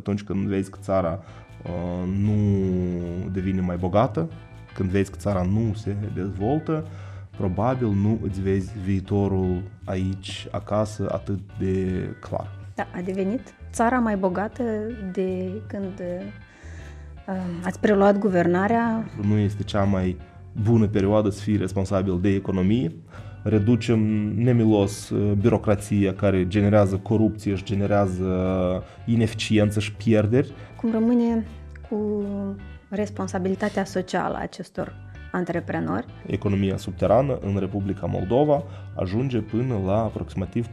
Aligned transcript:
Atunci 0.00 0.22
când 0.22 0.46
vezi 0.46 0.70
că 0.70 0.78
țara 0.80 1.22
uh, 1.64 2.08
nu 2.22 2.36
devine 3.32 3.60
mai 3.60 3.76
bogată, 3.76 4.28
când 4.74 4.90
vezi 4.90 5.10
că 5.10 5.16
țara 5.16 5.42
nu 5.42 5.74
se 5.74 5.96
dezvoltă, 6.14 6.86
probabil 7.36 7.88
nu 7.88 8.18
îți 8.22 8.40
vezi 8.40 8.78
viitorul 8.84 9.62
aici, 9.84 10.48
acasă, 10.50 11.08
atât 11.12 11.38
de 11.58 12.00
clar. 12.20 12.48
Da, 12.74 12.86
a 12.94 13.00
devenit 13.00 13.54
țara 13.72 13.98
mai 13.98 14.16
bogată 14.16 14.62
de 15.12 15.50
când 15.66 16.00
uh, 17.26 17.36
ați 17.64 17.80
preluat 17.80 18.18
guvernarea? 18.18 19.04
Nu 19.22 19.36
este 19.36 19.62
cea 19.62 19.84
mai 19.84 20.16
bună 20.62 20.86
perioadă 20.86 21.30
să 21.30 21.40
fii 21.40 21.56
responsabil 21.56 22.20
de 22.20 22.28
economie. 22.28 22.92
Reducem 23.48 23.98
nemilos 24.34 25.10
uh, 25.10 25.32
birocrația 25.32 26.14
care 26.14 26.48
generează 26.48 26.96
corupție 26.96 27.54
și 27.54 27.64
generează 27.64 28.24
ineficiență 29.04 29.80
și 29.80 29.92
pierderi. 29.92 30.52
Cum 30.76 30.90
rămâne 30.92 31.46
cu 31.88 32.24
responsabilitatea 32.88 33.84
socială 33.84 34.36
a 34.36 34.40
acestor 34.40 34.94
antreprenori. 35.32 36.06
Economia 36.26 36.76
subterană 36.76 37.38
în 37.42 37.56
Republica 37.58 38.06
Moldova 38.06 38.62
ajunge 38.94 39.38
până 39.38 39.80
la 39.84 39.96
aproximativ 39.96 40.66
42%. 40.66 40.70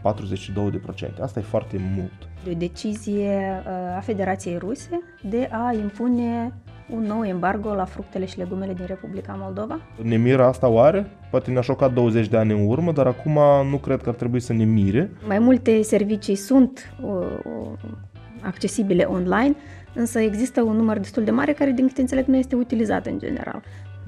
Asta 1.22 1.40
e 1.40 1.44
foarte 1.44 1.78
mult. 1.96 2.12
De 2.44 2.50
o 2.52 2.58
decizie 2.58 3.64
uh, 3.66 3.96
a 3.96 4.00
Federației 4.00 4.58
Ruse 4.58 5.00
de 5.22 5.50
a 5.52 5.74
impune 5.74 6.54
un 6.90 7.02
nou 7.02 7.26
embargo 7.26 7.74
la 7.74 7.86
fructele 7.86 8.26
și 8.26 8.38
legumele 8.38 8.74
din 8.74 8.86
Republica 8.86 9.36
Moldova? 9.40 9.80
Ne 10.02 10.16
miră 10.16 10.44
asta 10.44 10.68
oare? 10.68 11.06
Poate 11.30 11.52
ne-a 11.52 11.62
șocat 11.62 11.94
20 11.94 12.28
de 12.28 12.38
ani 12.38 12.52
în 12.52 12.68
urmă, 12.68 12.92
dar 12.92 13.08
acum 13.08 13.40
nu 13.70 13.78
cred 13.78 14.02
că 14.02 14.10
ar 14.10 14.16
trebui 14.16 14.40
să 14.40 14.54
ne 14.54 14.64
mire. 14.64 15.12
Mai 15.28 15.40
multe 15.40 15.82
servicii 15.82 16.36
sunt 16.36 16.94
uh, 17.02 17.10
uh 17.44 18.02
accesibile 18.46 19.04
online, 19.04 19.56
însă 19.94 20.20
există 20.20 20.62
un 20.62 20.76
număr 20.76 20.98
destul 20.98 21.24
de 21.24 21.32
mare 21.32 21.54
care, 21.54 21.72
din 21.72 21.88
câte 21.88 22.02
înțeleg, 22.02 22.26
nu 22.26 22.38
este 22.38 22.56
utilizat 22.56 23.06
în 23.06 23.20
general. 23.20 23.62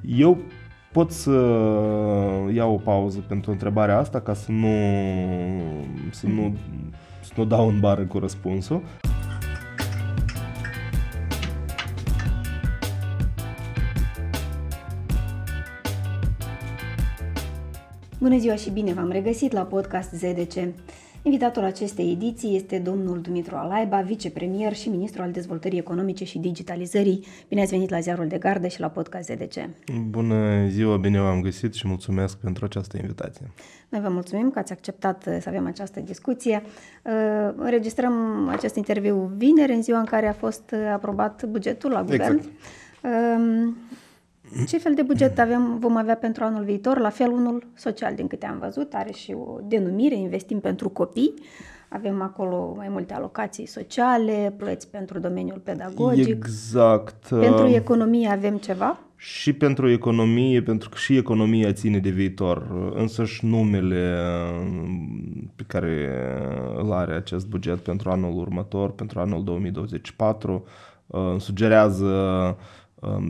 Eu 0.06 0.38
pot 0.92 1.12
să 1.12 1.32
iau 2.54 2.74
o 2.74 2.78
pauză 2.78 3.24
pentru 3.28 3.52
întrebarea 3.52 3.98
asta 3.98 4.22
ca 4.22 4.34
să 4.34 4.52
nu, 4.52 4.76
să 6.12 6.28
nu, 6.28 6.56
să 7.22 7.32
nu 7.36 7.46
dau 7.46 7.68
în 7.68 7.80
bară 7.80 8.04
cu 8.04 8.20
răspunsul. 8.20 8.82
Bună 18.20 18.38
ziua 18.38 18.56
și 18.56 18.70
bine 18.70 18.94
v-am 18.94 19.10
regăsit 19.10 19.52
la 19.52 19.62
podcast 19.62 20.12
ZDC. 20.14 20.54
Invitatul 21.22 21.64
acestei 21.64 22.12
ediții 22.12 22.56
este 22.56 22.80
domnul 22.80 23.22
Dumitru 23.22 23.56
Alaiba, 23.56 24.02
vicepremier 24.02 24.74
și 24.74 24.90
ministru 24.90 25.22
al 25.22 25.32
dezvoltării 25.32 25.80
economice 25.80 26.26
și 26.26 26.38
digitalizării. 26.38 27.26
Bine 27.48 27.62
ați 27.62 27.72
venit 27.72 27.90
la 27.90 28.00
Ziarul 28.00 28.28
de 28.28 28.38
Gardă 28.38 28.68
și 28.68 28.80
la 28.80 28.88
podcast 28.88 29.30
ZDC. 29.30 29.70
Bună 30.10 30.68
ziua, 30.68 30.98
bine 30.98 31.20
v-am 31.20 31.42
găsit 31.42 31.74
și 31.74 31.88
mulțumesc 31.88 32.38
pentru 32.38 32.66
această 32.66 32.98
invitație. 32.98 33.52
Noi 33.90 34.02
vă 34.02 34.10
mulțumim 34.10 34.50
că 34.50 34.60
ați 34.60 34.72
acceptat 34.72 35.22
să 35.24 35.50
avem 35.50 35.66
această 35.66 36.00
discuție. 36.00 36.64
Uh, 37.04 37.54
înregistrăm 37.56 38.48
acest 38.50 38.76
interviu 38.76 39.32
vineri, 39.38 39.74
în 39.74 39.82
ziua 39.82 40.00
în 40.00 40.06
care 40.06 40.28
a 40.28 40.34
fost 40.34 40.76
aprobat 40.94 41.46
bugetul 41.46 41.92
la 41.92 42.04
guvern. 42.04 42.36
Exact. 42.36 42.50
Um, 44.58 44.66
ce 44.66 44.78
fel 44.78 44.94
de 44.94 45.02
buget 45.02 45.40
avem, 45.40 45.78
vom 45.80 45.96
avea 45.96 46.16
pentru 46.16 46.44
anul 46.44 46.64
viitor? 46.64 47.00
La 47.00 47.10
fel, 47.10 47.32
unul 47.32 47.68
social, 47.76 48.16
din 48.16 48.28
câte 48.28 48.46
am 48.46 48.60
văzut, 48.60 48.94
are 48.94 49.12
și 49.12 49.32
o 49.32 49.60
denumire, 49.64 50.16
investim 50.16 50.60
pentru 50.60 50.90
copii. 50.90 51.34
Avem 51.90 52.22
acolo 52.22 52.74
mai 52.76 52.88
multe 52.90 53.14
alocații 53.14 53.66
sociale, 53.66 54.54
plăți 54.58 54.90
pentru 54.90 55.20
domeniul 55.20 55.60
pedagogic. 55.64 56.28
Exact. 56.28 57.28
Pentru 57.28 57.68
economie 57.68 58.30
avem 58.30 58.58
ceva? 58.58 59.00
Și 59.16 59.54
pentru 59.54 59.90
economie, 59.90 60.62
pentru 60.62 60.90
că 60.90 60.98
și 60.98 61.18
economia 61.18 61.74
ține 61.74 61.98
de 61.98 62.10
viitor. 62.10 62.68
Însăși 62.96 63.46
numele 63.46 64.18
pe 65.56 65.64
care 65.68 66.10
îl 66.78 66.92
are 66.92 67.14
acest 67.14 67.48
buget 67.48 67.78
pentru 67.78 68.10
anul 68.10 68.38
următor, 68.38 68.92
pentru 68.92 69.20
anul 69.20 69.44
2024, 69.44 70.64
sugerează 71.38 72.14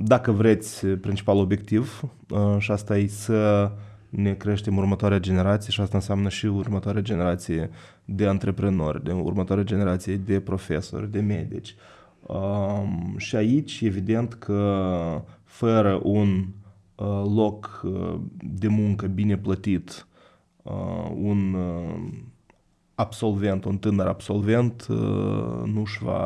dacă 0.03 0.31
vreți, 0.31 0.88
principal 0.88 1.38
obiectiv 1.38 2.02
uh, 2.30 2.56
și 2.58 2.72
asta 2.72 2.97
e 2.97 3.08
să 3.08 3.72
ne 4.09 4.34
creștem 4.34 4.78
următoarea 4.78 5.19
generație 5.19 5.72
și 5.72 5.81
asta 5.81 5.97
înseamnă 5.97 6.30
și 6.30 6.46
următoarea 6.46 7.02
generație 7.02 7.69
de 8.06 8.28
antreprenori, 8.28 9.03
de 9.03 9.12
următoarea 9.12 9.64
generație 9.64 10.16
de 10.16 10.40
profesori, 10.40 11.12
de 11.12 11.19
medici. 11.19 11.75
Um, 12.22 13.14
și 13.18 13.35
aici, 13.35 13.81
evident 13.81 14.34
că 14.34 15.22
fără 15.44 16.00
un 16.03 16.46
uh, 16.96 17.24
loc 17.35 17.81
uh, 17.84 18.19
de 18.41 18.68
muncă 18.68 19.08
bine 19.08 19.38
plătit, 19.38 20.08
un 21.16 21.56
absolvent, 22.96 23.66
un 23.66 23.78
tânăr 23.78 24.08
absolvent 24.08 24.85
nu 25.66 25.81
își 25.81 26.03
va 26.03 26.22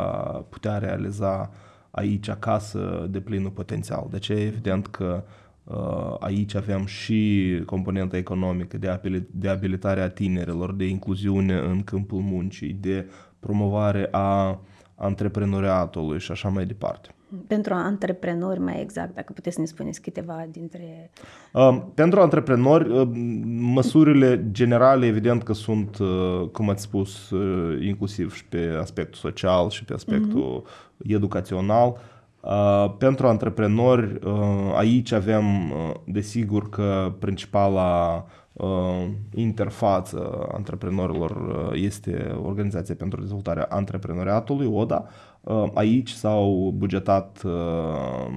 putea 0.49 0.77
realiza 0.77 1.51
aici 1.91 2.27
acasă 2.27 3.07
de 3.09 3.19
plinul 3.19 3.49
potențial. 3.49 4.07
Deci 4.11 4.29
e 4.29 4.33
evident 4.33 4.87
că 4.87 5.23
uh, 5.63 6.15
aici 6.19 6.55
avem 6.55 6.85
și 6.85 7.61
componenta 7.65 8.17
economică 8.17 8.77
de, 8.77 8.99
de 9.31 9.49
abilitare 9.49 10.01
a 10.01 10.09
tinerilor, 10.09 10.73
de 10.73 10.85
incluziune 10.85 11.57
în 11.57 11.83
câmpul 11.83 12.19
muncii, 12.19 12.73
de 12.73 13.09
promovare 13.39 14.07
a 14.11 14.59
antreprenoriatului 14.95 16.19
și 16.19 16.31
așa 16.31 16.49
mai 16.49 16.65
departe. 16.65 17.09
Pentru 17.47 17.73
antreprenori, 17.73 18.59
mai 18.59 18.81
exact, 18.81 19.15
dacă 19.15 19.33
puteți 19.33 19.55
să 19.55 19.61
ne 19.61 19.67
spuneți 19.67 20.01
câteva 20.01 20.45
dintre... 20.51 21.11
Uh, 21.53 21.81
pentru 21.93 22.21
antreprenori, 22.21 22.89
uh, 22.89 23.07
măsurile 23.45 24.47
generale, 24.51 25.05
evident 25.05 25.43
că 25.43 25.53
sunt, 25.53 25.97
uh, 25.97 26.47
cum 26.51 26.69
ați 26.69 26.81
spus, 26.81 27.29
uh, 27.29 27.85
inclusiv 27.85 28.33
și 28.33 28.45
pe 28.45 28.77
aspectul 28.79 29.19
social 29.31 29.69
și 29.69 29.85
pe 29.85 29.93
aspectul 29.93 30.63
uh-huh. 30.63 31.05
educațional. 31.07 31.97
Uh, 32.41 32.95
pentru 32.97 33.27
antreprenori, 33.27 34.19
uh, 34.25 34.73
aici 34.75 35.11
avem, 35.11 35.71
uh, 35.71 35.91
desigur 36.05 36.69
că 36.69 37.13
principala 37.19 38.25
uh, 38.53 39.07
interfață 39.33 40.47
antreprenorilor 40.53 41.31
uh, 41.31 41.81
este 41.81 42.37
Organizația 42.43 42.95
pentru 42.97 43.19
Dezvoltarea 43.21 43.67
Antreprenoriatului, 43.69 44.67
ODA, 44.73 45.05
Uh, 45.05 45.28
aici 45.73 46.09
s-au 46.09 46.73
bugetat 46.77 47.41
uh, 47.45 48.27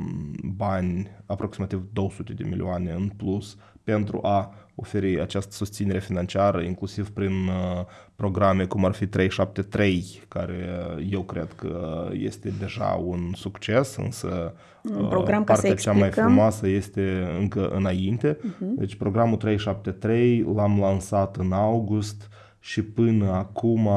bani, 0.57 1.11
aproximativ 1.27 1.83
200 1.93 2.33
de 2.33 2.45
milioane 2.49 2.93
în 2.93 3.09
plus, 3.17 3.57
pentru 3.85 4.21
a 4.23 4.55
oferi 4.75 5.21
această 5.21 5.53
susținere 5.53 5.99
financiară, 5.99 6.61
inclusiv 6.61 7.11
prin 7.11 7.33
uh, 7.47 7.85
programe 8.17 8.65
cum 8.65 8.85
ar 8.85 8.93
fi 8.93 9.07
373, 9.07 10.23
care 10.29 10.85
eu 11.11 11.23
cred 11.23 11.53
că 11.53 12.09
este 12.13 12.53
deja 12.59 13.01
un 13.05 13.33
succes, 13.35 13.97
însă 13.97 14.55
un 14.83 15.09
program, 15.09 15.45
partea 15.45 15.75
cea 15.75 15.93
mai 15.93 16.11
frumoasă 16.11 16.69
este 16.69 17.35
încă 17.39 17.69
înainte. 17.69 18.37
Uh-huh. 18.37 18.75
Deci 18.77 18.95
programul 18.95 19.37
373 19.37 20.45
l-am 20.55 20.81
lansat 20.81 21.37
în 21.37 21.53
august, 21.53 22.29
și 22.65 22.83
până 22.83 23.31
acum, 23.31 23.89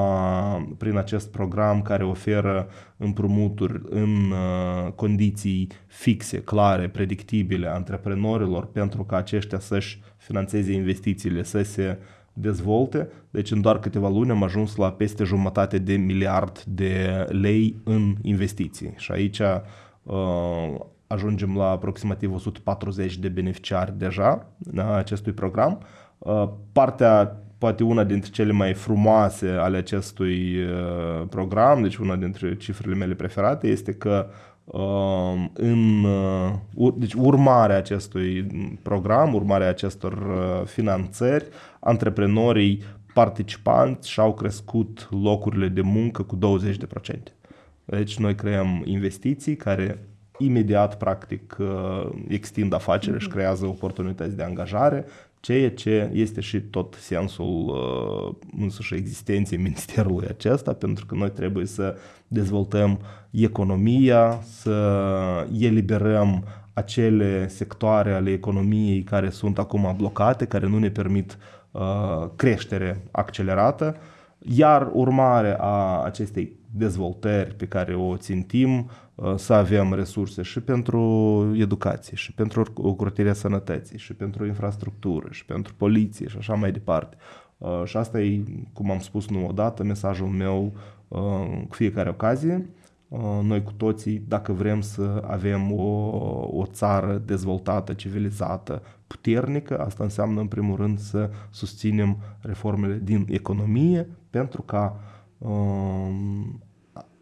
prin 0.77 0.97
acest 0.97 1.31
program 1.31 1.81
care 1.81 2.03
oferă 2.03 2.67
împrumuturi 2.97 3.81
în 3.89 4.31
uh, 4.31 4.91
condiții 4.91 5.69
fixe, 5.87 6.41
clare, 6.41 6.89
predictibile 6.89 7.67
antreprenorilor 7.67 8.65
pentru 8.65 9.03
ca 9.03 9.17
aceștia 9.17 9.59
să-și 9.59 9.99
financeze 10.17 10.71
investițiile, 10.71 11.43
să 11.43 11.61
se 11.61 11.97
dezvolte. 12.33 13.09
Deci 13.29 13.51
în 13.51 13.61
doar 13.61 13.79
câteva 13.79 14.09
luni 14.09 14.31
am 14.31 14.43
ajuns 14.43 14.75
la 14.75 14.91
peste 14.91 15.23
jumătate 15.23 15.77
de 15.77 15.95
miliard 15.95 16.63
de 16.67 17.25
lei 17.29 17.75
în 17.83 18.15
investiții. 18.21 18.93
Și 18.97 19.11
aici 19.11 19.39
uh, 20.03 20.75
ajungem 21.07 21.57
la 21.57 21.69
aproximativ 21.69 22.33
140 22.33 23.17
de 23.17 23.29
beneficiari 23.29 23.97
deja 23.97 24.47
a 24.75 24.83
acestui 24.83 25.31
program. 25.31 25.79
Uh, 26.17 26.49
partea 26.71 27.39
poate 27.65 27.83
una 27.83 28.03
dintre 28.03 28.29
cele 28.31 28.51
mai 28.51 28.73
frumoase 28.73 29.49
ale 29.49 29.77
acestui 29.77 30.55
uh, 30.57 31.27
program, 31.29 31.81
deci 31.81 31.95
una 31.95 32.15
dintre 32.15 32.55
cifrele 32.55 32.95
mele 32.95 33.13
preferate, 33.13 33.67
este 33.67 33.93
că 33.93 34.29
uh, 34.65 35.45
în, 35.53 36.03
uh, 36.03 36.93
deci 36.95 37.13
urmarea 37.13 37.77
acestui 37.77 38.47
program, 38.81 39.33
urmarea 39.33 39.67
acestor 39.67 40.13
uh, 40.13 40.65
finanțări, 40.65 41.45
antreprenorii 41.79 42.83
participanți 43.13 44.09
și-au 44.09 44.33
crescut 44.33 45.07
locurile 45.11 45.67
de 45.67 45.81
muncă 45.81 46.23
cu 46.23 46.37
20%. 46.37 47.17
Deci 47.85 48.17
noi 48.17 48.35
creăm 48.35 48.81
investiții 48.83 49.55
care 49.55 49.99
imediat, 50.37 50.97
practic, 50.97 51.57
uh, 51.59 52.09
extind 52.27 52.73
afacerea 52.73 53.19
și 53.19 53.27
creează 53.27 53.65
oportunități 53.65 54.35
de 54.35 54.43
angajare, 54.43 55.05
ceea 55.45 55.71
ce 55.71 56.09
este 56.13 56.41
și 56.41 56.61
tot 56.61 56.95
sensul 56.99 57.65
uh, 57.67 58.35
însuși 58.61 58.95
existenței 58.95 59.57
ministerului 59.57 60.27
acesta, 60.27 60.73
pentru 60.73 61.05
că 61.05 61.15
noi 61.15 61.31
trebuie 61.31 61.65
să 61.65 61.95
dezvoltăm 62.27 62.99
economia, 63.31 64.39
să 64.41 65.47
eliberăm 65.59 66.43
acele 66.73 67.47
sectoare 67.47 68.13
ale 68.13 68.31
economiei 68.31 69.03
care 69.03 69.29
sunt 69.29 69.59
acum 69.59 69.93
blocate, 69.97 70.45
care 70.45 70.67
nu 70.67 70.77
ne 70.77 70.89
permit 70.89 71.37
uh, 71.71 71.81
creștere 72.35 73.03
accelerată, 73.11 73.95
iar 74.39 74.89
urmare 74.93 75.55
a 75.59 76.03
acestei 76.03 76.59
dezvoltări 76.77 77.55
pe 77.55 77.65
care 77.65 77.95
o 77.95 78.17
țintim, 78.17 78.89
uh, 79.15 79.33
să 79.35 79.53
avem 79.53 79.93
resurse 79.93 80.41
și 80.41 80.61
pentru 80.61 81.01
educație, 81.57 82.15
și 82.15 82.33
pentru 82.33 82.65
ocrotirea 82.75 83.33
sănătății, 83.33 83.97
și 83.97 84.13
pentru 84.13 84.45
infrastructură, 84.45 85.27
și 85.31 85.45
pentru 85.45 85.73
poliție 85.75 86.27
și 86.27 86.37
așa 86.37 86.53
mai 86.53 86.71
departe. 86.71 87.17
Uh, 87.57 87.81
și 87.85 87.97
asta 87.97 88.21
e, 88.21 88.43
cum 88.73 88.91
am 88.91 88.99
spus 88.99 89.29
nu 89.29 89.47
odată, 89.47 89.83
mesajul 89.83 90.27
meu 90.27 90.73
uh, 91.07 91.19
cu 91.67 91.75
fiecare 91.75 92.09
ocazie. 92.09 92.69
Noi 93.41 93.63
cu 93.63 93.71
toții, 93.71 94.23
dacă 94.27 94.51
vrem 94.51 94.81
să 94.81 95.23
avem 95.27 95.71
o, 95.71 96.09
o 96.51 96.65
țară 96.65 97.21
dezvoltată, 97.25 97.93
civilizată, 97.93 98.81
puternică, 99.07 99.79
asta 99.79 100.03
înseamnă 100.03 100.39
în 100.39 100.47
primul 100.47 100.75
rând 100.75 100.99
să 100.99 101.29
susținem 101.49 102.17
reformele 102.41 102.99
din 103.03 103.25
economie 103.29 104.07
pentru 104.29 104.61
ca 104.61 104.99
um, 104.99 105.14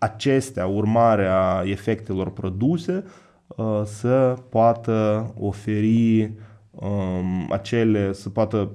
acestea, 0.04 0.66
urmarea 0.66 1.64
efectelor 1.66 2.32
produse, 2.32 3.04
uh, 3.48 3.82
să 3.86 4.38
poată 4.50 5.28
oferi 5.40 6.32
um, 6.72 7.52
acele, 7.52 8.14
să 8.14 8.30
poată 8.30 8.72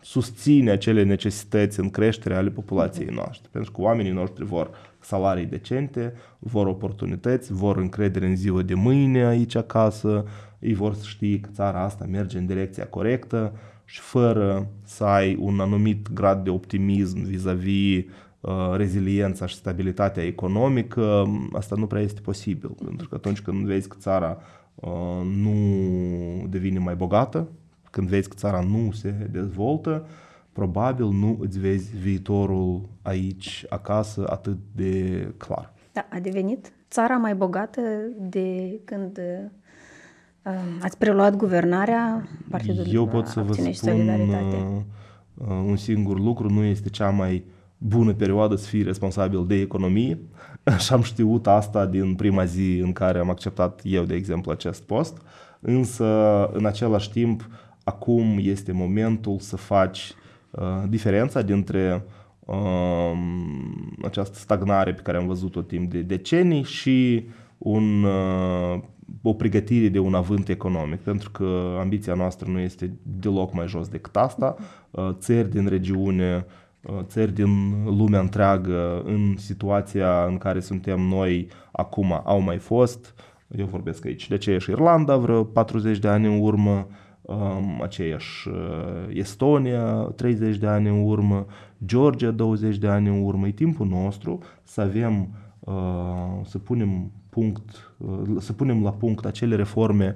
susține 0.00 0.70
acele 0.70 1.02
necesități 1.02 1.80
în 1.80 1.90
creștere 1.90 2.34
ale 2.34 2.50
populației 2.50 3.08
noastre. 3.14 3.48
Pentru 3.52 3.72
că 3.72 3.80
oamenii 3.80 4.12
noștri 4.12 4.44
vor 4.44 4.70
salarii 5.00 5.46
decente, 5.46 6.12
vor 6.38 6.66
oportunități, 6.66 7.52
vor 7.52 7.76
încredere 7.76 8.26
în 8.26 8.36
ziua 8.36 8.62
de 8.62 8.74
mâine 8.74 9.26
aici 9.26 9.54
acasă, 9.54 10.24
ei 10.58 10.74
vor 10.74 10.94
să 10.94 11.04
știe 11.06 11.40
că 11.40 11.48
țara 11.52 11.82
asta 11.82 12.06
merge 12.10 12.38
în 12.38 12.46
direcția 12.46 12.86
corectă 12.86 13.52
și 13.84 14.00
fără 14.00 14.66
să 14.84 15.04
ai 15.04 15.36
un 15.40 15.60
anumit 15.60 16.12
grad 16.12 16.44
de 16.44 16.50
optimism 16.50 17.22
vis-a-vis 17.22 18.04
Uh, 18.04 18.10
reziliența 18.76 19.46
și 19.46 19.54
stabilitatea 19.54 20.24
economică, 20.24 21.24
asta 21.52 21.76
nu 21.76 21.86
prea 21.86 22.02
este 22.02 22.20
posibil. 22.20 22.68
Pentru 22.84 23.08
că 23.08 23.14
atunci 23.14 23.40
când 23.40 23.66
vezi 23.66 23.88
că 23.88 23.96
țara 23.98 24.38
uh, 24.74 24.90
nu 25.36 25.54
devine 26.48 26.78
mai 26.78 26.94
bogată, 26.94 27.48
când 27.90 28.08
vezi 28.08 28.28
că 28.28 28.34
țara 28.38 28.60
nu 28.60 28.90
se 28.92 29.10
dezvoltă, 29.30 30.06
probabil 30.52 31.06
nu 31.06 31.36
îți 31.40 31.58
vezi 31.58 31.96
viitorul 31.96 32.88
aici, 33.02 33.64
acasă, 33.68 34.24
atât 34.28 34.58
de 34.74 35.32
clar. 35.36 35.72
Da, 35.92 36.06
a 36.10 36.18
devenit 36.18 36.72
țara 36.90 37.16
mai 37.16 37.34
bogată 37.34 37.80
de 38.18 38.80
când 38.84 39.18
uh, 40.44 40.52
ați 40.80 40.98
preluat 40.98 41.36
guvernarea 41.36 42.28
Partidului 42.50 42.92
Eu 42.92 43.06
pot 43.06 43.26
să 43.26 43.40
vă 43.40 43.52
spun 43.52 44.08
uh, 44.08 45.46
un 45.66 45.76
singur 45.76 46.20
lucru, 46.20 46.48
nu 46.48 46.62
este 46.62 46.88
cea 46.88 47.10
mai 47.10 47.44
bună 47.86 48.12
perioadă 48.12 48.54
să 48.54 48.68
fii 48.68 48.82
responsabil 48.82 49.46
de 49.46 49.54
economie 49.54 50.18
și 50.84 50.92
am 50.92 51.02
știut 51.02 51.46
asta 51.46 51.86
din 51.86 52.14
prima 52.14 52.44
zi 52.44 52.80
în 52.82 52.92
care 52.92 53.18
am 53.18 53.30
acceptat 53.30 53.80
eu, 53.82 54.04
de 54.04 54.14
exemplu, 54.14 54.50
acest 54.50 54.82
post. 54.82 55.22
Însă, 55.60 56.04
în 56.52 56.66
același 56.66 57.10
timp, 57.10 57.48
acum 57.84 58.38
este 58.40 58.72
momentul 58.72 59.38
să 59.38 59.56
faci 59.56 60.12
uh, 60.50 60.62
diferența 60.88 61.42
dintre 61.42 62.04
uh, 62.40 63.12
această 64.02 64.38
stagnare 64.38 64.94
pe 64.94 65.02
care 65.02 65.16
am 65.16 65.26
văzut-o 65.26 65.62
timp 65.62 65.90
de 65.90 66.00
decenii 66.00 66.62
și 66.62 67.28
un, 67.58 68.04
uh, 68.04 68.80
o 69.22 69.32
pregătire 69.32 69.88
de 69.88 69.98
un 69.98 70.14
avânt 70.14 70.48
economic, 70.48 71.00
pentru 71.00 71.30
că 71.30 71.76
ambiția 71.80 72.14
noastră 72.14 72.50
nu 72.50 72.58
este 72.58 72.98
deloc 73.02 73.54
mai 73.54 73.66
jos 73.66 73.88
decât 73.88 74.16
asta. 74.16 74.56
Uh, 74.90 75.10
țări 75.18 75.50
din 75.50 75.66
regiune 75.66 76.46
Uh, 76.46 76.63
țări 77.02 77.32
din 77.32 77.84
lumea 77.84 78.20
întreagă 78.20 79.02
în 79.04 79.34
situația 79.36 80.24
în 80.24 80.38
care 80.38 80.60
suntem 80.60 81.00
noi 81.00 81.48
acum 81.72 82.22
au 82.24 82.40
mai 82.40 82.58
fost. 82.58 83.14
Eu 83.48 83.66
vorbesc 83.66 84.04
aici 84.04 84.28
de 84.28 84.34
aceeași 84.34 84.70
Irlanda 84.70 85.16
vreo 85.16 85.44
40 85.44 85.98
de 85.98 86.08
ani 86.08 86.26
în 86.26 86.40
urmă, 86.40 86.86
um, 87.22 87.82
aceeași 87.82 88.48
uh, 88.48 88.54
Estonia 89.08 89.84
30 89.92 90.56
de 90.56 90.66
ani 90.66 90.88
în 90.88 91.04
urmă, 91.04 91.46
Georgia 91.84 92.30
20 92.30 92.76
de 92.76 92.88
ani 92.88 93.08
în 93.08 93.24
urmă. 93.24 93.46
E 93.46 93.50
timpul 93.50 93.86
nostru 93.86 94.38
să 94.62 94.80
avem, 94.80 95.28
uh, 95.60 95.74
să 96.44 96.58
punem 96.58 97.10
punct, 97.28 97.94
să 98.38 98.52
punem 98.52 98.82
la 98.82 98.90
punct 98.90 99.24
acele 99.24 99.56
reforme 99.56 100.14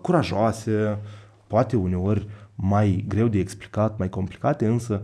curajoase, 0.00 0.98
poate 1.46 1.76
uneori 1.76 2.26
mai 2.54 3.04
greu 3.08 3.28
de 3.28 3.38
explicat, 3.38 3.98
mai 3.98 4.08
complicate, 4.08 4.66
însă 4.66 5.02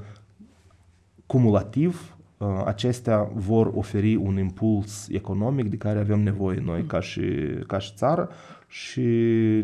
cumulativ, 1.29 2.17
uh, 2.39 2.49
acestea 2.65 3.31
vor 3.35 3.73
oferi 3.75 4.15
un 4.15 4.39
impuls 4.39 5.09
economic 5.09 5.69
de 5.71 5.77
care 5.77 5.99
avem 5.99 6.21
nevoie 6.21 6.61
noi 6.65 6.85
ca 6.85 7.01
și, 7.01 7.23
ca 7.67 7.79
și 7.79 7.93
țară 7.95 8.29
și 8.67 9.01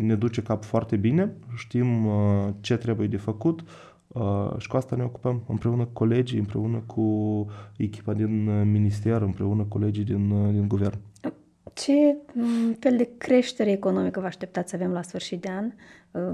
ne 0.01 0.15
duce 0.15 0.43
cap 0.43 0.65
foarte 0.65 0.97
bine, 0.97 1.33
știm 1.57 2.07
uh, 2.07 2.15
ce 2.61 2.77
trebuie 2.77 3.07
de 3.07 3.17
făcut 3.17 3.65
uh, 4.09 4.51
și 4.59 4.69
cu 4.69 4.77
asta 4.77 4.97
ne 4.97 5.03
ocupăm 5.03 5.43
împreună 5.47 5.85
cu 5.85 5.91
colegii, 5.93 6.39
împreună 6.39 6.83
cu 6.87 7.47
echipa 7.77 8.13
din 8.13 8.71
minister, 8.71 9.23
împreună 9.23 9.63
cu 9.63 9.69
colegii 9.69 10.05
din, 10.05 10.53
din 10.53 10.69
guvern. 10.69 10.99
Ce 11.75 12.17
mm, 12.33 12.73
fel 12.79 12.97
de 12.97 13.09
creștere 13.19 13.71
economică 13.71 14.21
vă 14.21 14.27
așteptați 14.27 14.71
să 14.71 14.77
avem 14.77 14.93
la 14.93 15.03
sfârșit 15.03 15.41
de 15.41 15.49
an? 15.49 15.73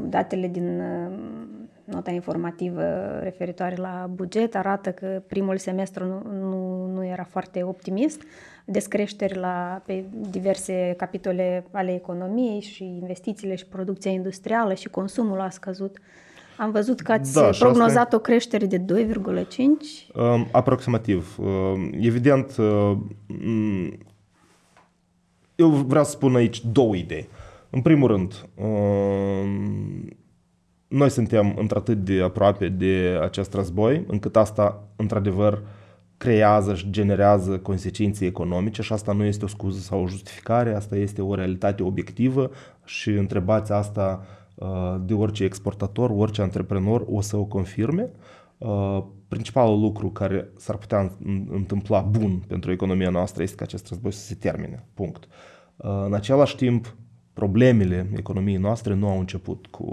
Datele 0.09 0.49
din 0.49 0.83
nota 1.85 2.11
informativă 2.11 2.83
referitoare 3.23 3.77
la 3.77 4.11
buget 4.15 4.55
arată 4.55 4.91
că 4.91 5.23
primul 5.27 5.57
semestru 5.57 6.05
nu, 6.05 6.23
nu, 6.33 6.87
nu 6.87 7.05
era 7.05 7.25
foarte 7.25 7.63
optimist, 7.63 8.23
descreșteri 8.65 9.39
la, 9.39 9.83
pe 9.87 10.05
diverse 10.31 10.95
capitole 10.97 11.65
ale 11.71 11.95
economiei 11.95 12.61
și 12.61 12.85
investițiile 12.85 13.55
și 13.55 13.67
producția 13.67 14.11
industrială 14.11 14.75
și 14.75 14.89
consumul 14.89 15.41
a 15.41 15.51
scăzut. 15.51 15.99
Am 16.57 16.71
văzut 16.71 17.01
că 17.01 17.13
ați 17.13 17.35
da, 17.35 17.51
prognozat 17.59 18.03
asta... 18.03 18.17
o 18.17 18.19
creștere 18.19 18.67
de 18.67 18.79
2,5? 18.79 19.57
Um, 20.15 20.49
aproximativ. 20.53 21.37
Um, 21.39 21.91
evident, 22.01 22.57
um, 22.57 23.99
eu 25.61 25.69
vreau 25.69 26.05
să 26.05 26.11
spun 26.11 26.35
aici 26.35 26.65
două 26.65 26.94
idei. 26.94 27.29
În 27.70 27.82
primul 27.82 28.08
rând, 28.08 28.49
um, 28.55 30.08
noi 30.89 31.11
suntem 31.11 31.55
într-atât 31.56 32.05
de 32.05 32.23
aproape 32.23 32.69
de 32.69 33.19
acest 33.23 33.55
război, 33.55 34.05
încât 34.06 34.37
asta, 34.37 34.89
într-adevăr, 34.96 35.63
creează 36.17 36.75
și 36.75 36.91
generează 36.91 37.58
consecințe 37.58 38.27
economice 38.27 38.82
și 38.82 38.93
asta 38.93 39.13
nu 39.13 39.25
este 39.25 39.44
o 39.44 39.49
scuză 39.49 39.79
sau 39.79 40.03
o 40.03 40.08
justificare, 40.08 40.75
asta 40.75 40.96
este 40.96 41.23
o 41.23 41.34
realitate 41.34 41.82
obiectivă 41.82 42.51
și 42.84 43.11
întrebați 43.11 43.73
asta 43.73 44.25
uh, 44.55 44.96
de 45.05 45.15
orice 45.15 45.44
exportator, 45.44 46.11
orice 46.11 46.43
antreprenor 46.43 47.05
o 47.11 47.20
să 47.20 47.37
o 47.37 47.44
confirme. 47.44 48.11
Uh, 48.58 49.03
principalul 49.29 49.81
lucru 49.81 50.11
care 50.11 50.49
s-ar 50.56 50.77
putea 50.77 51.13
întâmpla 51.51 52.01
bun 52.01 52.43
pentru 52.46 52.73
economia 52.73 53.11
noastră 53.11 53.43
este 53.43 53.56
că 53.56 53.63
acest 53.63 53.89
război 53.89 54.13
să 54.13 54.25
se 54.25 54.34
termine. 54.34 54.84
Punct. 54.94 55.25
Uh, 55.25 55.31
în 55.82 56.15
același 56.15 56.56
timp, 56.56 56.94
problemele 57.32 58.10
economiei 58.17 58.56
noastre 58.56 58.94
nu 58.94 59.08
au 59.08 59.19
început 59.19 59.67
cu, 59.67 59.84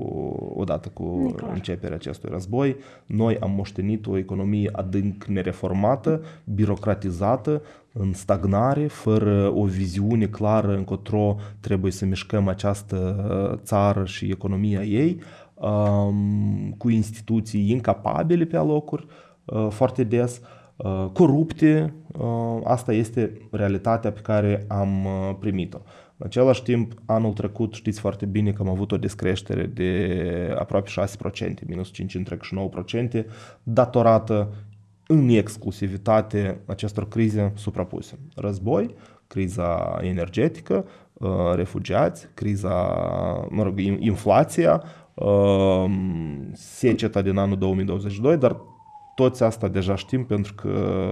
odată 0.55 0.89
cu 0.89 1.35
începerea 1.53 1.95
acestui 1.95 2.29
război. 2.31 2.75
Noi 3.05 3.37
am 3.39 3.51
moștenit 3.51 4.07
o 4.07 4.17
economie 4.17 4.69
adânc 4.71 5.23
nereformată, 5.23 6.21
birocratizată, 6.43 7.61
în 7.93 8.13
stagnare, 8.13 8.87
fără 8.87 9.51
o 9.55 9.63
viziune 9.63 10.25
clară 10.25 10.75
încotro 10.75 11.35
trebuie 11.59 11.91
să 11.91 12.05
mișcăm 12.05 12.47
această 12.47 13.25
uh, 13.51 13.59
țară 13.63 14.05
și 14.05 14.25
economia 14.25 14.83
ei, 14.83 15.19
um, 15.53 16.75
cu 16.77 16.89
instituții 16.89 17.69
incapabile 17.69 18.45
pe 18.45 18.57
alocuri, 18.57 19.05
uh, 19.45 19.67
foarte 19.69 20.03
des, 20.03 20.37
uh, 20.37 20.56
corupte. 21.13 21.93
Asta 22.63 22.93
este 22.93 23.31
realitatea 23.51 24.11
pe 24.11 24.19
care 24.19 24.65
am 24.67 25.07
primit-o. 25.39 25.77
În 26.17 26.25
același 26.25 26.63
timp, 26.63 26.93
anul 27.05 27.33
trecut 27.33 27.73
știți 27.73 27.99
foarte 27.99 28.25
bine 28.25 28.51
că 28.51 28.61
am 28.61 28.69
avut 28.69 28.91
o 28.91 28.97
descreștere 28.97 29.65
de 29.65 30.55
aproape 30.59 30.89
6%, 30.89 31.65
minus 31.67 31.91
5,9%, 33.21 33.25
datorată 33.63 34.53
în 35.07 35.29
exclusivitate 35.29 36.59
acestor 36.65 37.07
crize 37.07 37.51
suprapuse. 37.55 38.19
Război, 38.35 38.95
criza 39.27 39.99
energetică, 40.01 40.85
uh, 41.13 41.29
refugiați, 41.55 42.27
criza, 42.33 42.75
mă 43.49 43.63
rog, 43.63 43.79
inflația, 43.79 44.83
uh, 45.13 45.85
seceta 46.53 47.21
din 47.21 47.37
anul 47.37 47.57
2022, 47.57 48.37
dar 48.37 48.57
toți 49.17 49.43
asta 49.43 49.67
deja 49.67 49.95
știm 49.95 50.25
pentru 50.25 50.53
că 50.53 50.71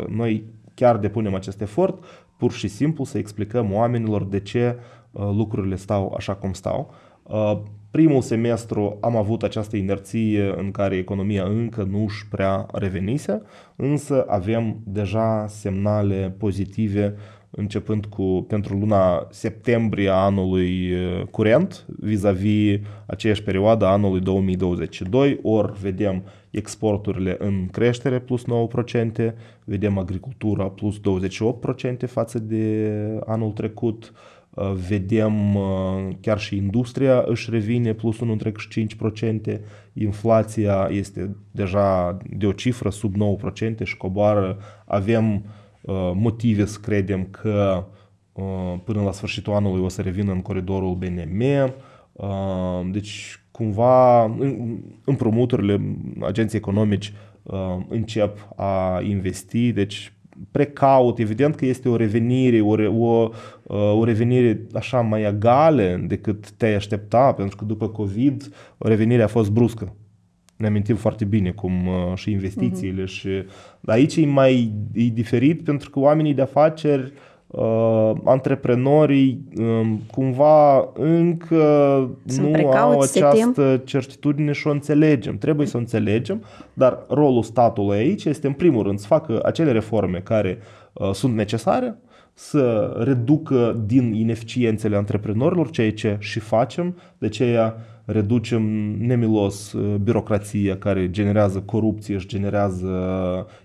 noi 0.09 0.43
chiar 0.73 0.97
depunem 0.97 1.33
acest 1.33 1.61
efort 1.61 2.03
pur 2.37 2.51
și 2.51 2.67
simplu 2.67 3.03
să 3.03 3.17
explicăm 3.17 3.73
oamenilor 3.73 4.23
de 4.23 4.39
ce 4.39 4.77
uh, 5.11 5.29
lucrurile 5.35 5.75
stau 5.75 6.13
așa 6.17 6.35
cum 6.35 6.53
stau. 6.53 6.93
Uh, 7.23 7.57
primul 7.91 8.21
semestru 8.21 8.97
am 9.01 9.15
avut 9.15 9.43
această 9.43 9.77
inerție 9.77 10.53
în 10.57 10.71
care 10.71 10.95
economia 10.95 11.43
încă 11.43 11.83
nu 11.83 12.03
își 12.03 12.27
prea 12.27 12.67
revenise, 12.73 13.41
însă 13.75 14.25
avem 14.27 14.77
deja 14.83 15.45
semnale 15.47 16.35
pozitive 16.37 17.15
începând 17.55 18.05
cu 18.05 18.45
pentru 18.47 18.77
luna 18.77 19.27
septembrie 19.29 20.09
anului 20.09 20.93
curent 21.31 21.85
vis-a-vis 21.99 22.79
aceeași 23.05 23.43
perioadă 23.43 23.85
anului 23.85 24.19
2022, 24.19 25.39
ori 25.41 25.79
vedem 25.81 26.23
exporturile 26.49 27.35
în 27.39 27.67
creștere 27.71 28.19
plus 28.19 28.43
9%, 28.43 29.33
vedem 29.63 29.97
agricultura 29.97 30.63
plus 30.63 30.99
28% 30.99 31.01
față 32.07 32.39
de 32.39 32.89
anul 33.25 33.51
trecut, 33.51 34.13
vedem 34.87 35.33
chiar 36.21 36.39
și 36.39 36.55
industria 36.55 37.23
își 37.27 37.49
revine 37.49 37.93
plus 37.93 38.17
1,5%, 38.19 39.59
inflația 39.93 40.87
este 40.91 41.35
deja 41.51 42.17
de 42.37 42.45
o 42.45 42.51
cifră 42.51 42.89
sub 42.89 43.15
9% 43.15 43.83
și 43.83 43.97
coboară, 43.97 44.57
avem 44.85 45.43
Uh, 45.45 45.64
motive 46.13 46.65
să 46.65 46.79
credem 46.79 47.27
că 47.31 47.85
uh, 48.33 48.75
până 48.83 49.01
la 49.01 49.11
sfârșitul 49.11 49.53
anului 49.53 49.83
o 49.83 49.87
să 49.87 50.01
revină 50.01 50.31
în 50.31 50.41
coridorul 50.41 50.95
BNM. 50.95 51.41
Uh, 52.11 52.91
deci, 52.91 53.39
cumva, 53.51 54.23
împrumuturile 55.05 55.97
agenții 56.21 56.57
economici 56.57 57.13
încep 57.89 58.47
a 58.55 59.01
investi, 59.01 59.71
deci 59.71 60.13
precaut, 60.51 61.19
evident 61.19 61.55
că 61.55 61.65
este 61.65 61.89
o 61.89 61.95
revenire, 61.95 62.61
o, 62.61 62.75
o, 63.07 63.29
o 63.97 64.03
revenire 64.03 64.67
așa 64.73 65.01
mai 65.01 65.23
egală 65.23 66.03
decât 66.07 66.51
te-ai 66.51 66.75
aștepta, 66.75 67.33
pentru 67.33 67.55
că 67.55 67.65
după 67.65 67.87
COVID 67.89 68.53
revenirea 68.77 69.25
a 69.25 69.27
fost 69.27 69.51
bruscă 69.51 69.95
ne 70.55 70.67
amintim 70.67 70.95
foarte 70.95 71.25
bine 71.25 71.51
cum 71.51 71.87
uh, 71.87 72.15
și 72.15 72.31
investițiile 72.31 73.03
uh-huh. 73.03 73.07
și 73.07 73.29
aici 73.85 74.15
e 74.15 74.25
mai 74.25 74.71
e 74.93 75.03
diferit 75.03 75.63
pentru 75.63 75.89
că 75.89 75.99
oamenii 75.99 76.33
de 76.33 76.41
afaceri 76.41 77.11
uh, 77.47 78.11
antreprenorii 78.23 79.43
um, 79.57 80.01
cumva 80.11 80.89
încă 80.93 82.09
Sunt 82.25 82.45
nu 82.45 82.51
precauți, 82.51 83.23
au 83.23 83.29
această 83.29 83.81
certitudine 83.85 84.51
și 84.51 84.67
o 84.67 84.71
înțelegem. 84.71 85.37
Trebuie 85.37 85.67
să 85.67 85.77
o 85.77 85.79
înțelegem, 85.79 86.43
dar 86.73 87.05
rolul 87.09 87.43
statului 87.43 87.97
aici 87.97 88.25
este 88.25 88.47
în 88.47 88.53
primul 88.53 88.83
rând 88.83 88.99
să 88.99 89.07
facă 89.07 89.39
acele 89.43 89.71
reforme 89.71 90.19
care 90.19 90.57
uh, 90.93 91.11
sunt 91.11 91.35
necesare, 91.35 91.97
să 92.33 92.95
reducă 92.99 93.83
din 93.85 94.13
ineficiențele 94.13 94.95
antreprenorilor, 94.95 95.69
ceea 95.69 95.91
ce 95.91 96.17
și 96.19 96.39
facem, 96.39 96.97
de 97.17 97.25
aceea 97.25 97.75
reducem 98.05 98.61
nemilos 98.99 99.73
uh, 99.73 99.95
birocrația 99.95 100.77
care 100.77 101.09
generează 101.09 101.59
corupție 101.59 102.17
și 102.17 102.27
generează 102.27 102.89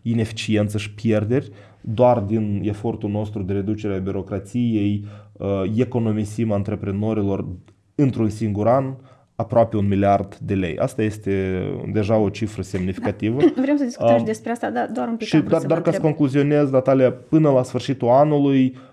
ineficiență 0.02 0.78
și 0.78 0.94
pierderi. 0.94 1.50
Doar 1.80 2.18
din 2.18 2.60
efortul 2.64 3.10
nostru 3.10 3.42
de 3.42 3.52
reducere 3.52 3.94
a 3.94 3.98
birocrației 3.98 5.04
uh, 5.32 5.62
economisim 5.76 6.52
antreprenorilor 6.52 7.46
într-un 7.94 8.28
singur 8.28 8.68
an 8.68 8.94
aproape 9.34 9.76
un 9.76 9.88
miliard 9.88 10.36
de 10.36 10.54
lei. 10.54 10.78
Asta 10.78 11.02
este 11.02 11.62
deja 11.92 12.16
o 12.16 12.28
cifră 12.28 12.62
semnificativă. 12.62 13.40
Da. 13.40 13.60
Vrem 13.62 13.76
să 13.76 13.84
discutăm 13.84 14.16
um, 14.16 14.24
despre 14.24 14.50
asta, 14.50 14.70
dar 14.70 14.90
doar 14.92 15.08
un 15.08 15.16
pic. 15.16 15.26
Și 15.26 15.38
dar, 15.38 15.62
dar 15.62 15.82
ca 15.82 15.92
să 15.92 16.00
concluzionez, 16.00 16.70
Natalia, 16.70 17.12
până 17.12 17.50
la 17.50 17.62
sfârșitul 17.62 18.08
anului 18.08 18.74
Uh, 18.74 18.89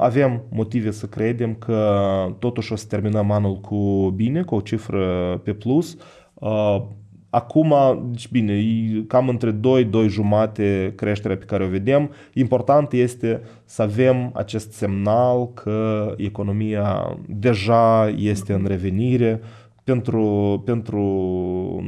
avem 0.00 0.42
motive 0.50 0.90
să 0.90 1.06
credem 1.06 1.54
că 1.54 2.06
totuși 2.38 2.72
o 2.72 2.76
să 2.76 2.86
terminăm 2.88 3.30
anul 3.30 3.60
cu 3.60 4.12
bine, 4.16 4.42
cu 4.42 4.54
o 4.54 4.60
cifră 4.60 5.40
pe 5.44 5.52
plus. 5.52 5.96
Uh, 6.34 6.82
acum, 7.30 7.74
deci 8.10 8.28
bine, 8.28 8.52
e 8.52 9.02
cam 9.06 9.28
între 9.28 9.50
2, 9.50 9.84
2 9.84 10.08
jumate 10.08 10.92
creșterea 10.96 11.36
pe 11.36 11.44
care 11.44 11.64
o 11.64 11.68
vedem. 11.68 12.10
Important 12.34 12.92
este 12.92 13.42
să 13.64 13.82
avem 13.82 14.30
acest 14.34 14.72
semnal 14.72 15.52
că 15.52 16.12
economia 16.16 17.16
deja 17.26 18.08
este 18.08 18.52
în 18.52 18.64
revenire. 18.66 19.40
Pentru, 19.84 20.62
pentru 20.64 21.00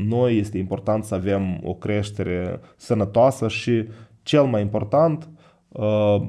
noi 0.07 0.39
este 0.39 0.59
important 0.59 1.05
să 1.05 1.15
avem 1.15 1.61
o 1.65 1.75
creștere 1.75 2.61
sănătoasă 2.77 3.49
și 3.49 3.85
cel 4.23 4.45
mai 4.45 4.61
important 4.61 5.29
Uh, 5.29 5.36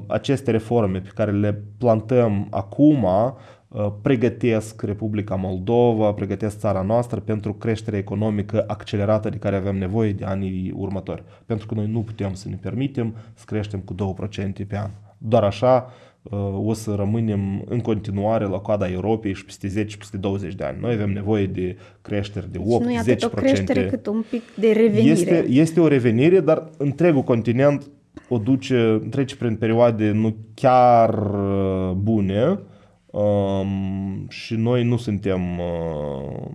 aceste 0.06 0.50
reforme 0.50 1.00
pe 1.00 1.10
care 1.14 1.30
le 1.30 1.62
plantăm 1.78 2.46
acum 2.50 3.04
uh, 3.04 3.92
pregătesc 4.02 4.82
Republica 4.82 5.34
Moldova, 5.34 6.12
pregătesc 6.12 6.58
țara 6.58 6.82
noastră 6.82 7.20
pentru 7.20 7.52
creșterea 7.52 7.98
economică 7.98 8.64
accelerată 8.66 9.28
de 9.28 9.36
care 9.36 9.56
avem 9.56 9.76
nevoie 9.76 10.12
de 10.12 10.24
anii 10.24 10.72
următori. 10.76 11.22
Pentru 11.46 11.66
că 11.66 11.74
noi 11.74 11.86
nu 11.86 12.00
putem 12.00 12.34
să 12.34 12.48
ne 12.48 12.56
permitem 12.60 13.14
să 13.34 13.44
creștem 13.46 13.80
cu 13.80 13.94
2% 13.94 14.66
pe 14.68 14.78
an. 14.78 14.90
Doar 15.18 15.42
așa 15.42 15.92
uh, 16.22 16.38
o 16.64 16.72
să 16.72 16.94
rămânem 16.94 17.64
în 17.68 17.80
continuare 17.80 18.44
la 18.44 18.58
coada 18.58 18.90
Europei 18.90 19.34
și 19.34 19.44
peste 19.44 19.68
10 19.68 19.96
peste 19.96 20.16
20 20.16 20.54
de 20.54 20.64
ani. 20.64 20.78
Noi 20.80 20.92
avem 20.92 21.10
nevoie 21.10 21.46
de 21.46 21.76
creșteri 22.02 22.52
de 22.52 22.58
8-10%. 22.58 22.62
Deci 22.62 22.80
nu 22.80 22.90
e 22.90 22.98
atât 22.98 23.24
o 23.24 23.28
creștere 23.28 23.86
cât 23.86 24.06
un 24.06 24.24
pic 24.30 24.42
de 24.54 24.72
revenire. 24.72 25.10
Este, 25.10 25.46
este 25.48 25.80
o 25.80 25.88
revenire, 25.88 26.40
dar 26.40 26.70
întregul 26.76 27.22
continent 27.22 27.90
o 28.28 28.38
duce, 28.38 29.02
trece 29.10 29.36
prin 29.36 29.56
perioade 29.56 30.10
nu 30.10 30.36
chiar 30.54 31.14
uh, 31.34 31.90
bune 31.90 32.60
um, 33.06 34.26
și 34.28 34.54
noi 34.54 34.84
nu 34.84 34.96
suntem, 34.96 35.58
uh, 35.58 36.46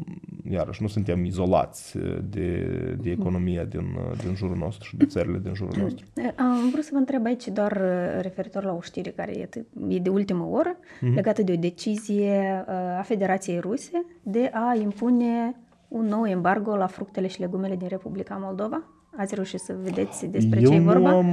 iarăși, 0.52 0.82
nu 0.82 0.88
suntem 0.88 1.26
izolați 1.26 1.98
de, 2.30 2.68
de 3.02 3.10
economia 3.10 3.64
din, 3.64 3.80
uh, 3.80 4.18
din 4.24 4.36
jurul 4.36 4.58
nostru 4.58 4.88
și 4.88 4.96
de 4.96 5.06
țările 5.06 5.40
din 5.44 5.54
jurul 5.54 5.82
nostru. 5.82 6.06
Am 6.36 6.70
vrut 6.72 6.84
să 6.84 6.90
vă 6.92 6.98
întreb 6.98 7.26
aici 7.26 7.48
doar 7.48 7.82
referitor 8.22 8.64
la 8.64 8.74
o 8.74 8.82
știre 8.82 9.10
care 9.10 9.38
e, 9.38 9.50
e 9.88 10.00
de 10.00 10.10
ultimă 10.10 10.48
oră, 10.52 10.76
uh-huh. 10.76 11.14
legată 11.16 11.42
de 11.42 11.52
o 11.52 11.60
decizie 11.60 12.66
a 12.98 13.02
Federației 13.02 13.60
Ruse 13.60 14.06
de 14.24 14.52
a 14.54 14.76
impune 14.82 15.56
un 15.88 16.06
nou 16.06 16.26
embargo 16.26 16.76
la 16.76 16.88
fructele 16.88 17.28
și 17.28 17.40
legumele 17.40 17.76
din 17.76 17.88
Republica 17.88 18.38
Moldova. 18.42 18.84
Ați 19.18 19.36
reușit 19.36 19.60
să 19.60 19.76
vedeți 19.84 20.26
despre 20.26 20.60
Eu 20.62 20.70
ce 20.70 20.76
e 20.76 20.80
vorba? 20.80 21.10
am, 21.10 21.26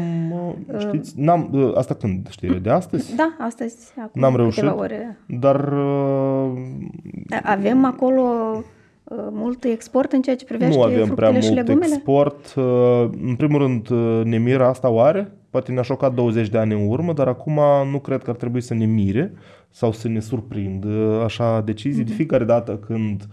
știți, 0.79 1.21
n-am, 1.21 1.51
ă, 1.55 1.73
asta 1.77 1.95
când, 1.95 2.29
știi, 2.31 2.61
de 2.61 2.71
astăzi? 2.71 3.17
Da, 3.17 3.37
astăzi, 3.39 3.77
acum 4.03 4.21
n-am 4.21 4.37
reușit, 4.37 4.73
ore. 4.77 5.19
dar... 5.27 5.73
Uh, 5.73 6.53
avem 7.43 7.85
acolo 7.85 8.23
uh, 9.05 9.17
mult 9.31 9.65
export 9.65 10.13
în 10.13 10.23
ceea 10.23 10.37
ce 10.37 10.45
privește 10.45 10.77
Nu 10.77 10.83
avem 10.83 11.15
prea 11.15 11.31
mult 11.31 11.55
legumele? 11.55 11.95
export. 11.95 12.55
Uh, 12.57 13.09
în 13.23 13.35
primul 13.37 13.59
rând, 13.59 13.89
ne 14.25 14.39
miră 14.39 14.65
asta 14.65 14.89
oare? 14.89 15.33
Poate 15.51 15.73
ne-a 15.73 15.83
șocat 15.83 16.15
20 16.15 16.49
de 16.49 16.59
ani 16.59 16.73
în 16.73 16.89
urmă, 16.89 17.13
dar 17.13 17.29
acum 17.29 17.61
nu 17.91 17.99
cred 17.99 18.23
că 18.23 18.31
ar 18.31 18.37
trebui 18.37 18.61
să 18.61 18.75
ne 18.75 18.85
mire 18.85 19.33
sau 19.71 19.93
să 19.93 20.09
ne 20.09 20.21
surprindă 20.21 21.23
așa 21.25 21.61
decizii. 21.61 22.03
Mm-hmm. 22.03 22.07
De 22.07 22.11
mhm. 22.11 22.17
fiecare 22.17 22.45
dată 22.45 22.77
când 22.87 23.27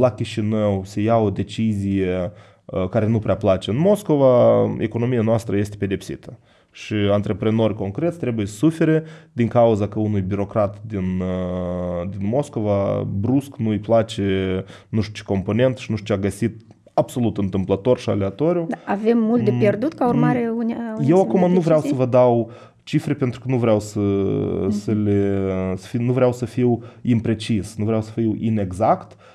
la 0.00 0.10
Chișinău 0.10 0.82
se 0.84 1.00
ia 1.00 1.16
o 1.16 1.30
decizie 1.30 2.32
Uh, 2.32 2.51
care 2.90 3.06
nu 3.06 3.18
prea 3.18 3.36
place 3.36 3.70
în 3.70 3.78
Moscova, 3.78 4.64
economia 4.78 5.22
noastră 5.22 5.56
este 5.56 5.76
pedepsită. 5.76 6.38
Și 6.70 6.94
antreprenori 6.94 7.74
concreți 7.74 8.18
trebuie 8.18 8.46
să 8.46 8.54
sufere 8.54 9.04
din 9.32 9.48
cauza 9.48 9.88
că 9.88 9.98
unui 9.98 10.20
birocrat 10.20 10.80
din, 10.86 11.20
uh, 11.20 12.08
din 12.10 12.28
Moscova 12.28 13.06
brusc 13.20 13.56
nu-i 13.56 13.78
place 13.78 14.64
nu 14.88 15.00
știu 15.00 15.14
ce 15.14 15.22
component 15.22 15.76
și 15.76 15.90
nu 15.90 15.96
știu 15.96 16.14
ce 16.14 16.20
a 16.20 16.22
găsit 16.22 16.60
absolut 16.94 17.38
întâmplător 17.38 17.98
și 17.98 18.10
aleatoriu. 18.10 18.66
Da, 18.68 18.76
avem 18.84 19.18
mult 19.18 19.44
de 19.44 19.50
mm, 19.50 19.58
pierdut 19.58 19.92
ca 19.92 20.08
urmare 20.08 20.48
mm, 20.50 20.56
unei 20.56 20.76
Eu 21.06 21.20
acum 21.20 21.52
nu 21.52 21.60
vreau 21.60 21.80
să 21.80 21.94
vă 21.94 22.06
dau 22.06 22.50
cifre 22.82 23.14
pentru 23.14 23.40
că 23.40 23.46
nu 23.48 23.56
vreau 23.56 23.80
să, 23.80 24.00
mm-hmm. 24.00 24.70
să 24.70 24.92
le 24.92 25.48
să 25.76 25.86
fiu, 25.86 26.02
nu 26.02 26.12
vreau 26.12 26.32
să 26.32 26.44
fiu 26.44 26.82
imprecis, 27.02 27.76
nu 27.76 27.84
vreau 27.84 28.02
să 28.02 28.10
fiu 28.10 28.36
inexact, 28.38 29.12
Uh, 29.12 29.31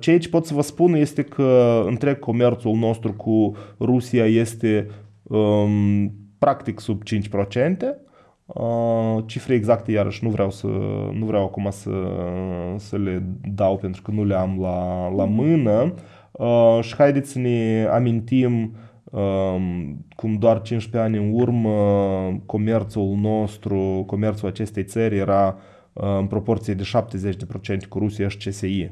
ceea 0.00 0.18
ce 0.18 0.28
pot 0.28 0.46
să 0.46 0.54
vă 0.54 0.62
spun 0.62 0.94
este 0.94 1.22
că 1.22 1.82
întreg 1.86 2.18
comerțul 2.18 2.74
nostru 2.74 3.12
cu 3.12 3.56
Rusia 3.80 4.26
este 4.26 4.88
um, 5.22 6.12
practic 6.38 6.80
sub 6.80 7.02
5%. 7.02 8.06
Uh, 8.46 9.22
cifre 9.26 9.54
exacte, 9.54 9.92
iarăși, 9.92 10.24
nu 10.24 10.30
vreau, 10.30 10.50
să, 10.50 10.66
nu 11.12 11.24
vreau 11.24 11.44
acum 11.44 11.68
să, 11.70 11.90
să 12.76 12.96
le 12.96 13.22
dau 13.54 13.76
pentru 13.76 14.02
că 14.02 14.10
nu 14.10 14.24
le 14.24 14.34
am 14.34 14.58
la, 14.60 15.08
la 15.08 15.24
mână. 15.24 15.94
Uh, 16.32 16.78
și 16.82 16.94
haideți 16.94 17.30
să 17.30 17.38
ne 17.38 17.86
amintim 17.90 18.76
uh, 19.04 19.56
cum 20.16 20.34
doar 20.34 20.62
15 20.62 21.10
ani 21.10 21.26
în 21.26 21.40
urmă 21.40 21.72
comerțul 22.46 23.16
nostru, 23.20 24.04
comerțul 24.06 24.48
acestei 24.48 24.84
țări 24.84 25.16
era 25.16 25.56
uh, 25.92 26.16
în 26.18 26.26
proporție 26.26 26.74
de 26.74 26.90
70% 27.84 27.88
cu 27.88 27.98
Rusia 27.98 28.28
și 28.28 28.36
CSI 28.36 28.90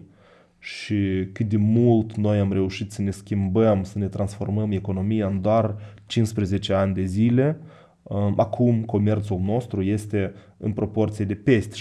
și 0.64 1.28
cât 1.32 1.48
de 1.48 1.56
mult 1.56 2.16
noi 2.16 2.38
am 2.38 2.52
reușit 2.52 2.92
să 2.92 3.02
ne 3.02 3.10
schimbăm, 3.10 3.82
să 3.82 3.98
ne 3.98 4.08
transformăm 4.08 4.72
economia 4.72 5.26
în 5.26 5.40
doar 5.40 5.76
15 6.06 6.72
ani 6.72 6.94
de 6.94 7.04
zile. 7.04 7.60
Um, 8.02 8.34
acum 8.36 8.82
comerțul 8.82 9.40
nostru 9.40 9.82
este 9.82 10.34
în 10.56 10.72
proporție 10.72 11.24
de 11.24 11.34
peste 11.34 11.76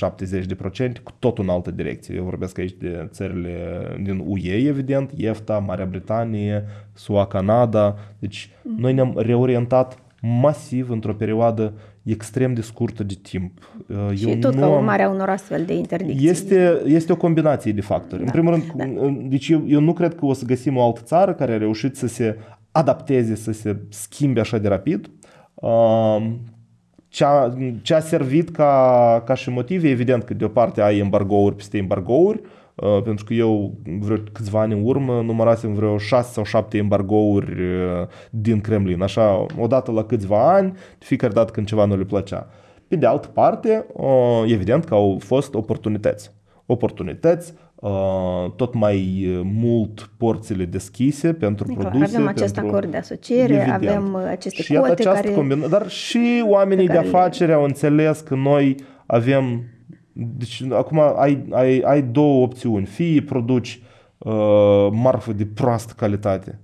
70%, 0.89 1.03
cu 1.03 1.11
tot 1.19 1.37
în 1.37 1.49
altă 1.49 1.71
direcție. 1.71 2.15
Eu 2.15 2.23
vorbesc 2.23 2.57
aici 2.57 2.75
de 2.79 3.07
țările 3.11 3.81
din 4.01 4.23
UE, 4.27 4.67
evident, 4.67 5.11
EFTA, 5.15 5.57
Marea 5.57 5.85
Britanie, 5.85 6.63
SUA, 6.93 7.27
Canada. 7.27 7.95
Deci 8.19 8.49
noi 8.77 8.93
ne-am 8.93 9.13
reorientat 9.17 10.02
masiv 10.25 10.89
într-o 10.89 11.13
perioadă 11.13 11.73
extrem 12.03 12.53
de 12.53 12.61
scurtă 12.61 13.03
de 13.03 13.13
timp. 13.21 13.51
Uh, 13.87 14.17
și 14.17 14.29
Eu 14.29 14.35
tot 14.35 14.53
nu 14.53 14.59
ca 14.59 14.67
urmare 14.67 15.03
a 15.03 15.09
unor 15.09 15.29
astfel 15.29 15.65
de 15.65 15.73
interdicții. 15.73 16.29
Este, 16.29 16.81
este 16.85 17.11
o 17.11 17.15
combinație 17.15 17.71
de 17.71 17.81
factori. 17.81 18.21
Da. 18.21 18.25
În 18.25 18.31
primul 18.31 18.51
rând, 18.51 18.71
da. 18.75 19.15
deci 19.29 19.49
eu, 19.49 19.63
eu 19.67 19.79
nu 19.79 19.93
cred 19.93 20.15
că 20.15 20.25
o 20.25 20.33
să 20.33 20.45
găsim 20.45 20.77
o 20.77 20.85
altă 20.85 21.01
țară 21.03 21.33
care 21.33 21.53
a 21.53 21.57
reușit 21.57 21.95
să 21.95 22.07
se 22.07 22.37
adapteze, 22.71 23.35
să 23.35 23.51
se 23.51 23.77
schimbe 23.89 24.39
așa 24.39 24.57
de 24.57 24.67
rapid. 24.67 25.09
Uh, 25.53 26.31
ce 27.07 27.25
a, 27.25 27.53
ce 27.81 27.93
a 27.93 27.99
servit 27.99 28.49
ca, 28.49 29.23
ca 29.25 29.33
și 29.33 29.49
motiv, 29.49 29.83
evident 29.83 30.23
că 30.23 30.33
de 30.33 30.45
o 30.45 30.47
parte 30.47 30.81
ai 30.81 30.97
embargouri 30.97 31.55
peste 31.55 31.77
embargouri, 31.77 32.41
Uh, 32.41 32.62
pentru 33.03 33.25
că 33.25 33.33
eu 33.33 33.77
vreo 33.99 34.17
câțiva 34.31 34.59
ani 34.59 34.73
în 34.73 34.81
urmă 34.83 35.21
numărasem 35.21 35.73
vreo 35.73 35.97
6 35.97 36.31
sau 36.31 36.43
7 36.43 36.77
embargouri 36.77 37.51
uh, 37.51 38.07
din 38.29 38.61
Kremlin, 38.61 39.01
așa, 39.01 39.45
odată 39.59 39.91
la 39.91 40.03
câțiva 40.03 40.53
ani, 40.53 40.71
de 40.71 41.05
fiecare 41.05 41.33
dată 41.33 41.51
când 41.51 41.67
ceva 41.67 41.85
nu 41.85 41.97
le 41.97 42.03
plăcea. 42.03 42.47
Pe 42.87 42.95
de 42.95 43.05
altă 43.05 43.27
parte, 43.27 43.85
uh, 43.93 44.43
evident 44.45 44.85
că 44.85 44.93
au 44.93 45.17
fost 45.19 45.53
oportunități. 45.53 46.31
Oportunități, 46.65 47.53
tot 48.55 48.73
mai 48.73 49.27
mult 49.43 50.09
porțile 50.17 50.65
deschise 50.65 51.33
pentru 51.33 51.67
Nicola, 51.67 51.89
produse. 51.89 52.15
Avem 52.15 52.27
acest 52.27 52.53
pentru... 52.53 52.75
acord 52.75 52.91
de 52.91 52.97
asociere, 52.97 53.53
evident. 53.53 53.73
avem 53.73 54.15
aceste 54.15 54.61
și 54.61 54.73
quote 54.73 55.03
care... 55.03 55.29
Combina... 55.29 55.67
Dar 55.67 55.89
și 55.89 56.43
oamenii 56.47 56.87
de 56.87 56.97
afaceri 56.97 57.49
le... 57.49 57.55
au 57.55 57.63
înțeles 57.63 58.19
că 58.19 58.35
noi 58.35 58.75
avem 59.05 59.63
deci 60.13 60.63
acum 60.72 61.00
ai, 61.00 61.46
ai, 61.51 61.79
ai 61.79 62.01
două 62.01 62.43
opțiuni. 62.43 62.86
Fie 62.86 63.22
produci 63.22 63.82
uh, 64.17 64.88
marfă 64.91 65.34
de 65.34 65.46
proastă 65.46 65.93
calitate 65.98 66.60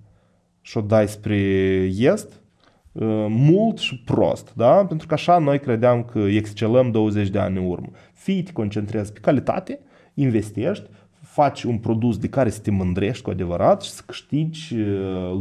și 0.61 0.77
o 0.77 0.81
dai 0.81 1.07
spre 1.07 1.35
est, 1.97 2.41
uh, 2.91 3.25
mult 3.29 3.77
și 3.77 4.03
prost, 4.03 4.53
da? 4.55 4.85
Pentru 4.85 5.07
că 5.07 5.13
așa 5.13 5.37
noi 5.37 5.59
credeam 5.59 6.03
că 6.03 6.19
excelăm 6.19 6.91
20 6.91 7.29
de 7.29 7.39
ani 7.39 7.57
în 7.57 7.65
urmă. 7.65 7.89
Fie 8.13 8.43
te 8.43 8.51
concentrezi 8.51 9.13
pe 9.13 9.19
calitate, 9.19 9.79
investești, 10.13 10.89
faci 11.21 11.63
un 11.63 11.77
produs 11.77 12.17
de 12.17 12.27
care 12.27 12.49
să 12.49 12.59
te 12.59 12.71
mândrești 12.71 13.23
cu 13.23 13.29
adevărat 13.29 13.81
și 13.81 13.89
să 13.89 14.01
câștigi 14.05 14.75
uh, 14.75 14.87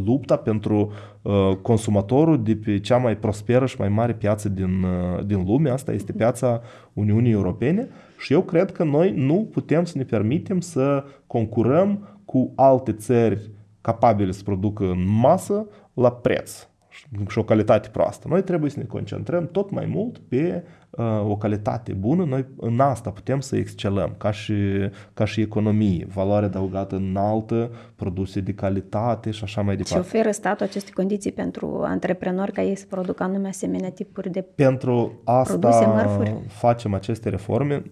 lupta 0.05 0.37
pentru 0.37 0.93
uh, 1.23 1.57
consumatorul 1.63 2.43
de 2.43 2.57
pe 2.57 2.81
cea 2.81 2.97
mai 2.97 3.17
prosperă 3.17 3.67
și 3.67 3.77
mai 3.79 3.89
mare 3.89 4.15
piață 4.15 4.49
din, 4.49 4.83
uh, 4.83 5.25
din 5.25 5.45
lume. 5.45 5.71
Asta 5.71 5.93
este 5.93 6.13
piața 6.13 6.61
Uniunii 6.93 7.33
Europene 7.33 7.89
și 8.19 8.33
eu 8.33 8.43
cred 8.43 8.73
că 8.73 8.85
noi 8.85 9.13
nu 9.17 9.49
putem 9.53 9.85
să 9.85 9.99
ne 9.99 10.05
permitem 10.05 10.61
să 10.61 11.05
concurăm 11.27 12.19
cu 12.25 12.53
alte 12.57 12.93
țări 12.93 13.51
capabile 13.81 14.33
să 14.33 14.43
producă 14.43 14.85
în 14.85 15.05
masă 15.21 15.67
la 15.95 16.13
preț 16.13 16.68
și 17.29 17.39
o 17.39 17.43
calitate 17.43 17.89
proastă. 17.89 18.29
Noi 18.29 18.43
trebuie 18.43 18.71
să 18.71 18.79
ne 18.79 18.85
concentrăm 18.85 19.49
tot 19.53 19.71
mai 19.71 19.87
mult 19.87 20.19
pe 20.19 20.65
uh, 20.91 21.05
o 21.29 21.37
calitate 21.37 21.93
bună. 21.93 22.25
Noi 22.25 22.47
în 22.57 22.81
asta 22.81 23.11
putem 23.11 23.41
să 23.41 23.57
excelăm, 23.57 24.15
ca 24.19 24.31
și, 24.31 24.55
ca 25.15 25.25
și 25.25 25.41
economie, 25.41 26.07
valoare 26.15 26.45
adăugată 26.45 26.97
înaltă, 26.97 27.71
produse 27.97 28.41
de 28.41 28.53
calitate 28.53 29.31
și 29.31 29.45
așa 29.45 29.63
mai 29.63 29.77
departe. 29.77 30.09
Și 30.09 30.15
oferă 30.15 30.31
statul 30.31 30.67
aceste 30.67 30.91
condiții 30.95 31.33
pentru 31.33 31.83
antreprenori 31.85 32.53
ca 32.53 32.63
ei 32.63 32.77
să 32.77 32.87
producă 32.89 33.23
anume 33.23 33.49
asemenea 33.49 33.91
tipuri 33.91 34.31
de 34.31 34.47
Pentru 34.55 35.21
asta 35.25 35.57
produse, 35.59 35.87
mărfuri? 35.87 36.37
facem 36.47 36.95
aceste 36.95 37.29
reforme, 37.29 37.83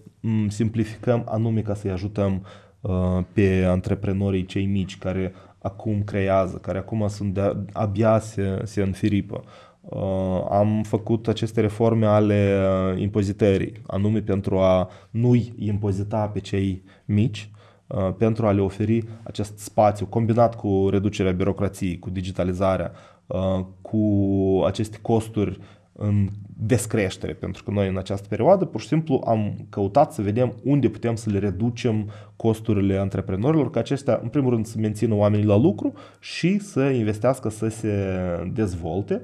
simplificăm 0.47 1.23
anume 1.29 1.61
ca 1.61 1.73
să-i 1.73 1.91
ajutăm 1.91 2.45
uh, 2.81 2.91
pe 3.33 3.65
antreprenorii 3.67 4.45
cei 4.45 4.65
mici 4.65 4.97
care 4.97 5.33
acum 5.67 6.03
creează, 6.03 6.57
care 6.57 6.77
acum 6.77 7.07
sunt 7.07 7.33
de, 7.33 7.55
abia 7.73 8.19
se, 8.19 8.61
se 8.63 8.81
înfiripă. 8.81 9.43
Uh, 9.81 10.45
am 10.49 10.83
făcut 10.83 11.27
aceste 11.27 11.61
reforme 11.61 12.05
ale 12.05 12.57
uh, 12.91 13.01
impozitării, 13.01 13.81
anume 13.87 14.19
pentru 14.19 14.57
a 14.57 14.89
nu-i 15.09 15.53
impozita 15.57 16.27
pe 16.27 16.39
cei 16.39 16.83
mici, 17.05 17.49
uh, 17.87 18.13
pentru 18.17 18.47
a 18.47 18.51
le 18.51 18.61
oferi 18.61 19.07
acest 19.23 19.57
spațiu 19.57 20.05
combinat 20.05 20.55
cu 20.55 20.87
reducerea 20.89 21.31
birocrației, 21.31 21.99
cu 21.99 22.09
digitalizarea, 22.09 22.91
uh, 23.27 23.65
cu 23.81 24.63
aceste 24.65 24.97
costuri 25.01 25.59
în 25.97 26.27
descreștere, 26.59 27.33
pentru 27.33 27.63
că 27.63 27.71
noi 27.71 27.87
în 27.87 27.97
această 27.97 28.27
perioadă 28.27 28.65
pur 28.65 28.81
și 28.81 28.87
simplu 28.87 29.21
am 29.25 29.55
căutat 29.69 30.13
să 30.13 30.21
vedem 30.21 30.53
unde 30.63 30.89
putem 30.89 31.15
să 31.15 31.29
le 31.29 31.39
reducem 31.39 32.09
costurile 32.35 32.97
antreprenorilor, 32.97 33.69
ca 33.69 33.79
acestea, 33.79 34.19
în 34.23 34.29
primul 34.29 34.49
rând, 34.49 34.65
să 34.65 34.77
mențină 34.79 35.15
oamenii 35.15 35.45
la 35.45 35.57
lucru 35.57 35.93
și 36.19 36.59
să 36.59 36.81
investească, 36.81 37.49
să 37.49 37.67
se 37.67 38.15
dezvolte. 38.53 39.21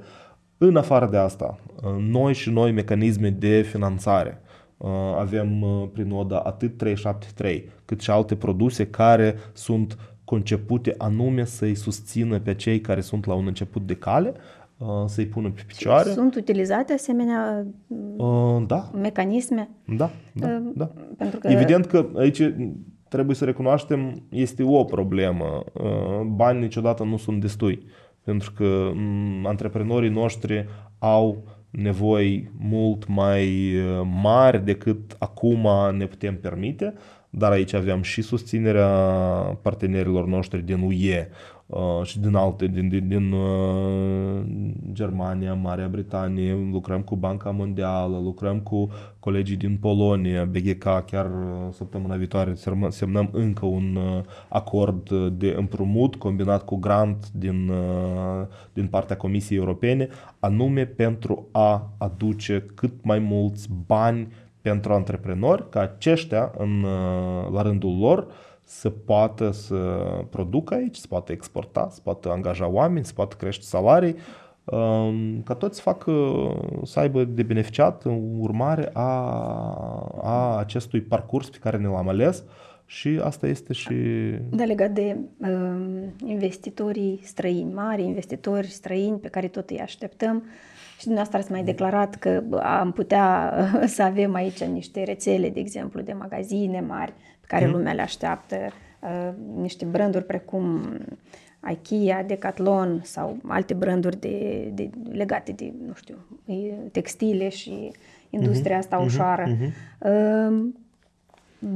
În 0.58 0.76
afară 0.76 1.08
de 1.10 1.16
asta, 1.16 1.58
noi 1.98 2.34
și 2.34 2.50
noi 2.50 2.72
mecanisme 2.72 3.30
de 3.30 3.62
finanțare. 3.62 4.40
Avem 5.18 5.64
prin 5.92 6.10
ODA 6.10 6.38
atât 6.38 6.76
373 6.76 7.70
cât 7.84 8.00
și 8.00 8.10
alte 8.10 8.34
produse 8.36 8.86
care 8.86 9.34
sunt 9.52 9.98
concepute 10.24 10.94
anume 10.98 11.44
să-i 11.44 11.74
susțină 11.74 12.38
pe 12.38 12.54
cei 12.54 12.80
care 12.80 13.00
sunt 13.00 13.26
la 13.26 13.34
un 13.34 13.46
început 13.46 13.86
de 13.86 13.94
cale, 13.94 14.34
Uh, 14.34 14.63
să-i 15.06 15.26
pună 15.26 15.50
pe 15.50 15.62
picioare. 15.66 16.10
Sunt 16.10 16.34
utilizate 16.34 16.92
asemenea 16.92 17.66
uh, 18.16 18.62
da. 18.66 18.90
mecanisme? 18.94 19.68
Da, 19.96 20.10
da, 20.32 20.46
uh, 20.46 20.72
da. 20.74 20.90
Pentru 21.16 21.38
că... 21.38 21.48
Evident 21.48 21.86
că 21.86 22.06
aici 22.16 22.42
trebuie 23.08 23.36
să 23.36 23.44
recunoaștem, 23.44 24.22
este 24.28 24.62
o 24.62 24.84
problemă. 24.84 25.64
Uh, 25.72 26.20
bani 26.26 26.60
niciodată 26.60 27.04
nu 27.04 27.16
sunt 27.16 27.40
destui. 27.40 27.86
Pentru 28.24 28.52
că 28.52 28.64
um, 28.64 29.46
antreprenorii 29.46 30.10
noștri 30.10 30.66
au 30.98 31.44
nevoi 31.70 32.50
mult 32.58 33.06
mai 33.08 33.74
uh, 33.76 34.06
mari 34.22 34.64
decât 34.64 35.16
acum 35.18 35.68
ne 35.96 36.06
putem 36.06 36.36
permite, 36.40 36.94
dar 37.30 37.50
aici 37.50 37.72
avem 37.72 38.02
și 38.02 38.22
susținerea 38.22 38.88
partenerilor 39.62 40.26
noștri 40.26 40.62
din 40.62 40.80
UE, 40.80 41.28
Uh, 41.28 41.53
și 42.02 42.20
din 42.20 42.34
alte, 42.34 42.66
din, 42.66 42.88
din, 42.88 43.08
din 43.08 43.32
uh, 43.32 44.42
Germania, 44.92 45.54
Marea 45.54 45.88
Britanie, 45.88 46.68
lucrăm 46.72 47.02
cu 47.02 47.16
Banca 47.16 47.50
Mondială, 47.50 48.18
lucrăm 48.18 48.60
cu 48.60 48.88
colegii 49.20 49.56
din 49.56 49.76
Polonia, 49.80 50.44
BGK, 50.44 50.84
chiar 51.06 51.26
uh, 51.26 51.72
săptămâna 51.72 52.16
viitoare 52.16 52.54
semnăm 52.88 53.28
încă 53.32 53.66
un 53.66 53.98
acord 54.48 55.10
de 55.32 55.54
împrumut 55.58 56.14
combinat 56.14 56.64
cu 56.64 56.76
grant 56.76 57.30
din, 57.32 57.70
din 58.72 58.86
partea 58.86 59.16
Comisiei 59.16 59.58
Europene, 59.58 60.08
anume 60.38 60.84
pentru 60.84 61.48
a 61.52 61.90
aduce 61.98 62.66
cât 62.74 62.92
mai 63.04 63.18
mulți 63.18 63.68
bani 63.86 64.28
pentru 64.60 64.92
antreprenori, 64.92 65.68
ca 65.68 65.80
aceștia, 65.80 66.52
în, 66.56 66.84
la 67.52 67.62
rândul 67.62 67.98
lor, 67.98 68.26
să 68.64 68.90
poată 68.90 69.50
să 69.50 69.76
producă 70.30 70.74
aici, 70.74 70.96
să 70.96 71.06
poată 71.08 71.32
exporta, 71.32 71.88
să 71.90 72.00
poată 72.02 72.30
angaja 72.30 72.68
oameni, 72.68 73.04
să 73.04 73.12
poată 73.14 73.36
crește 73.36 73.64
salarii, 73.64 74.16
um, 74.64 75.42
ca 75.42 75.54
toți 75.54 75.76
să 75.76 75.82
facă, 75.82 76.12
să 76.82 77.00
aibă 77.00 77.24
de 77.24 77.42
beneficiat 77.42 78.04
în 78.04 78.38
urmare 78.38 78.90
a, 78.92 79.10
a 80.22 80.58
acestui 80.58 81.00
parcurs 81.00 81.48
pe 81.48 81.58
care 81.60 81.76
ne 81.76 81.86
l-am 81.86 82.08
ales 82.08 82.44
și 82.86 83.20
asta 83.22 83.46
este 83.46 83.72
și... 83.72 83.94
Da, 84.50 84.64
legat 84.64 84.90
de 84.90 85.16
uh, 85.38 86.02
investitorii 86.24 87.20
străini, 87.22 87.72
mari 87.72 88.02
investitori 88.02 88.66
străini 88.66 89.18
pe 89.18 89.28
care 89.28 89.48
tot 89.48 89.70
îi 89.70 89.80
așteptăm, 89.80 90.44
și 90.98 91.04
dumneavoastră 91.04 91.38
ați 91.38 91.50
mai 91.50 91.72
declarat 91.72 92.14
că 92.14 92.42
am 92.62 92.92
putea 92.92 93.54
să 93.86 94.02
avem 94.02 94.34
aici 94.34 94.64
niște 94.64 95.02
rețele, 95.02 95.50
de 95.50 95.60
exemplu, 95.60 96.00
de 96.00 96.12
magazine 96.12 96.80
mari. 96.80 97.12
pe 97.12 97.33
care 97.46 97.66
mm. 97.66 97.72
lumea 97.72 97.92
le 97.92 98.02
așteaptă, 98.02 98.56
uh, 99.00 99.32
niște 99.56 99.84
branduri 99.84 100.24
precum 100.24 100.82
IKEA, 101.70 102.22
Decathlon 102.22 103.00
sau 103.02 103.36
alte 103.46 103.74
branduri 103.74 104.20
de, 104.20 104.68
de, 104.74 104.90
legate 105.12 105.52
de, 105.52 105.72
nu 105.86 105.94
știu, 105.94 106.16
textile 106.92 107.48
și 107.48 107.90
industria 108.30 108.78
asta 108.78 109.00
mm-hmm. 109.00 109.06
ușoară. 109.06 109.44
Mm-hmm. 109.46 109.72
Uh, 109.98 110.64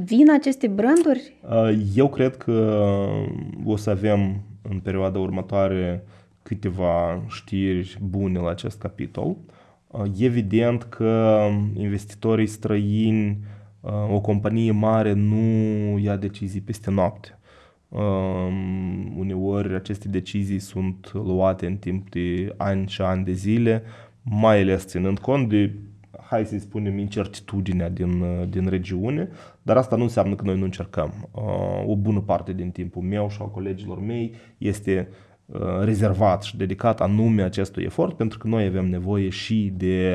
vin 0.03 0.31
aceste 0.31 0.67
branduri? 0.67 1.35
Uh, 1.49 1.79
eu 1.95 2.09
cred 2.09 2.37
că 2.37 2.87
o 3.65 3.75
să 3.75 3.89
avem 3.89 4.41
în 4.61 4.79
perioada 4.79 5.19
următoare 5.19 6.03
câteva 6.43 7.23
știri 7.27 7.97
bune 8.01 8.39
la 8.39 8.49
acest 8.49 8.79
capitol. 8.79 9.35
Uh, 9.87 10.05
evident 10.19 10.83
că 10.83 11.41
investitorii 11.73 12.47
străini, 12.47 13.29
uh, 13.29 13.58
o 14.09 14.19
companie 14.19 14.71
mare 14.71 15.13
nu 15.13 15.97
ia 15.97 16.15
decizii 16.15 16.61
peste 16.61 16.91
noapte. 16.91 17.39
Um, 17.89 19.17
uneori 19.17 19.75
aceste 19.75 20.07
decizii 20.07 20.59
sunt 20.59 21.13
luate 21.13 21.65
în 21.65 21.75
timp 21.75 22.09
de 22.09 22.53
ani 22.57 22.87
și 22.87 23.01
ani 23.01 23.23
de 23.23 23.31
zile, 23.31 23.83
mai 24.23 24.61
ales 24.61 24.85
ținând 24.85 25.19
cont 25.19 25.49
de, 25.49 25.75
hai 26.29 26.45
să-i 26.45 26.59
spunem, 26.59 26.97
incertitudinea 26.97 27.89
din, 27.89 28.23
din 28.49 28.67
regiune, 28.67 29.29
dar 29.61 29.77
asta 29.77 29.95
nu 29.95 30.03
înseamnă 30.03 30.35
că 30.35 30.43
noi 30.45 30.57
nu 30.57 30.63
încercăm. 30.63 31.29
Uh, 31.31 31.87
o 31.87 31.95
bună 31.95 32.19
parte 32.19 32.53
din 32.53 32.71
timpul 32.71 33.01
meu 33.01 33.29
și 33.29 33.37
al 33.41 33.49
colegilor 33.49 33.99
mei 33.99 34.33
este 34.57 35.07
uh, 35.09 35.28
Uh, 35.28 35.28
rezervat 35.81 36.43
și 36.43 36.57
dedicat 36.57 37.01
anume 37.01 37.41
acestui 37.41 37.83
efort 37.83 38.15
pentru 38.15 38.37
că 38.37 38.47
noi 38.47 38.65
avem 38.65 38.85
nevoie 38.85 39.29
și 39.29 39.73
de 39.77 40.13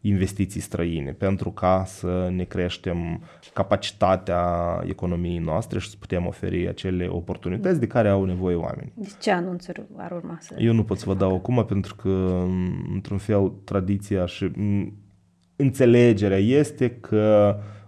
investiții 0.00 0.60
străine 0.60 1.12
pentru 1.12 1.50
ca 1.50 1.84
să 1.86 2.28
ne 2.36 2.44
creștem 2.44 3.22
capacitatea 3.52 4.44
economiei 4.86 5.38
noastre 5.38 5.78
și 5.78 5.90
să 5.90 5.96
putem 5.98 6.26
oferi 6.26 6.68
acele 6.68 7.06
oportunități 7.06 7.80
de 7.80 7.86
care 7.86 8.08
au 8.08 8.24
nevoie 8.24 8.56
oamenii. 8.56 8.92
Deci 8.94 9.12
ce 9.20 9.30
anunțuri 9.30 9.82
ar 9.96 10.10
urma 10.10 10.36
să... 10.40 10.54
Eu 10.58 10.72
nu 10.72 10.84
pot 10.84 10.98
să 10.98 11.04
vă 11.06 11.14
dau 11.14 11.34
acum 11.34 11.64
pentru 11.64 11.94
că 11.94 12.42
într-un 12.92 13.18
fel 13.18 13.52
tradiția 13.64 14.26
și 14.26 14.50
înțelegerea 15.56 16.38
este 16.38 16.90
că 16.90 17.56
uh, 17.58 17.82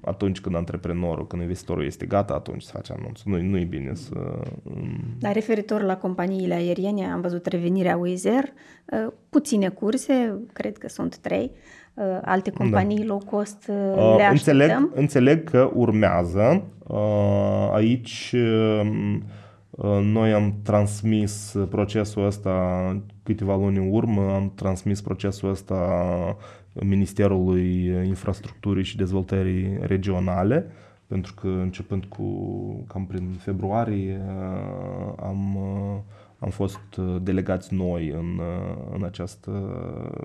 atunci 0.00 0.40
când 0.40 0.54
antreprenorul, 0.54 1.26
când 1.26 1.42
investitorul 1.42 1.84
este 1.84 2.06
gata, 2.06 2.34
atunci 2.34 2.62
se 2.62 2.70
face 2.74 2.92
anunț. 2.92 3.20
Nu, 3.22 3.42
nu 3.42 3.58
e 3.58 3.64
bine 3.64 3.94
să... 3.94 4.38
Dar 5.18 5.32
referitor 5.32 5.82
la 5.82 5.96
companiile 5.96 6.54
aeriene, 6.54 7.06
am 7.06 7.20
văzut 7.20 7.46
revenirea 7.46 7.96
Wizz 7.96 8.24
Air, 8.24 8.44
uh, 8.44 9.12
puține 9.30 9.68
curse, 9.68 10.40
cred 10.52 10.78
că 10.78 10.88
sunt 10.88 11.18
trei, 11.18 11.50
uh, 11.94 12.04
alte 12.22 12.50
da. 12.50 12.56
companii 12.56 12.98
da. 12.98 13.04
low 13.04 13.22
cost 13.30 13.68
uh, 13.68 14.14
le 14.16 14.26
înțeleg, 14.30 14.90
înțeleg 14.94 15.50
că 15.50 15.70
urmează. 15.74 16.62
Aici 17.72 18.34
noi 20.02 20.32
am 20.32 20.54
transmis 20.62 21.54
procesul 21.70 22.26
ăsta 22.26 22.52
câteva 23.22 23.56
luni 23.56 23.76
în 23.76 23.88
urmă, 23.90 24.32
am 24.34 24.52
transmis 24.54 25.00
procesul 25.00 25.50
ăsta 25.50 25.76
Ministerului 26.80 27.86
Infrastructurii 28.06 28.84
și 28.84 28.96
Dezvoltării 28.96 29.78
Regionale, 29.80 30.70
pentru 31.06 31.34
că 31.34 31.46
începând 31.46 32.04
cu 32.04 32.24
cam 32.88 33.06
prin 33.06 33.30
februarie 33.38 34.20
am, 35.22 35.58
am 36.38 36.50
fost 36.50 36.96
delegați 37.22 37.74
noi 37.74 38.08
în, 38.08 38.40
în, 38.94 39.04
acest, 39.04 39.48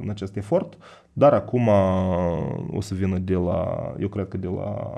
în 0.02 0.10
acest 0.10 0.36
efort, 0.36 0.78
dar 1.14 1.34
acum 1.34 1.68
o 2.72 2.82
să 2.82 2.94
vină 2.94 3.18
de 3.18 3.36
la, 3.36 3.94
eu 4.00 4.08
cred 4.08 4.28
că 4.28 4.38
de 4.38 4.48
la, 4.48 4.94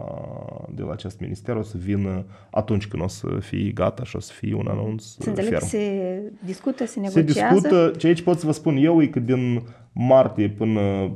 de 0.76 0.82
la 0.82 0.92
acest 0.92 1.20
minister 1.20 1.56
o 1.56 1.62
să 1.62 1.78
vină 1.78 2.26
atunci 2.52 2.88
când 2.88 3.04
o 3.04 3.08
să 3.08 3.28
fie 3.40 3.72
gata 3.72 4.04
și 4.04 4.16
o 4.16 4.20
să 4.20 4.34
fie 4.34 4.56
un 4.56 4.68
anunț 4.68 5.04
Să 5.04 5.30
înțeleg, 5.30 5.60
se 5.60 6.22
discută, 6.46 6.86
se 6.86 7.00
negociază? 7.00 7.34
Se 7.34 7.52
discută, 7.52 7.92
ceea 7.98 8.14
ce 8.14 8.24
pot 8.24 8.40
să 8.40 8.46
vă 8.46 8.52
spun 8.52 8.76
eu 8.78 9.02
e 9.02 9.08
că 9.08 9.20
din 9.20 9.62
martie 9.92 10.50
până 10.50 11.12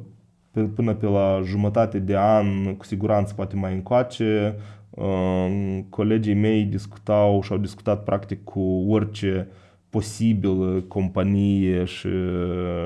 până 0.62 0.94
pe 0.94 1.06
la 1.06 1.42
jumătate 1.44 2.00
de 2.00 2.18
an, 2.18 2.76
cu 2.76 2.86
siguranță 2.86 3.34
poate 3.34 3.56
mai 3.56 3.74
încoace. 3.74 4.56
Uh, 4.90 5.80
colegii 5.90 6.34
mei 6.34 6.64
discutau 6.64 7.42
și 7.42 7.52
au 7.52 7.58
discutat 7.58 8.04
practic 8.04 8.44
cu 8.44 8.86
orice 8.90 9.48
posibil 9.90 10.84
companie 10.88 11.86
și, 11.86 12.10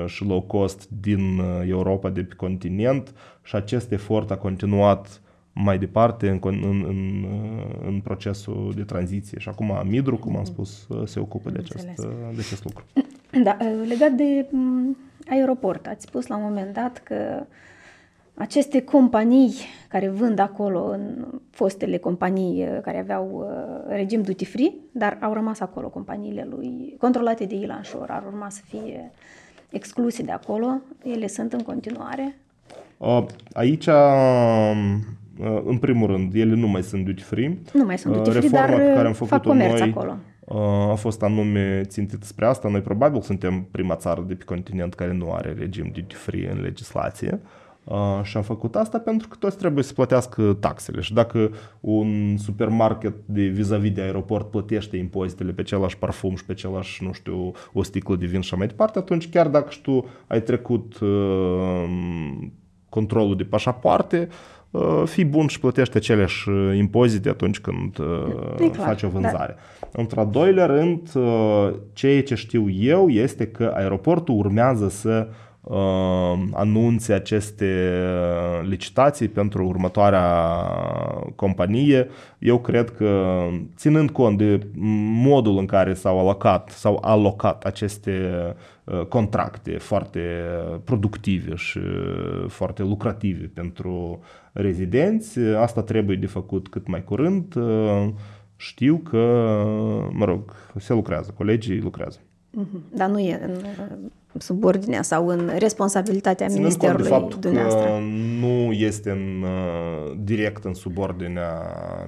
și 0.06 0.24
low 0.24 0.40
cost 0.40 0.88
din 1.00 1.40
Europa 1.66 2.10
de 2.10 2.22
pe 2.22 2.34
continent 2.34 3.14
și 3.42 3.56
acest 3.56 3.92
efort 3.92 4.30
a 4.30 4.36
continuat 4.36 5.22
mai 5.52 5.78
departe 5.78 6.28
în, 6.28 6.40
în, 6.42 6.84
în, 6.88 7.26
în 7.86 8.00
procesul 8.00 8.72
de 8.76 8.82
tranziție. 8.82 9.38
Și 9.38 9.48
acum 9.48 9.82
Midru, 9.84 10.16
cum 10.16 10.36
am 10.36 10.44
spus, 10.44 10.88
se 11.04 11.20
ocupă 11.20 11.50
de 11.50 11.58
acest, 11.58 11.86
de 12.34 12.38
acest 12.38 12.64
lucru. 12.64 12.84
Da, 13.40 13.56
legat 13.86 14.10
de 14.10 14.46
aeroport. 15.28 15.86
Ați 15.86 16.04
spus 16.04 16.26
la 16.26 16.36
un 16.36 16.42
moment 16.42 16.74
dat 16.74 16.98
că 16.98 17.46
aceste 18.34 18.82
companii 18.82 19.52
care 19.88 20.08
vând 20.08 20.38
acolo, 20.38 20.88
în 20.90 21.26
fostele 21.50 21.96
companii 21.96 22.62
uh, 22.62 22.78
care 22.82 22.98
aveau 22.98 23.46
uh, 23.48 23.94
regim 23.94 24.22
duty 24.22 24.44
free, 24.44 24.72
dar 24.92 25.18
au 25.20 25.32
rămas 25.32 25.60
acolo 25.60 25.88
companiile 25.88 26.46
lui, 26.50 26.94
controlate 26.98 27.44
de 27.44 27.54
Ilan 27.54 27.82
Shore, 27.82 28.12
ar 28.12 28.24
urma 28.26 28.48
să 28.48 28.60
fie 28.68 29.10
excluse 29.70 30.22
de 30.22 30.32
acolo. 30.32 30.80
Ele 31.04 31.26
sunt 31.26 31.52
în 31.52 31.60
continuare? 31.60 32.36
Uh, 32.98 33.24
aici, 33.52 33.86
um, 33.86 35.04
în 35.64 35.78
primul 35.80 36.06
rând, 36.06 36.34
ele 36.34 36.54
nu 36.54 36.66
mai 36.66 36.82
sunt 36.82 37.04
duty 37.04 37.22
free. 37.22 37.58
Nu 37.72 37.84
mai 37.84 37.98
sunt 37.98 38.14
duty 38.14 38.30
free, 38.30 38.40
Reforma 38.40 38.66
dar 38.66 38.76
pe 38.76 38.92
care 38.94 39.06
am 39.06 39.12
făcut 39.12 39.28
fac 39.28 39.42
comerț 39.42 39.78
noi, 39.78 39.90
acolo 39.94 40.16
a 40.90 40.94
fost 40.94 41.22
anume 41.22 41.82
țintit 41.84 42.22
spre 42.22 42.46
asta. 42.46 42.68
Noi 42.68 42.80
probabil 42.80 43.20
suntem 43.20 43.62
prima 43.70 43.96
țară 43.96 44.20
de 44.20 44.34
pe 44.34 44.44
continent 44.44 44.94
care 44.94 45.12
nu 45.12 45.32
are 45.32 45.54
regim 45.58 45.90
duty 45.94 46.14
free 46.14 46.50
în 46.50 46.60
legislație. 46.60 47.40
Uh, 47.84 48.20
și 48.22 48.36
am 48.36 48.42
făcut 48.42 48.76
asta 48.76 48.98
pentru 48.98 49.28
că 49.28 49.36
toți 49.38 49.56
trebuie 49.56 49.84
să 49.84 49.92
plătească 49.92 50.56
taxele 50.60 51.00
și 51.00 51.14
dacă 51.14 51.50
un 51.80 52.36
supermarket 52.36 53.14
de 53.24 53.42
vis-a-vis 53.42 53.92
de 53.92 54.00
aeroport 54.00 54.50
plătește 54.50 54.96
impozitele 54.96 55.52
pe 55.52 55.60
același 55.60 55.98
parfum 55.98 56.36
și 56.36 56.44
pe 56.44 56.52
același, 56.52 57.04
nu 57.04 57.12
știu, 57.12 57.52
o 57.72 57.82
sticlă 57.82 58.16
de 58.16 58.26
vin 58.26 58.40
și 58.40 58.54
mai 58.54 58.66
departe, 58.66 58.98
atunci 58.98 59.28
chiar 59.28 59.48
dacă 59.48 59.70
și 59.70 59.80
tu 59.80 60.06
ai 60.26 60.42
trecut 60.42 60.98
uh, 60.98 61.84
controlul 62.88 63.36
de 63.36 63.44
pașapoarte, 63.44 64.28
uh, 64.30 64.61
fii 65.04 65.24
bun 65.24 65.46
și 65.46 65.60
plătește 65.60 65.96
aceleași 65.96 66.48
impozite 66.76 67.28
atunci 67.28 67.60
când 67.60 67.98
uh, 67.98 68.70
faci 68.72 69.02
o 69.02 69.08
vânzare. 69.08 69.56
Da. 69.80 69.88
Într-al 69.92 70.28
doilea 70.30 70.66
rând, 70.66 71.10
uh, 71.14 71.74
ceea 71.92 72.22
ce 72.22 72.34
știu 72.34 72.70
eu 72.70 73.08
este 73.08 73.46
că 73.46 73.72
aeroportul 73.74 74.34
urmează 74.34 74.88
să 74.88 75.26
uh, 75.28 75.34
anunțe 76.52 77.12
aceste 77.12 77.90
licitații 78.62 79.28
pentru 79.28 79.66
următoarea 79.66 80.26
companie. 81.34 82.08
Eu 82.38 82.58
cred 82.58 82.90
că, 82.90 83.42
ținând 83.76 84.10
cont 84.10 84.38
de 84.38 84.66
modul 85.22 85.58
în 85.58 85.66
care 85.66 85.94
s-au 85.94 86.18
alocat, 86.18 86.70
s-au 86.70 86.98
alocat 87.02 87.64
aceste 87.64 88.34
uh, 88.84 89.04
contracte 89.04 89.70
foarte 89.70 90.20
productive 90.84 91.54
și 91.54 91.80
foarte 92.48 92.82
lucrative 92.82 93.50
pentru 93.54 94.20
rezidenți, 94.52 95.38
asta 95.38 95.82
trebuie 95.82 96.16
de 96.16 96.26
făcut 96.26 96.68
cât 96.68 96.86
mai 96.86 97.04
curând 97.04 97.54
știu 98.62 98.96
că, 98.96 99.18
mă 100.12 100.24
rog, 100.24 100.52
se 100.76 100.92
lucrează, 100.92 101.34
colegii 101.36 101.80
lucrează. 101.80 102.18
Mhm. 102.50 102.82
Dar 102.94 103.08
nu 103.08 103.18
e 103.18 103.40
în 103.44 103.54
subordinea 104.38 105.02
sau 105.02 105.26
în 105.26 105.50
responsabilitatea 105.58 106.46
Ținând 106.46 106.64
ministerului 106.64 107.08
cont 107.08 107.20
de 107.20 107.20
faptul 107.20 107.40
dumneavoastră. 107.40 107.90
că 107.90 107.98
nu 108.40 108.72
este 108.72 109.10
în, 109.10 109.42
uh, 109.42 110.18
direct 110.24 110.64
în 110.64 110.74
subordinea 110.74 111.52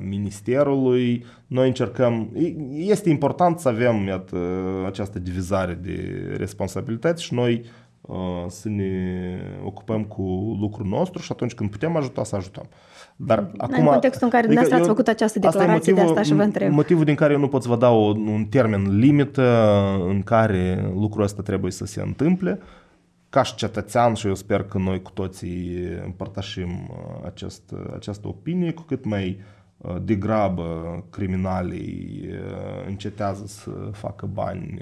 ministerului, 0.09 1.25
noi 1.47 1.67
încercăm, 1.67 2.31
este 2.73 3.11
important 3.11 3.59
să 3.59 3.69
avem 3.69 4.07
iată, 4.07 4.39
această 4.87 5.19
divizare 5.19 5.79
de 5.83 6.25
responsabilități 6.37 7.23
și 7.23 7.35
noi 7.35 7.65
uh, 8.01 8.17
să 8.49 8.69
ne 8.69 9.39
ocupăm 9.65 10.05
cu 10.05 10.57
lucrul 10.61 10.87
nostru 10.87 11.23
și 11.23 11.33
atunci 11.33 11.55
când 11.55 11.71
putem 11.71 11.97
ajuta, 11.97 12.25
să 12.25 12.37
ajutăm. 12.37 12.69
Dar 13.17 13.39
în 13.39 13.55
acum, 13.57 13.79
în 13.79 13.85
contextul 13.85 14.25
în 14.25 14.31
care 14.31 14.47
adică 14.47 14.61
dumneavoastră 14.61 14.77
ați 14.77 14.89
făcut 14.89 15.09
această 15.09 15.39
declarație, 15.39 15.93
motivul, 15.93 15.95
de 15.95 16.09
asta 16.09 16.23
și 16.23 16.35
vă 16.35 16.43
întreb. 16.43 16.73
Motivul 16.73 17.05
din 17.05 17.15
care 17.15 17.33
eu 17.33 17.39
nu 17.39 17.49
pot 17.49 17.63
să 17.63 17.69
vă 17.69 17.77
dau 17.77 18.09
un 18.09 18.47
termen 18.51 18.99
limită 18.99 19.69
în 20.09 20.23
care 20.23 20.91
lucrul 20.95 21.23
ăsta 21.23 21.43
trebuie 21.43 21.71
să 21.73 21.85
se 21.85 22.01
întâmple, 22.01 22.61
ca 23.35 23.43
și 23.43 23.55
cetățean 23.55 24.15
și 24.15 24.27
eu 24.27 24.35
sper 24.35 24.63
că 24.63 24.79
noi 24.79 25.03
cu 25.03 25.11
toții 25.11 25.89
împărtășim 26.05 26.71
uh, 26.71 27.25
acest, 27.25 27.75
această 27.95 28.29
opinie, 28.29 28.73
cu 28.73 28.83
cât 28.83 29.05
mai 29.05 29.41
uh, 29.77 29.97
degrabă 30.03 30.65
criminalii 31.11 32.29
uh, 32.31 32.87
încetează 32.87 33.47
să 33.47 33.71
facă 33.93 34.27
bani 34.27 34.81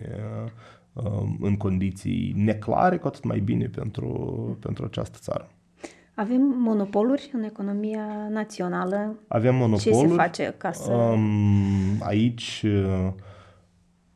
în 1.41 1.57
condiții 1.57 2.33
neclare, 2.37 2.97
cu 2.97 3.07
atât 3.07 3.25
mai 3.25 3.39
bine 3.39 3.67
pentru, 3.67 4.07
pentru 4.61 4.85
această 4.85 5.19
țară. 5.21 5.49
Avem 6.23 6.41
monopoluri 6.59 7.31
în 7.33 7.43
economia 7.43 8.07
națională? 8.31 9.19
Avem 9.29 9.55
monopoluri. 9.55 9.83
Ce 9.83 10.09
se 10.09 10.15
face 10.15 10.55
ca 10.59 10.73
să... 10.73 10.93
Um, 10.93 12.01
aici 12.01 12.65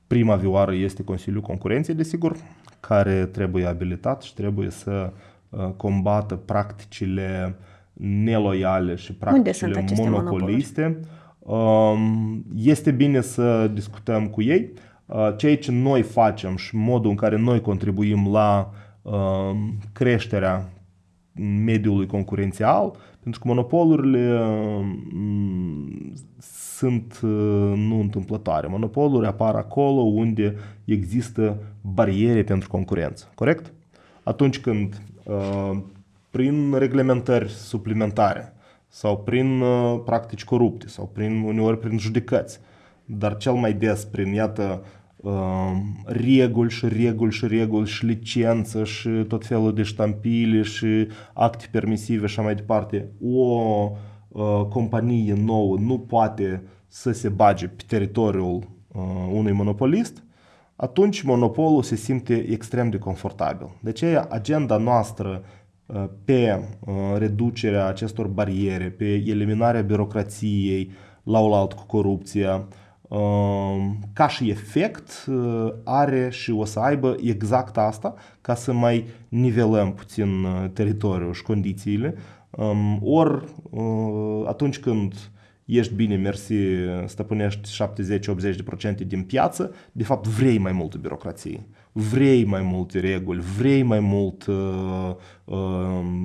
prima 0.06 0.36
vioară 0.36 0.74
este 0.74 1.04
Consiliul 1.04 1.42
Concurenței, 1.42 1.94
desigur, 1.94 2.36
care 2.80 3.26
trebuie 3.26 3.66
abilitat 3.66 4.22
și 4.22 4.34
trebuie 4.34 4.70
să 4.70 5.12
uh, 5.48 5.68
combată 5.76 6.34
practicile 6.34 7.56
neloiale 7.92 8.94
și 8.94 9.14
practicile 9.14 9.84
monopoliste. 9.96 11.00
Um, 11.38 12.44
este 12.56 12.90
bine 12.90 13.20
să 13.20 13.70
discutăm 13.72 14.26
cu 14.26 14.42
ei. 14.42 14.72
Uh, 15.06 15.34
ceea 15.36 15.56
ce 15.56 15.72
noi 15.72 16.02
facem 16.02 16.56
și 16.56 16.76
modul 16.76 17.10
în 17.10 17.16
care 17.16 17.36
noi 17.36 17.60
contribuim 17.60 18.32
la 18.32 18.70
uh, 19.02 19.12
creșterea 19.92 20.68
mediului 21.64 22.06
concurențial, 22.06 22.96
pentru 23.22 23.40
că 23.40 23.48
monopolurile 23.48 24.40
mm, 25.12 26.12
sunt 26.76 27.18
nu 27.76 28.00
întâmplătoare. 28.00 28.66
Monopoluri 28.66 29.26
apar 29.26 29.54
acolo 29.54 30.00
unde 30.00 30.54
există 30.84 31.58
bariere 31.94 32.42
pentru 32.42 32.68
concurență, 32.68 33.30
corect? 33.34 33.72
Atunci 34.22 34.58
când 34.58 35.02
prin 36.30 36.74
reglementări 36.74 37.50
suplimentare 37.50 38.52
sau 38.88 39.18
prin 39.18 39.62
practici 40.04 40.44
corupte 40.44 40.88
sau 40.88 41.10
prin 41.12 41.42
uneori 41.42 41.78
prin 41.78 41.98
judecăți, 41.98 42.60
dar 43.04 43.36
cel 43.36 43.52
mai 43.52 43.72
des 43.72 44.04
prin, 44.04 44.32
iată, 44.32 44.82
reguli 46.04 46.70
și 46.70 46.88
reguli 46.88 47.32
și 47.32 47.46
reguli 47.46 47.88
și 47.88 48.04
licență 48.04 48.84
și 48.84 49.08
tot 49.08 49.46
felul 49.46 49.74
de 49.74 49.82
ștampile 49.82 50.62
și 50.62 51.08
acte 51.34 51.66
permisive 51.70 52.26
și 52.26 52.32
așa 52.32 52.42
mai 52.42 52.54
departe, 52.54 53.08
o 53.20 53.90
companie 54.68 55.34
nouă 55.44 55.76
nu 55.78 55.98
poate 55.98 56.62
să 56.86 57.12
se 57.12 57.28
bage 57.28 57.66
pe 57.66 57.82
teritoriul 57.86 58.68
unui 59.32 59.52
monopolist, 59.52 60.24
atunci 60.76 61.22
monopolul 61.22 61.82
se 61.82 61.96
simte 61.96 62.34
extrem 62.34 62.90
de 62.90 62.98
confortabil. 62.98 63.66
De 63.80 63.88
aceea 63.88 64.26
agenda 64.30 64.76
noastră 64.76 65.42
pe 66.24 66.64
reducerea 67.18 67.86
acestor 67.86 68.26
bariere, 68.26 68.84
pe 68.84 69.04
eliminarea 69.26 69.80
birocrației 69.80 70.90
la 71.22 71.40
oaltă 71.40 71.74
cu 71.74 71.86
corupția, 71.86 72.68
ca 74.12 74.28
și 74.28 74.50
efect 74.50 75.26
are 75.84 76.28
și 76.30 76.50
o 76.50 76.64
să 76.64 76.78
aibă 76.78 77.16
exact 77.22 77.76
asta 77.76 78.14
ca 78.40 78.54
să 78.54 78.72
mai 78.72 79.06
nivelăm 79.28 79.92
puțin 79.92 80.46
teritoriul 80.72 81.32
și 81.32 81.42
condițiile. 81.42 82.14
Ori 83.00 83.44
atunci 84.46 84.78
când 84.78 85.14
ești 85.64 85.94
bine, 85.94 86.16
mersi, 86.16 86.54
stăpânești 87.06 87.76
70-80% 89.02 89.06
din 89.06 89.22
piață, 89.22 89.74
de 89.92 90.04
fapt 90.04 90.26
vrei 90.26 90.58
mai 90.58 90.72
multă 90.72 90.98
birocrație 90.98 91.66
vrei 91.98 92.44
mai 92.44 92.62
multe 92.62 93.00
reguli, 93.00 93.40
vrei 93.58 93.82
mai 93.82 94.00
mult, 94.00 94.46
uh, 94.46 95.14
uh, 95.44 95.56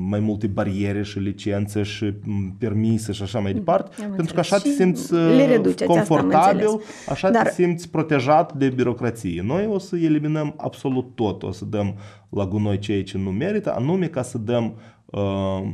mai 0.08 0.20
multe 0.20 0.48
bariere 0.48 1.04
și 1.04 1.20
licențe 1.20 1.84
și 1.84 2.14
mm, 2.24 2.56
permise 2.60 3.12
și 3.12 3.24
așa 3.24 3.40
mai 3.40 3.54
departe, 3.54 4.04
am 4.04 4.12
pentru 4.16 4.34
că 4.34 4.40
așa 4.40 4.58
te 4.58 4.70
simți 4.70 5.14
uh, 5.14 5.76
confortabil, 5.86 6.68
așa 7.10 7.30
Dar... 7.30 7.44
te 7.44 7.52
simți 7.52 7.90
protejat 7.90 8.54
de 8.54 8.70
birocrație. 8.70 9.42
Noi 9.42 9.68
o 9.68 9.78
să 9.78 9.96
eliminăm 9.96 10.54
absolut 10.58 11.16
tot, 11.16 11.44
o 11.44 11.52
să 11.52 11.66
dăm 11.66 11.96
la 12.30 12.46
gunoi 12.46 12.80
ceea 12.80 13.04
ce 13.04 13.18
nu 13.18 13.30
merită, 13.30 13.74
anume 13.76 14.08
ca 14.08 14.22
să 14.22 14.38
dăm 14.38 14.76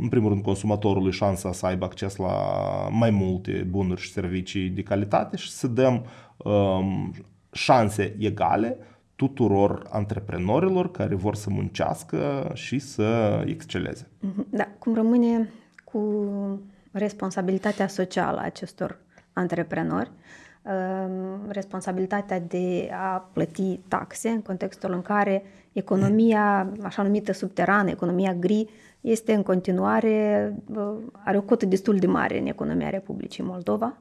în 0.02 0.08
primul 0.10 0.30
rând 0.30 0.44
consumatorului 0.44 1.12
șansa 1.12 1.52
să 1.52 1.66
aibă 1.66 1.86
acces 1.86 2.16
la 2.16 2.34
mai 2.92 3.10
multe 3.10 3.68
bunuri 3.70 4.02
și 4.02 4.12
servicii 4.12 4.70
de 4.70 4.82
calitate 4.82 5.38
și 5.38 5.50
să 5.50 5.68
dăm 5.68 6.06
um, 6.38 7.14
șanse 7.52 8.16
egale 8.20 8.78
tuturor 9.18 9.88
antreprenorilor 9.90 10.92
care 10.92 11.16
vor 11.16 11.36
să 11.36 11.50
muncească 11.50 12.52
și 12.54 12.80
să 12.80 13.42
exceleze. 13.46 14.08
Mhm. 14.20 14.48
Da, 14.50 14.68
cum 14.80 14.94
rămâne 14.94 15.50
cu 15.84 16.02
responsabilitatea 16.92 17.88
socială 17.88 18.40
a 18.40 18.44
acestor 18.44 19.00
antreprenori, 19.34 20.12
ehm, 20.64 21.52
responsabilitatea 21.52 22.40
de 22.40 22.90
a 22.92 23.30
plăti 23.34 23.80
taxe 23.88 24.30
în 24.30 24.42
contextul 24.42 24.94
în 24.94 25.02
care 25.02 25.44
economia, 25.72 26.70
așa 26.82 27.04
numită 27.04 27.32
subterană, 27.32 27.90
economia 27.90 28.34
gri, 28.34 28.70
este 29.02 29.34
în 29.34 29.44
continuare, 29.44 30.54
are 31.12 31.38
o 31.38 31.42
cotă 31.42 31.66
destul 31.66 31.98
de 31.98 32.08
mare 32.08 32.40
în 32.40 32.46
economia 32.46 32.90
Republicii 32.90 33.44
Moldova 33.44 33.98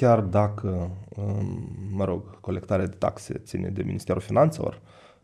chiar 0.00 0.20
dacă, 0.20 0.90
um, 1.16 1.68
mă 1.92 2.04
rog, 2.04 2.40
colectarea 2.40 2.86
de 2.86 2.96
taxe 2.98 3.34
ține 3.44 3.68
de 3.68 3.82
Ministerul 3.82 4.20
Finanțelor, 4.20 4.80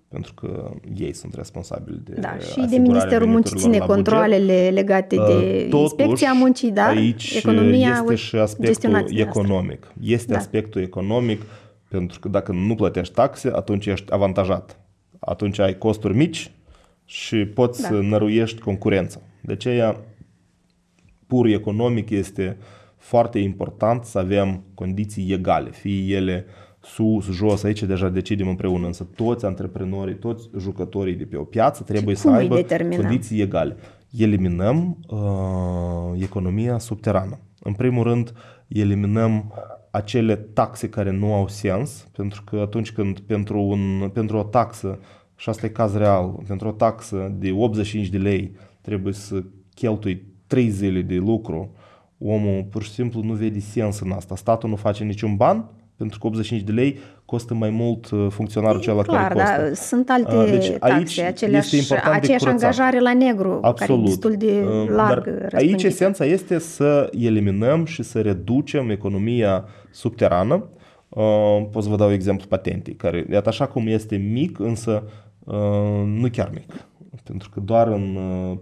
pentru 0.08 0.34
că 0.34 0.70
ei 0.94 1.12
sunt 1.12 1.34
responsabili 1.34 2.00
de 2.04 2.20
Da, 2.20 2.38
și 2.38 2.66
de 2.70 2.76
Ministerul 2.76 3.26
Muncii 3.28 3.56
ține 3.56 3.78
controlele 3.78 4.70
legate 4.72 5.16
de 5.16 5.22
uh, 5.22 5.66
Totuși, 5.70 5.82
inspecția 5.82 6.32
muncii, 6.32 6.70
dar 6.70 6.88
aici 6.88 7.34
economia 7.34 7.98
este 8.02 8.14
și 8.14 8.36
aspectul 8.36 9.04
economic. 9.08 9.84
Asta. 9.84 9.94
Este 10.00 10.32
da. 10.32 10.38
aspectul 10.38 10.82
economic, 10.82 11.42
pentru 11.88 12.20
că 12.20 12.28
dacă 12.28 12.52
nu 12.52 12.74
plătești 12.74 13.14
taxe, 13.14 13.50
atunci 13.54 13.86
ești 13.86 14.12
avantajat. 14.12 14.80
Atunci 15.18 15.58
ai 15.58 15.78
costuri 15.78 16.16
mici 16.16 16.52
și 17.04 17.36
poți 17.36 17.82
da. 17.82 17.88
să 17.88 17.94
năruiești 17.94 18.60
concurența. 18.60 19.20
De 19.40 19.52
aceea, 19.52 20.00
pur 21.26 21.46
economic 21.46 22.10
este 22.10 22.56
uh, 22.58 22.82
foarte 23.04 23.38
important 23.38 24.04
să 24.04 24.18
avem 24.18 24.62
condiții 24.74 25.32
egale, 25.32 25.70
fie 25.70 26.14
ele 26.14 26.46
sus, 26.80 27.30
jos, 27.30 27.62
aici 27.62 27.82
deja 27.82 28.08
decidem 28.08 28.48
împreună, 28.48 28.86
însă 28.86 29.04
toți 29.14 29.44
antreprenorii, 29.44 30.14
toți 30.14 30.48
jucătorii 30.58 31.14
de 31.14 31.24
pe 31.24 31.36
o 31.36 31.44
piață 31.44 31.82
trebuie 31.82 32.16
să 32.16 32.30
aibă 32.30 32.54
determinăm? 32.54 33.00
condiții 33.00 33.40
egale. 33.40 33.76
Eliminăm 34.18 34.98
uh, 35.08 36.22
economia 36.22 36.78
subterană. 36.78 37.38
În 37.62 37.72
primul 37.72 38.02
rând, 38.02 38.32
eliminăm 38.68 39.52
acele 39.90 40.36
taxe 40.36 40.88
care 40.88 41.10
nu 41.10 41.34
au 41.34 41.48
sens, 41.48 42.08
pentru 42.16 42.42
că 42.44 42.56
atunci 42.56 42.92
când 42.92 43.18
pentru, 43.18 43.60
un, 43.60 44.10
pentru 44.12 44.36
o 44.36 44.42
taxă, 44.42 44.98
și 45.36 45.48
asta 45.48 45.66
e 45.66 45.68
caz 45.68 45.96
real, 45.96 46.42
pentru 46.46 46.68
o 46.68 46.72
taxă 46.72 47.34
de 47.38 47.52
85 47.52 48.08
de 48.08 48.18
lei 48.18 48.56
trebuie 48.80 49.12
să 49.12 49.42
cheltui 49.74 50.22
3 50.46 50.68
zile 50.68 51.00
de 51.00 51.14
lucru 51.14 51.72
omul 52.26 52.66
pur 52.70 52.82
și 52.82 52.90
simplu 52.90 53.22
nu 53.22 53.32
vede 53.32 53.60
sens 53.60 54.00
în 54.00 54.10
asta. 54.10 54.36
Statul 54.36 54.68
nu 54.68 54.76
face 54.76 55.04
niciun 55.04 55.36
ban, 55.36 55.70
pentru 55.96 56.18
că 56.18 56.26
85 56.26 56.62
de 56.62 56.72
lei 56.72 56.98
costă 57.24 57.54
mai 57.54 57.70
mult 57.70 58.10
uh, 58.10 58.26
funcționarul 58.30 58.80
cel 58.80 58.94
la 58.94 59.02
care 59.02 59.34
costă. 59.34 59.62
Da, 59.68 59.74
sunt 59.74 60.10
alte 60.10 60.36
uh, 60.36 60.50
deci, 60.50 60.70
taxe, 60.70 61.22
aceleași, 61.22 61.76
este 61.76 62.00
aceeași 62.04 62.46
angajare 62.46 63.00
la 63.00 63.14
negru, 63.14 63.58
Absolut. 63.62 63.78
care 63.78 63.92
e 63.92 64.02
destul 64.04 64.34
de 64.36 64.64
uh, 64.66 64.88
larg 64.88 65.24
Dar 65.24 65.54
Aici 65.54 65.82
esența 65.82 66.24
este 66.24 66.58
să 66.58 67.10
eliminăm 67.12 67.84
și 67.84 68.02
să 68.02 68.20
reducem 68.20 68.90
economia 68.90 69.64
subterană. 69.90 70.64
Pot 71.70 71.82
să 71.82 71.88
vă 71.88 71.96
dau 71.96 72.12
exemplu 72.12 72.46
patentei, 72.48 72.94
care, 72.94 73.26
iată 73.30 73.48
așa 73.48 73.66
cum 73.66 73.86
este 73.86 74.16
mic, 74.16 74.58
însă 74.58 75.02
nu 76.04 76.28
chiar 76.32 76.50
mic. 76.54 76.86
Pentru 77.22 77.50
că 77.50 77.60
doar 77.60 77.88
în 77.88 78.18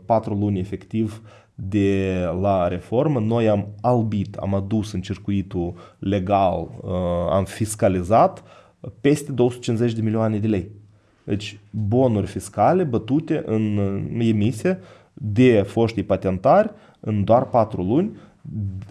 patru 0.06 0.34
luni 0.34 0.58
efectiv 0.58 1.22
de 1.68 2.24
la 2.40 2.68
reformă, 2.68 3.20
noi 3.20 3.48
am 3.48 3.66
albit, 3.80 4.36
am 4.36 4.54
adus 4.54 4.92
în 4.92 5.00
circuitul 5.00 5.74
legal, 5.98 6.68
uh, 6.80 6.90
am 7.30 7.44
fiscalizat 7.44 8.42
peste 9.00 9.32
250 9.32 9.92
de 9.92 10.02
milioane 10.02 10.38
de 10.38 10.46
lei. 10.46 10.70
Deci 11.24 11.58
bonuri 11.70 12.26
fiscale 12.26 12.82
bătute 12.84 13.42
în 13.46 13.78
emisie 14.18 14.78
de 15.12 15.62
foștii 15.66 16.02
patentari 16.02 16.70
în 17.00 17.24
doar 17.24 17.44
4 17.44 17.82
luni, 17.82 18.16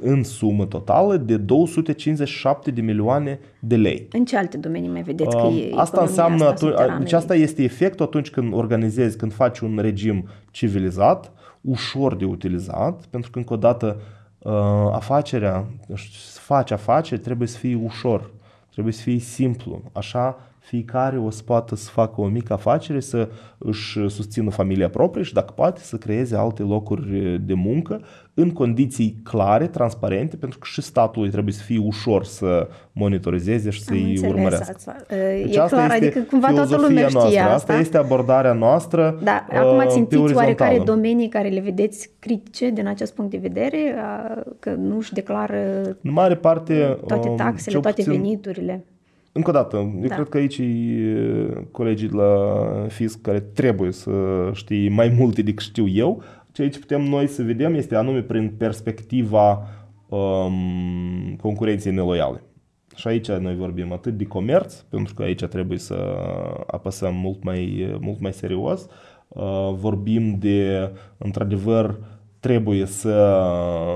în 0.02 0.24
sumă 0.24 0.66
totală 0.66 1.18
de 1.18 1.38
257 1.38 2.72
de 2.72 2.82
milioane 2.82 3.40
de 3.60 3.76
lei. 3.76 4.08
În 4.12 4.26
ce 4.26 4.38
alte 4.38 4.58
domenii 4.58 4.90
mai 4.90 5.02
vedeți 5.02 5.36
că 5.36 5.48
e 5.48 5.72
Asta 5.76 6.02
înseamnă, 6.02 6.46
asta 6.46 6.68
atunci, 6.68 7.00
deci 7.00 7.14
asta 7.14 7.36
este 7.36 7.64
efectul 7.64 8.06
atunci 8.06 8.30
când 8.30 8.54
organizezi, 8.54 9.18
când 9.18 9.34
faci 9.34 9.60
un 9.60 9.78
regim 9.82 10.28
civilizat, 10.52 11.32
ușor 11.62 12.16
de 12.16 12.26
utilizat, 12.26 13.06
pentru 13.06 13.32
că 13.32 13.38
încă 13.38 13.54
o 13.54 13.58
dată 13.58 14.02
uh, 14.40 14.54
afacerea, 14.92 15.66
să 16.12 16.40
faci 16.40 16.72
afaceri 16.72 17.22
trebuie 17.22 17.48
să 17.48 17.58
fie 17.58 17.76
ușor, 17.76 18.30
trebuie 18.72 18.94
să 18.94 19.02
fie 19.02 19.20
simplu. 19.20 19.82
Așa 19.94 20.38
fiecare 20.62 21.18
o 21.18 21.30
să 21.30 21.44
poată 21.44 21.76
să 21.76 21.90
facă 21.90 22.22
o 22.22 22.26
mică 22.26 22.54
afacere, 22.54 23.00
să 23.00 23.30
își 23.58 24.10
susțină 24.10 24.50
familia 24.50 24.90
proprie 24.90 25.24
și 25.24 25.34
dacă 25.34 25.54
poate 25.56 25.82
să 25.82 25.98
creeze 25.98 26.36
alte 26.36 26.64
locuri 26.64 27.40
de 27.46 27.54
muncă 27.54 28.02
în 28.34 28.52
condiții 28.52 29.20
clare, 29.24 29.68
transparente, 29.68 30.36
pentru 30.36 30.60
că 30.60 30.66
și 30.70 30.82
statului 30.82 31.30
trebuie 31.30 31.54
să 31.54 31.64
fie 31.64 31.80
ușor 31.80 32.24
să 32.24 32.68
monitorizeze 32.92 33.70
și 33.70 33.84
să-i 33.84 34.22
urmărească. 34.28 34.96
Deci 35.08 35.56
e 35.56 35.62
asta 35.62 35.76
clar, 35.76 35.92
este 35.92 36.06
adică 36.06 36.20
cumva 36.20 36.52
toată 36.52 36.76
lumea 36.76 37.08
știe 37.08 37.20
noastră. 37.20 37.42
asta. 37.42 37.54
Asta 37.54 37.78
este 37.78 37.98
abordarea 37.98 38.54
noastră 38.54 39.20
Da, 39.24 39.46
acum 39.50 39.90
simțiți 39.90 40.34
oarecare 40.34 40.82
domenii 40.86 41.28
care 41.28 41.48
le 41.48 41.60
vedeți 41.60 42.12
critice 42.20 42.70
din 42.70 42.88
acest 42.88 43.16
punct 43.16 43.32
de 43.32 43.38
vedere, 43.38 43.96
că 44.60 44.70
nu 44.70 44.98
își 44.98 45.14
declară 45.14 45.82
în 46.02 46.12
mare 46.12 46.36
parte, 46.36 46.98
toate 47.08 47.28
um, 47.28 47.36
taxele, 47.36 47.80
toate 47.80 48.04
puțin, 48.04 48.22
veniturile? 48.22 48.86
Încă 49.32 49.50
o 49.50 49.54
dată, 49.54 49.78
eu 49.78 50.08
da. 50.08 50.16
cred 50.16 50.30
că 50.30 50.38
aici 50.38 50.58
e 50.58 51.68
colegii 51.72 52.08
de 52.08 52.16
la 52.16 52.86
FISC 52.88 53.22
care 53.22 53.40
trebuie 53.40 53.92
să 53.92 54.12
știe 54.54 54.90
mai 54.90 55.10
multe 55.20 55.42
decât 55.42 55.64
știu 55.64 55.88
eu. 55.88 56.24
Ce 56.52 56.62
aici 56.62 56.80
putem 56.80 57.02
noi 57.02 57.28
să 57.28 57.44
vedem 57.44 57.74
este 57.74 57.96
anume 57.96 58.22
prin 58.22 58.54
perspectiva 58.58 59.68
um, 60.10 61.36
concurenței 61.42 61.94
neloiale. 61.94 62.44
Și 62.96 63.08
aici 63.08 63.32
noi 63.32 63.56
vorbim 63.56 63.92
atât 63.92 64.18
de 64.18 64.26
comerț, 64.26 64.74
pentru 64.74 65.14
că 65.14 65.24
aici 65.24 65.44
trebuie 65.44 65.78
să 65.78 65.96
apăsăm 66.68 67.16
mult 67.16 67.44
mai, 67.44 67.90
mult 68.02 68.20
mai 68.20 68.34
serios, 68.34 68.88
vorbim 69.74 70.36
de, 70.40 70.92
într-adevăr, 71.18 72.00
trebuie 72.40 72.86
să 72.86 73.14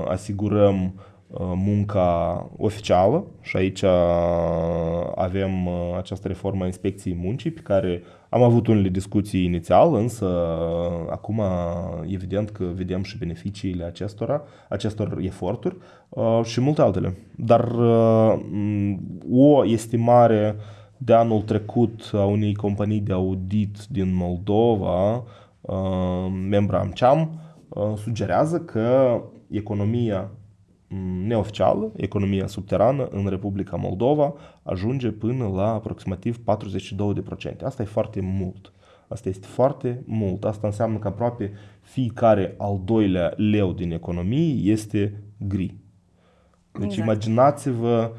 asigurăm 0.08 0.94
munca 1.38 2.50
oficială 2.56 3.24
și 3.40 3.56
aici 3.56 3.84
avem 5.14 5.68
această 5.96 6.28
reformă 6.28 6.62
a 6.62 6.66
inspecției 6.66 7.18
muncii 7.22 7.50
pe 7.50 7.60
care 7.60 8.02
am 8.28 8.42
avut 8.42 8.66
unele 8.66 8.88
discuții 8.88 9.44
inițial, 9.44 9.94
însă 9.94 10.26
acum 11.10 11.42
evident 12.06 12.50
că 12.50 12.64
vedem 12.74 13.02
și 13.02 13.18
beneficiile 13.18 13.84
acestora, 13.84 14.42
acestor 14.68 15.18
eforturi 15.20 15.76
și 16.42 16.60
multe 16.60 16.82
altele. 16.82 17.16
Dar 17.36 17.74
o 19.30 19.66
estimare 19.66 20.56
de 20.96 21.12
anul 21.12 21.42
trecut 21.42 22.10
a 22.12 22.24
unei 22.24 22.54
companii 22.54 23.00
de 23.00 23.12
audit 23.12 23.76
din 23.88 24.14
Moldova, 24.14 25.24
membra 26.48 26.78
AMCEAM, 26.78 27.40
sugerează 27.96 28.58
că 28.58 29.20
economia 29.50 30.30
neoficială, 31.26 31.92
economia 31.96 32.46
subterană 32.46 33.08
în 33.10 33.26
Republica 33.26 33.76
Moldova 33.76 34.34
ajunge 34.62 35.10
până 35.10 35.48
la 35.48 35.72
aproximativ 35.72 36.38
42%. 36.38 36.42
Asta 37.64 37.82
e 37.82 37.86
foarte 37.86 38.20
mult. 38.20 38.72
Asta 39.08 39.28
este 39.28 39.46
foarte 39.46 40.02
mult. 40.06 40.44
Asta 40.44 40.66
înseamnă 40.66 40.98
că 40.98 41.08
aproape 41.08 41.52
fiecare 41.80 42.54
al 42.58 42.80
doilea 42.84 43.32
leu 43.36 43.72
din 43.72 43.92
economie 43.92 44.70
este 44.70 45.22
gri. 45.38 45.74
Deci 46.72 46.84
exact. 46.84 47.02
imaginați-vă 47.02 48.12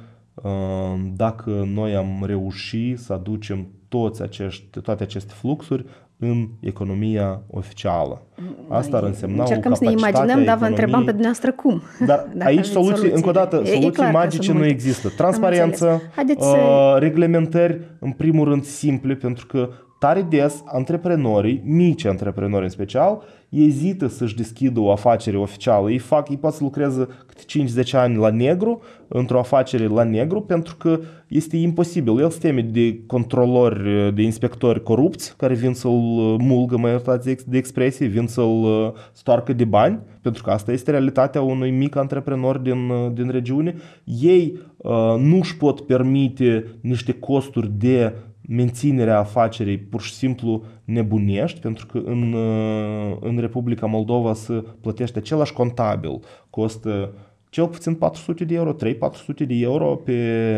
dacă 1.16 1.64
noi 1.66 1.96
am 1.96 2.24
reușit 2.26 3.00
să 3.00 3.14
aducem 3.14 3.68
toți 3.88 4.22
acești, 4.22 4.80
toate 4.80 5.04
aceste 5.04 5.34
fluxuri 5.34 5.86
în 6.20 6.48
economia 6.60 7.42
oficială. 7.50 8.22
Asta 8.70 8.98
ar 8.98 9.04
însemna 9.04 9.42
Încercăm 9.44 9.74
să 9.74 9.84
ne 9.84 9.92
imaginăm, 9.92 10.44
dar 10.44 10.58
vă 10.58 10.66
întrebam 10.66 11.04
pe 11.04 11.12
dumneavoastră 11.12 11.52
cum. 11.52 11.82
Dar 12.06 12.28
aici 12.40 12.66
soluții, 12.66 12.96
soluții, 12.96 13.16
încă 13.16 13.30
o 13.30 13.32
dată, 13.32 13.62
soluții 13.66 14.04
magice 14.12 14.54
nu 14.54 14.66
există. 14.66 15.10
Transparență, 15.10 16.02
uh, 16.38 16.96
reglementări, 16.98 17.80
în 18.00 18.12
primul 18.12 18.50
rând, 18.50 18.64
simple, 18.64 19.16
pentru 19.16 19.46
că 19.46 19.70
tare 20.00 20.22
des 20.22 20.64
antreprenorii, 20.66 21.62
mici 21.66 22.06
antreprenori 22.06 22.64
în 22.64 22.70
special, 22.70 23.24
ezită 23.50 24.08
să-și 24.08 24.36
deschidă 24.36 24.80
o 24.80 24.92
afacere 24.92 25.38
oficială. 25.38 25.92
Ei 25.92 25.98
fac, 25.98 26.30
ei 26.30 26.38
pot 26.38 26.54
să 26.54 26.64
lucreze 26.64 27.08
câte 27.26 27.84
5-10 27.84 27.92
ani 27.92 28.16
la 28.16 28.30
negru, 28.30 28.82
într-o 29.08 29.40
afacere 29.40 29.88
la 29.88 30.04
negru, 30.04 30.42
pentru 30.42 30.76
că 30.76 31.00
este 31.28 31.58
imposibil. 31.58 32.20
El 32.20 32.30
se 32.30 32.40
teme 32.40 32.62
de 32.62 33.00
controlori, 33.06 34.14
de 34.16 34.22
inspectori 34.22 34.84
corupți, 34.84 35.36
care 35.36 35.54
vin 35.54 35.74
să-l 35.74 35.92
mulgă, 36.40 36.78
mai 36.78 36.92
iertați 36.92 37.50
de 37.50 37.58
expresie, 37.58 38.08
vin 38.08 38.28
să-l 38.28 38.64
uh, 38.64 38.92
stoarcă 39.12 39.54
de 39.54 39.66
bani, 39.66 40.00
pentru 40.22 40.44
că 40.44 40.50
asta 40.50 40.72
este 40.72 40.92
realitatea 40.92 41.42
unui 41.42 41.72
mic 41.72 41.96
antreprenor 41.96 42.58
din, 42.58 42.90
uh, 42.90 43.12
din 43.14 43.30
regiune. 43.30 43.76
Ei 44.22 44.60
uh, 44.78 45.16
nu 45.20 45.38
își 45.38 45.58
pot 45.58 45.82
permite 45.82 46.66
niște 46.82 47.12
costuri 47.12 47.72
de 47.78 48.14
menținerea 48.48 49.20
afacerii 49.20 49.78
pur 49.78 50.02
și 50.02 50.14
simplu 50.14 50.64
nebunești, 50.84 51.60
pentru 51.60 51.86
că 51.86 52.02
în, 52.06 52.34
uh, 52.34 53.18
în 53.20 53.38
Republica 53.38 53.86
Moldova 53.86 54.34
să 54.34 54.54
plătește 54.82 55.20
același 55.20 55.54
contabil, 55.54 56.20
costă 56.50 57.12
cel 57.50 57.68
puțin 57.68 57.94
400 57.96 58.46
de 58.46 58.56
euro, 58.56 58.74
3-400 58.74 59.48
de 59.48 59.56
euro 59.56 59.96
pe, 59.96 60.54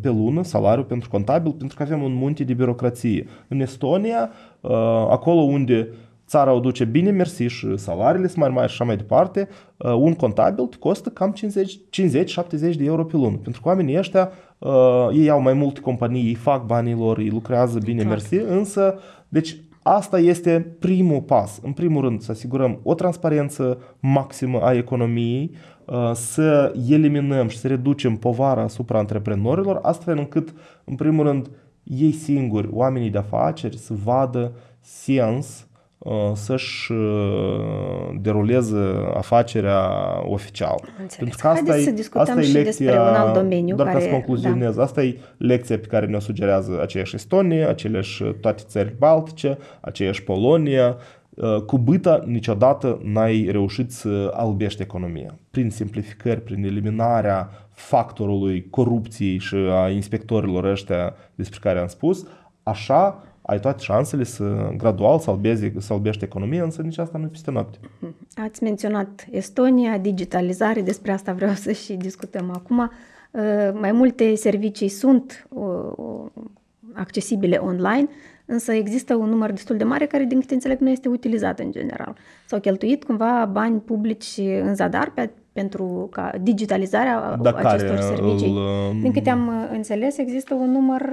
pe 0.00 0.08
lună 0.08 0.42
salariu 0.42 0.84
pentru 0.84 1.08
contabil, 1.08 1.52
pentru 1.52 1.76
că 1.76 1.82
avem 1.82 2.02
un 2.02 2.12
munte 2.12 2.44
de 2.44 2.54
birocrație. 2.54 3.26
În 3.48 3.60
Estonia, 3.60 4.30
uh, 4.60 4.70
acolo 5.10 5.40
unde 5.40 5.88
țara 6.32 6.52
o 6.52 6.60
duce 6.60 6.84
bine, 6.84 7.10
mersi 7.10 7.42
și 7.42 7.76
salariile 7.76 8.26
sunt 8.26 8.38
mai 8.38 8.48
mari 8.48 8.68
și 8.68 8.72
așa 8.72 8.84
mai 8.84 8.96
departe, 8.96 9.48
uh, 9.76 9.92
un 9.92 10.14
contabil 10.14 10.66
te 10.66 10.76
costă 10.76 11.08
cam 11.08 11.34
50-70 11.34 12.76
de 12.76 12.84
euro 12.84 13.04
pe 13.04 13.16
lună. 13.16 13.36
Pentru 13.42 13.60
că 13.60 13.68
oamenii 13.68 13.98
ăștia, 13.98 14.30
uh, 14.58 15.08
ei 15.12 15.30
au 15.30 15.40
mai 15.40 15.52
multe 15.52 15.80
companii, 15.80 16.26
ei 16.26 16.34
fac 16.34 16.66
banii 16.66 16.94
lor, 16.94 17.18
ei 17.18 17.30
lucrează 17.30 17.78
bine, 17.84 18.02
Clar. 18.02 18.08
mersi, 18.08 18.34
însă, 18.34 18.98
deci 19.28 19.56
asta 19.82 20.18
este 20.18 20.76
primul 20.78 21.20
pas. 21.20 21.60
În 21.62 21.72
primul 21.72 22.02
rând, 22.02 22.20
să 22.20 22.30
asigurăm 22.30 22.80
o 22.82 22.94
transparență 22.94 23.78
maximă 24.00 24.60
a 24.60 24.72
economiei, 24.72 25.50
uh, 25.84 26.10
să 26.14 26.72
eliminăm 26.88 27.48
și 27.48 27.58
să 27.58 27.68
reducem 27.68 28.16
povara 28.16 28.62
asupra 28.62 28.98
antreprenorilor, 28.98 29.78
astfel 29.82 30.18
încât, 30.18 30.54
în 30.84 30.94
primul 30.94 31.26
rând, 31.26 31.50
ei 31.82 32.12
singuri, 32.12 32.68
oamenii 32.72 33.10
de 33.10 33.18
afaceri, 33.18 33.78
să 33.78 33.94
vadă 34.04 34.52
sens 34.80 35.66
Uh, 35.66 35.71
să-și 36.34 36.92
uh, 36.92 38.18
deruleze 38.20 38.76
afacerea 39.14 39.80
oficial. 40.24 40.80
Înțeles. 41.00 41.16
Pentru 41.16 41.38
că 41.40 41.46
asta 41.46 41.62
Haideți 41.64 41.88
e, 41.88 41.90
să 41.90 41.96
discutăm 41.96 42.22
asta 42.22 42.40
și 42.40 42.52
lecția, 42.52 42.64
despre 42.64 43.00
un 43.00 43.14
alt 43.14 43.34
domeniu. 43.34 43.76
Doar 43.76 43.88
care, 43.88 43.98
ca 43.98 44.04
să 44.04 44.10
concluzionez, 44.10 44.74
da. 44.74 44.82
asta 44.82 45.02
e 45.02 45.18
lecția 45.36 45.78
pe 45.78 45.86
care 45.86 46.06
ne-o 46.06 46.20
sugerează 46.20 46.78
aceeași 46.82 47.14
Estonia, 47.14 47.68
aceleași 47.68 48.24
toate 48.40 48.62
țări 48.66 48.94
baltice, 48.98 49.58
aceeași 49.80 50.22
Polonia. 50.22 50.96
Uh, 51.34 51.56
cu 51.56 51.78
băta 51.78 52.22
niciodată 52.26 53.00
n-ai 53.04 53.48
reușit 53.50 53.92
să 53.92 54.32
albești 54.34 54.82
economia. 54.82 55.34
Prin 55.50 55.70
simplificări, 55.70 56.40
prin 56.40 56.64
eliminarea 56.64 57.50
factorului 57.70 58.66
corupției 58.70 59.38
și 59.38 59.54
a 59.54 59.88
inspectorilor 59.88 60.64
ăștia 60.64 61.14
despre 61.34 61.58
care 61.62 61.78
am 61.78 61.86
spus, 61.86 62.26
așa 62.62 63.22
ai 63.42 63.60
toate 63.60 63.82
șansele 63.82 64.24
să 64.24 64.72
gradual 64.76 65.18
să 65.18 65.30
albezi, 65.30 65.72
să 65.78 65.92
albești 65.92 66.24
economia, 66.24 66.62
însă 66.62 66.82
nici 66.82 66.98
asta 66.98 67.18
nu 67.18 67.26
peste 67.26 67.50
noapte. 67.50 67.78
Ați 68.34 68.62
menționat 68.62 69.26
Estonia, 69.30 69.98
digitalizare, 69.98 70.80
despre 70.80 71.12
asta 71.12 71.32
vreau 71.32 71.52
să 71.52 71.72
și 71.72 71.92
discutăm 71.92 72.50
acum. 72.50 72.78
Uh, 73.30 73.70
mai 73.80 73.92
multe 73.92 74.34
servicii 74.34 74.88
sunt 74.88 75.46
uh, 75.48 76.26
accesibile 76.92 77.56
online, 77.56 78.08
însă 78.46 78.72
există 78.72 79.14
un 79.14 79.28
număr 79.28 79.50
destul 79.50 79.76
de 79.76 79.84
mare 79.84 80.06
care, 80.06 80.24
din 80.24 80.40
câte 80.40 80.54
înțeleg, 80.54 80.78
nu 80.78 80.90
este 80.90 81.08
utilizat 81.08 81.58
în 81.58 81.70
general. 81.70 82.16
S-au 82.46 82.60
cheltuit 82.60 83.04
cumva 83.04 83.48
bani 83.52 83.80
publici 83.80 84.40
în 84.62 84.74
zadar 84.74 85.10
pe, 85.14 85.30
pentru 85.52 86.08
ca 86.10 86.32
digitalizarea 86.40 87.36
da, 87.36 87.50
acestor 87.50 88.00
servicii. 88.00 88.50
Îl, 88.50 89.00
din 89.00 89.12
câte 89.12 89.30
am 89.30 89.68
înțeles, 89.72 90.18
există 90.18 90.54
un 90.54 90.70
număr 90.70 91.10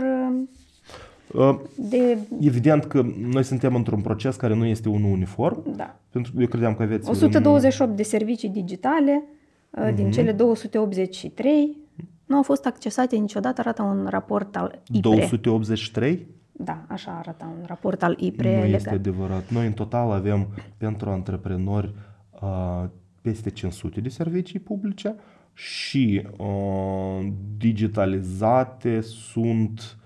de... 1.76 2.18
Evident 2.42 2.86
că 2.86 3.06
noi 3.20 3.44
suntem 3.44 3.76
într-un 3.76 4.02
proces 4.02 4.36
care 4.36 4.56
nu 4.56 4.66
este 4.66 4.90
unul 4.90 5.12
uniform. 5.12 5.76
Da. 5.76 6.00
Pentru 6.10 6.32
că 6.36 6.42
eu 6.42 6.48
credeam 6.48 6.76
că 6.76 6.84
aveți... 6.84 7.10
128 7.10 7.90
un... 7.90 7.96
de 7.96 8.04
servicii 8.04 8.50
digitale 8.50 9.24
uh-huh. 9.24 9.96
din 9.96 10.12
cele 10.12 10.32
283 10.32 11.78
nu 12.26 12.36
au 12.36 12.44
fost 12.44 12.66
accesate 12.66 13.16
niciodată, 13.16 13.62
arată 13.62 13.82
un 13.82 14.08
raport 14.10 14.56
al 14.56 14.82
IPRE. 14.92 15.00
283? 15.00 16.28
Da, 16.52 16.84
așa 16.88 17.12
arată 17.12 17.54
un 17.60 17.66
raport 17.68 18.04
al 18.04 18.16
IPRE. 18.20 18.56
Nu 18.56 18.62
legat. 18.62 18.76
este 18.76 18.90
adevărat. 18.90 19.50
Noi 19.50 19.66
în 19.66 19.74
total 19.74 20.12
avem 20.12 20.48
pentru 20.78 21.10
antreprenori 21.10 21.94
uh, 22.42 22.84
peste 23.22 23.50
500 23.50 24.02
de 24.02 24.10
servicii 24.10 24.60
publice 24.60 25.16
și 25.54 26.28
uh, 26.38 27.28
digitalizate 27.58 29.02
sunt 29.02 29.80
uh, 29.80 29.99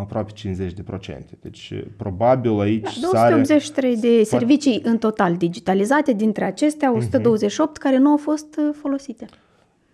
aproape 0.00 0.32
50%. 0.32 1.40
Deci, 1.40 1.72
probabil 1.96 2.60
aici 2.60 2.98
da, 2.98 3.28
283 3.28 3.96
sare... 3.96 4.08
de 4.08 4.22
servicii 4.22 4.80
în 4.84 4.98
total 4.98 5.36
digitalizate, 5.36 6.12
dintre 6.12 6.44
acestea 6.44 6.94
128 6.94 7.70
uh-huh. 7.70 7.80
care 7.80 7.98
nu 7.98 8.10
au 8.10 8.16
fost 8.16 8.56
uh, 8.58 8.74
folosite. 8.80 9.26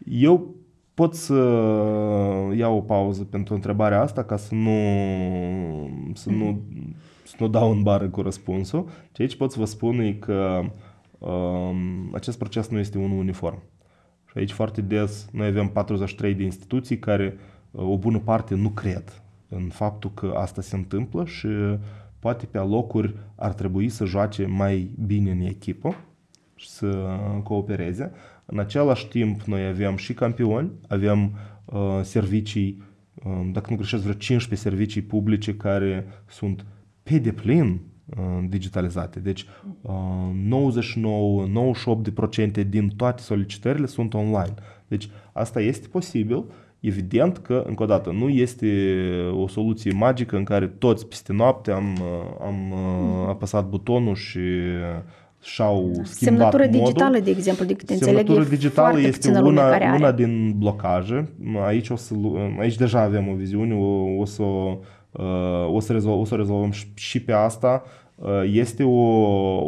Eu 0.08 0.54
pot 0.94 1.14
să 1.14 1.34
iau 2.56 2.76
o 2.76 2.80
pauză 2.80 3.24
pentru 3.24 3.54
întrebarea 3.54 4.00
asta 4.00 4.24
ca 4.24 4.36
să 4.36 4.54
nu, 4.54 4.78
să 6.14 6.30
nu, 6.30 6.60
să 7.24 7.34
nu 7.38 7.48
dau 7.48 7.70
în 7.70 7.82
bară 7.82 8.08
cu 8.08 8.20
răspunsul. 8.20 8.88
Ce 9.12 9.22
aici 9.22 9.36
pot 9.36 9.52
să 9.52 9.58
vă 9.58 9.64
spun 9.64 9.98
e 9.98 10.12
că 10.12 10.60
um, 11.18 12.10
acest 12.12 12.38
proces 12.38 12.68
nu 12.68 12.78
este 12.78 12.98
unul 12.98 13.18
uniform. 13.18 13.62
Și 14.30 14.38
aici 14.38 14.52
foarte 14.52 14.80
des 14.80 15.28
noi 15.32 15.46
avem 15.46 15.68
43 15.68 16.34
de 16.34 16.42
instituții 16.42 16.98
care 16.98 17.36
uh, 17.36 17.51
o 17.72 17.98
bună 17.98 18.18
parte 18.18 18.54
nu 18.54 18.68
cred 18.68 19.22
în 19.48 19.68
faptul 19.68 20.10
că 20.14 20.32
asta 20.36 20.62
se 20.62 20.76
întâmplă 20.76 21.24
și 21.24 21.48
poate 22.18 22.46
pe 22.46 22.58
locuri 22.58 23.14
ar 23.34 23.52
trebui 23.52 23.88
să 23.88 24.04
joace 24.04 24.46
mai 24.46 24.90
bine 25.06 25.30
în 25.30 25.40
echipă 25.40 25.94
și 26.54 26.68
să 26.68 27.18
coopereze. 27.42 28.12
În 28.44 28.58
același 28.58 29.08
timp, 29.08 29.42
noi 29.42 29.66
avem 29.66 29.96
și 29.96 30.14
campioni, 30.14 30.70
avem 30.88 31.32
uh, 31.64 32.00
servicii, 32.02 32.82
uh, 33.24 33.50
dacă 33.52 33.70
nu 33.70 33.76
greșesc, 33.76 34.02
vreo 34.02 34.14
15 34.14 34.68
servicii 34.68 35.02
publice 35.02 35.56
care 35.56 36.06
sunt 36.28 36.64
pe 37.02 37.18
deplin 37.18 37.80
uh, 38.06 38.44
digitalizate. 38.48 39.20
Deci 39.20 39.46
uh, 39.80 39.92
99-98% 42.62 42.68
din 42.68 42.88
toate 42.88 43.22
solicitările 43.22 43.86
sunt 43.86 44.14
online. 44.14 44.54
Deci 44.88 45.08
asta 45.32 45.60
este 45.60 45.88
posibil 45.88 46.44
Evident 46.82 47.38
că, 47.38 47.64
încă 47.66 47.82
o 47.82 47.86
dată, 47.86 48.10
nu 48.10 48.28
este 48.28 48.66
o 49.32 49.48
soluție 49.48 49.92
magică 49.92 50.36
în 50.36 50.44
care 50.44 50.66
toți 50.66 51.06
peste 51.06 51.32
noapte 51.32 51.70
am, 51.70 51.98
am 52.40 52.54
mm. 52.70 53.28
apăsat 53.28 53.68
butonul 53.68 54.14
și 54.14 54.40
și-au 55.42 55.90
da. 55.94 56.02
schimbat 56.04 56.52
Semnătură 56.52 56.64
modul. 56.64 56.80
digitală, 56.80 57.18
de 57.18 57.30
exemplu, 57.30 57.64
de 57.64 57.74
câte 57.74 57.94
Semnătură 57.96 58.38
înțeleg, 58.38 58.58
digitală 58.58 59.00
este 59.00 59.38
una, 59.38 59.68
care 59.68 59.92
una 59.96 60.06
are. 60.06 60.24
din 60.24 60.54
blocaje. 60.58 61.28
Aici, 61.66 61.88
o 61.88 61.96
să, 61.96 62.14
aici 62.58 62.76
deja 62.76 63.00
avem 63.00 63.28
o 63.28 63.34
viziune, 63.34 63.74
o, 63.74 64.20
o, 64.20 64.24
să, 64.24 64.42
o, 65.72 65.80
să, 65.80 65.92
rezolv, 65.92 66.20
o 66.20 66.24
să 66.24 66.34
rezolvăm 66.34 66.72
și 66.94 67.22
pe 67.22 67.32
asta. 67.32 67.82
Este 68.52 68.82
o, 68.82 69.00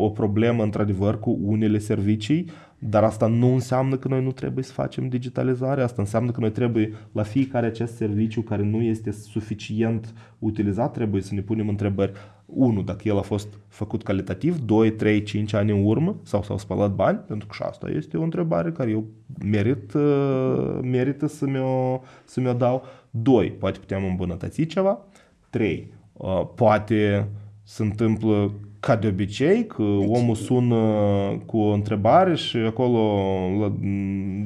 o 0.04 0.08
problemă, 0.08 0.62
într-adevăr, 0.62 1.18
cu 1.18 1.38
unele 1.42 1.78
servicii, 1.78 2.50
dar 2.86 3.04
asta 3.04 3.26
nu 3.26 3.52
înseamnă 3.52 3.96
că 3.96 4.08
noi 4.08 4.22
nu 4.22 4.32
trebuie 4.32 4.64
să 4.64 4.72
facem 4.72 5.08
digitalizare, 5.08 5.82
asta 5.82 6.02
înseamnă 6.02 6.30
că 6.30 6.40
noi 6.40 6.50
trebuie 6.50 6.92
la 7.12 7.22
fiecare 7.22 7.66
acest 7.66 7.96
serviciu 7.96 8.40
care 8.40 8.62
nu 8.62 8.82
este 8.82 9.10
suficient 9.10 10.14
utilizat, 10.38 10.92
trebuie 10.92 11.22
să 11.22 11.34
ne 11.34 11.40
punem 11.40 11.68
întrebări. 11.68 12.12
Unu, 12.46 12.82
dacă 12.82 13.00
el 13.04 13.18
a 13.18 13.22
fost 13.22 13.48
făcut 13.68 14.02
calitativ, 14.02 14.58
2, 14.58 14.90
3, 14.90 15.22
5 15.22 15.52
ani 15.52 15.70
în 15.70 15.84
urmă 15.84 16.16
sau 16.22 16.42
s-au 16.42 16.58
spălat 16.58 16.94
bani, 16.94 17.18
pentru 17.18 17.46
că 17.46 17.54
și 17.54 17.62
asta 17.62 17.88
este 17.88 18.16
o 18.16 18.22
întrebare 18.22 18.72
care 18.72 18.90
eu 18.90 19.04
merit, 19.44 19.92
uh, 19.92 20.78
merită 20.82 21.26
să 21.26 21.46
mi-o, 21.46 22.02
să 22.24 22.40
mi-o 22.40 22.52
dau. 22.52 22.84
2, 23.10 23.50
poate 23.50 23.78
putem 23.78 24.04
îmbunătăți 24.04 24.62
ceva. 24.62 24.98
3, 25.50 25.92
uh, 26.12 26.42
poate 26.54 27.28
se 27.62 27.82
întâmplă 27.82 28.52
ca 28.84 28.96
de 28.96 29.06
obicei, 29.06 29.66
că 29.66 29.82
deci... 29.82 30.08
omul 30.08 30.34
sună 30.34 30.76
cu 31.46 31.58
o 31.58 31.72
întrebare 31.72 32.34
și 32.34 32.56
acolo 32.56 33.18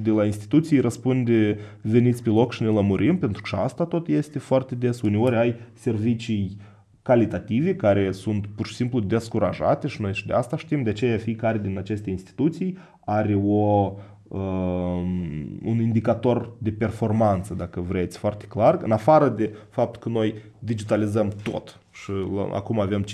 de 0.02 0.10
la 0.10 0.24
instituții 0.24 0.80
răspunde 0.80 1.58
veniți 1.80 2.22
pe 2.22 2.30
loc 2.30 2.52
și 2.52 2.62
ne 2.62 2.68
lămurim, 2.68 3.18
pentru 3.18 3.42
că 3.42 3.48
și 3.48 3.54
asta 3.54 3.84
tot 3.84 4.08
este 4.08 4.38
foarte 4.38 4.74
des. 4.74 5.00
Uneori 5.00 5.36
ai 5.36 5.54
servicii 5.74 6.56
calitative 7.02 7.74
care 7.74 8.12
sunt 8.12 8.46
pur 8.46 8.66
și 8.66 8.74
simplu 8.74 9.00
descurajate 9.00 9.86
și 9.86 10.02
noi 10.02 10.14
și 10.14 10.26
de 10.26 10.32
asta 10.32 10.56
știm, 10.56 10.82
de 10.82 10.90
aceea 10.90 11.16
fiecare 11.16 11.58
din 11.58 11.78
aceste 11.78 12.10
instituții 12.10 12.76
are 13.04 13.40
o 13.44 13.92
un 14.28 15.78
indicator 15.80 16.52
de 16.58 16.70
performanță, 16.70 17.54
dacă 17.54 17.80
vreți, 17.80 18.18
foarte 18.18 18.46
clar, 18.46 18.78
în 18.82 18.90
afară 18.90 19.28
de 19.28 19.54
faptul 19.70 20.00
că 20.00 20.08
noi 20.08 20.34
digitalizăm 20.58 21.32
tot 21.42 21.80
și 21.90 22.10
la, 22.10 22.56
acum 22.56 22.80
avem 22.80 23.04
50%, 23.04 23.06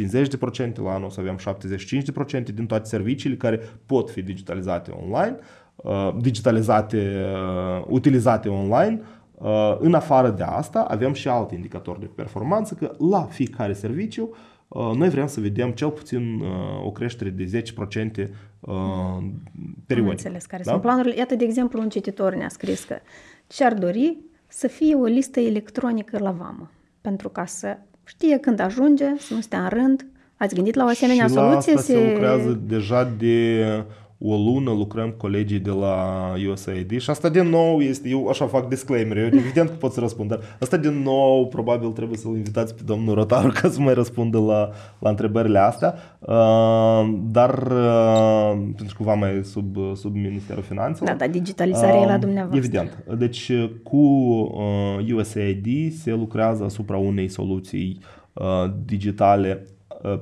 la 0.82 0.92
anul 0.92 1.06
o 1.06 1.08
să 1.08 1.20
avem 1.20 1.38
75% 2.50 2.54
din 2.54 2.66
toate 2.66 2.88
serviciile 2.88 3.36
care 3.36 3.60
pot 3.86 4.10
fi 4.10 4.22
digitalizate 4.22 4.90
online, 4.90 5.36
uh, 5.76 6.14
digitalizate, 6.20 7.26
uh, 7.76 7.84
utilizate 7.88 8.48
online. 8.48 9.00
Uh, 9.34 9.76
în 9.78 9.94
afară 9.94 10.30
de 10.30 10.42
asta, 10.42 10.80
avem 10.80 11.12
și 11.12 11.28
alte 11.28 11.54
indicatori 11.54 12.00
de 12.00 12.10
performanță, 12.14 12.74
că 12.74 12.92
la 13.10 13.22
fiecare 13.22 13.72
serviciu 13.72 14.30
noi 14.74 15.08
vrem 15.08 15.26
să 15.26 15.40
vedem 15.40 15.70
cel 15.70 15.90
puțin 15.90 16.42
o 16.84 16.90
creștere 16.90 17.30
de 17.30 17.44
10% 17.44 18.30
periodic. 19.86 19.98
Am 19.98 20.08
înțeles 20.08 20.46
care 20.46 20.62
da? 20.62 20.70
sunt 20.70 20.82
planurile. 20.82 21.16
Iată, 21.16 21.34
de 21.34 21.44
exemplu, 21.44 21.80
un 21.80 21.88
cititor 21.88 22.34
ne-a 22.34 22.48
scris 22.48 22.84
că 22.84 22.96
ce-ar 23.46 23.74
dori 23.74 24.16
să 24.48 24.66
fie 24.68 24.94
o 24.94 25.04
listă 25.04 25.40
electronică 25.40 26.18
la 26.18 26.30
vamă, 26.30 26.70
pentru 27.00 27.28
ca 27.28 27.44
să 27.44 27.76
știe 28.04 28.38
când 28.38 28.60
ajunge, 28.60 29.04
să 29.18 29.34
nu 29.34 29.40
stea 29.40 29.62
în 29.62 29.68
rând. 29.68 30.06
Ați 30.36 30.54
gândit 30.54 30.74
la 30.74 30.84
o 30.84 30.88
asemenea 30.88 31.26
și 31.26 31.32
soluție? 31.32 31.72
La 31.72 31.78
asta 31.78 31.92
se... 31.92 31.92
se 31.92 32.10
lucrează 32.10 32.60
deja 32.66 33.14
de 33.18 33.64
o 34.26 34.36
lună 34.36 34.70
lucrăm 34.70 35.10
cu 35.10 35.16
colegii 35.16 35.58
de 35.58 35.70
la 35.70 35.96
USAID 36.50 37.00
și 37.00 37.10
asta 37.10 37.28
din 37.28 37.48
nou 37.48 37.80
este, 37.80 38.08
eu 38.08 38.28
așa 38.28 38.46
fac 38.46 38.68
disclaimer, 38.68 39.16
eu 39.16 39.24
evident 39.24 39.68
că 39.68 39.74
pot 39.74 39.92
să 39.92 40.00
răspund, 40.00 40.28
dar 40.28 40.40
asta 40.60 40.76
din 40.76 41.02
nou 41.02 41.46
probabil 41.46 41.88
trebuie 41.88 42.18
să-l 42.18 42.36
invitați 42.36 42.74
pe 42.74 42.82
domnul 42.84 43.14
Rotaru 43.14 43.52
ca 43.60 43.68
să 43.68 43.80
mai 43.80 43.94
răspundă 43.94 44.38
la, 44.38 44.70
la 44.98 45.08
întrebările 45.08 45.58
astea, 45.58 45.94
uh, 46.18 47.14
dar 47.30 47.58
uh, 47.72 48.50
pentru 48.76 48.96
că 48.96 49.02
va 49.02 49.14
mai 49.14 49.40
sub, 49.42 49.76
sub 49.94 50.14
Ministerul 50.14 50.62
Finanțelor. 50.62 51.08
Da, 51.08 51.16
da, 51.26 51.26
digitalizarea 51.26 51.94
uh, 51.94 52.02
e 52.02 52.06
la 52.06 52.18
dumneavoastră. 52.18 52.58
Evident, 52.58 53.04
deci 53.18 53.52
cu 53.82 53.96
uh, 53.96 55.12
USAID 55.14 55.92
se 55.92 56.10
lucrează 56.10 56.64
asupra 56.64 56.96
unei 56.96 57.28
soluții 57.28 57.98
uh, 58.32 58.44
digitale 58.84 59.62
Uh, 59.64 59.73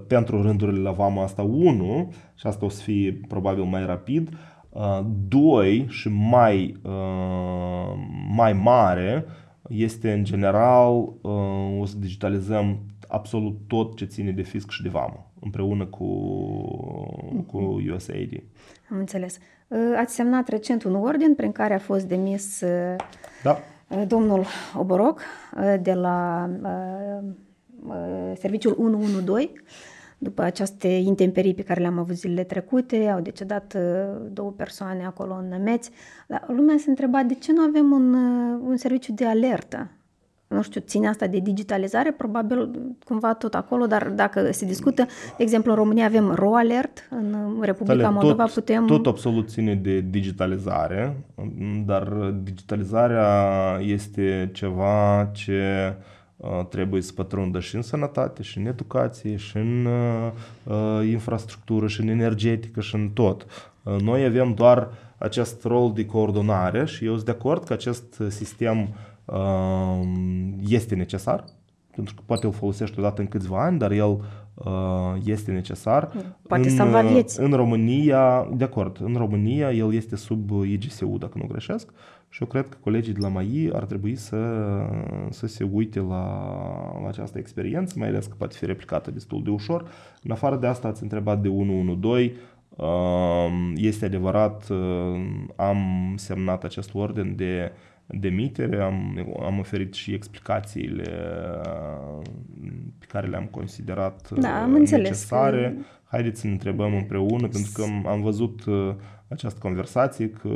pentru 0.06 0.42
rândurile 0.42 0.80
la 0.80 0.90
vama 0.90 1.22
asta 1.22 1.42
1 1.42 2.12
și 2.34 2.46
asta 2.46 2.64
o 2.64 2.68
să 2.68 2.82
fie 2.82 3.20
probabil 3.28 3.62
mai 3.62 3.86
rapid, 3.86 4.28
2 5.28 5.80
uh, 5.80 5.88
și 5.88 6.08
mai, 6.08 6.76
uh, 6.82 7.94
mai 8.34 8.52
mare 8.52 9.24
este 9.68 10.12
în 10.12 10.24
general 10.24 11.12
o 11.80 11.84
să 11.84 11.96
digitalizăm 11.98 12.78
absolut 13.08 13.58
tot 13.66 13.96
ce 13.96 14.04
ține 14.04 14.30
de 14.30 14.42
fisc 14.42 14.70
și 14.70 14.82
de 14.82 14.88
vamă 14.88 15.26
împreună 15.40 15.86
cu, 15.86 16.06
cu 17.46 17.82
USAID. 17.94 18.42
Am 18.90 18.98
înțeles. 18.98 19.38
Ați 19.96 20.14
semnat 20.14 20.48
recent 20.48 20.82
un 20.82 20.94
ordin 20.94 21.34
prin 21.34 21.52
care 21.52 21.74
a 21.74 21.78
fost 21.78 22.04
demis 22.04 22.62
da. 23.42 23.58
domnul 24.06 24.44
Oboroc 24.76 25.20
de 25.80 25.92
la 25.92 26.48
Uh, 26.62 27.28
serviciul 28.38 28.76
112, 28.78 29.52
după 30.22 30.42
aceste 30.42 30.88
intemperii 30.88 31.54
pe 31.54 31.62
care 31.62 31.80
le-am 31.80 31.98
avut 31.98 32.14
zilele 32.14 32.44
trecute, 32.44 33.08
au 33.08 33.20
decedat 33.20 33.74
uh, 33.76 34.30
două 34.32 34.50
persoane 34.50 35.04
acolo 35.04 35.34
în 35.34 35.48
Nămeți. 35.48 35.90
Dar 36.28 36.44
lumea 36.48 36.76
se 36.78 36.88
întreba 36.88 37.22
de 37.22 37.34
ce 37.34 37.52
nu 37.52 37.60
avem 37.60 37.90
un, 37.90 38.14
uh, 38.14 38.60
un 38.68 38.76
serviciu 38.76 39.12
de 39.12 39.26
alertă. 39.26 39.90
Nu 40.48 40.62
știu, 40.62 40.80
ține 40.80 41.08
asta 41.08 41.26
de 41.26 41.38
digitalizare, 41.38 42.12
probabil 42.12 42.70
cumva 43.04 43.34
tot 43.34 43.54
acolo, 43.54 43.86
dar 43.86 44.08
dacă 44.08 44.52
se 44.52 44.66
discută, 44.66 45.02
de 45.36 45.42
exemplu, 45.42 45.70
în 45.70 45.76
România 45.76 46.04
avem 46.04 46.30
RoAlert, 46.34 47.08
în 47.10 47.58
Republica 47.60 48.02
Tale, 48.02 48.14
Moldova 48.14 48.44
tot, 48.44 48.52
putem... 48.52 48.86
Tot 48.86 49.06
absolut 49.06 49.48
ține 49.48 49.74
de 49.74 50.00
digitalizare, 50.00 51.16
dar 51.86 52.08
digitalizarea 52.42 53.78
este 53.80 54.50
ceva 54.52 55.30
ce 55.32 55.94
Uh, 55.98 56.20
trebuie 56.68 57.02
să 57.02 57.12
pătrundă 57.12 57.60
și 57.60 57.76
în 57.76 57.82
sănătate, 57.82 58.42
și 58.42 58.58
în 58.58 58.66
educație, 58.66 59.36
și 59.36 59.56
în 59.56 59.84
uh, 59.84 60.30
uh, 60.64 61.08
infrastructură, 61.08 61.86
și 61.86 62.00
în 62.00 62.08
energetică, 62.08 62.80
și 62.80 62.94
în 62.94 63.08
tot. 63.08 63.46
Noi 64.00 64.24
avem 64.24 64.54
doar 64.54 64.88
acest 65.18 65.64
rol 65.64 65.92
de 65.92 66.06
coordonare 66.06 66.84
și 66.84 67.04
eu 67.04 67.12
sunt 67.12 67.24
de 67.24 67.30
acord 67.30 67.64
că 67.64 67.72
acest 67.72 68.22
sistem 68.28 68.88
este 70.66 70.94
necesar, 70.94 71.44
pentru 71.94 72.14
că 72.14 72.22
poate 72.26 72.46
îl 72.46 72.52
folosești 72.52 72.98
odată 72.98 73.20
în 73.20 73.26
câțiva 73.26 73.64
ani, 73.64 73.78
dar 73.78 73.90
el 73.90 74.20
este 75.24 75.52
necesar. 75.52 76.10
Poate 76.48 76.68
în, 76.68 76.74
salva 76.74 77.00
vieți. 77.00 77.40
În 77.40 77.52
România, 77.52 78.48
de 78.54 78.64
acord, 78.64 78.98
în 79.00 79.14
România 79.14 79.72
el 79.72 79.94
este 79.94 80.16
sub 80.16 80.50
IGSU, 80.64 81.16
dacă 81.18 81.38
nu 81.38 81.46
greșesc, 81.46 81.90
și 82.28 82.42
eu 82.42 82.48
cred 82.48 82.68
că 82.68 82.76
colegii 82.80 83.12
de 83.12 83.20
la 83.20 83.28
MAI 83.28 83.70
ar 83.72 83.84
trebui 83.84 84.16
să, 84.16 84.36
să 85.30 85.46
se 85.46 85.68
uite 85.72 86.00
la, 86.00 86.24
la 87.02 87.08
această 87.08 87.38
experiență, 87.38 87.94
mai 87.98 88.08
ales 88.08 88.26
că 88.26 88.34
poate 88.38 88.56
fi 88.56 88.66
replicată 88.66 89.10
destul 89.10 89.42
de 89.42 89.50
ușor. 89.50 89.90
În 90.22 90.30
afară 90.30 90.56
de 90.56 90.66
asta 90.66 90.88
ați 90.88 91.02
întrebat 91.02 91.40
de 91.40 91.48
112, 91.48 92.32
um, 92.76 93.72
este 93.76 94.04
adevărat, 94.04 94.68
uh, 94.68 94.78
am 95.56 95.78
semnat 96.16 96.64
acest 96.64 96.94
ordin 96.94 97.36
de 97.36 97.72
demitere, 98.06 98.80
am, 98.80 99.26
am 99.42 99.58
oferit 99.58 99.94
și 99.94 100.12
explicațiile 100.12 101.12
uh, 101.64 102.22
pe 102.98 103.06
care 103.08 103.26
le-am 103.26 103.46
considerat 103.46 104.30
da, 104.30 104.62
am 104.62 104.72
necesare. 104.72 105.74
Că... 105.76 105.82
Haideți 106.04 106.40
să 106.40 106.46
ne 106.46 106.52
întrebăm 106.52 106.94
împreună, 106.94 107.48
pentru 107.48 107.72
că 107.74 108.08
am 108.08 108.22
văzut 108.22 108.64
uh, 108.64 108.94
această 109.28 109.58
conversație 109.58 110.30
că 110.30 110.48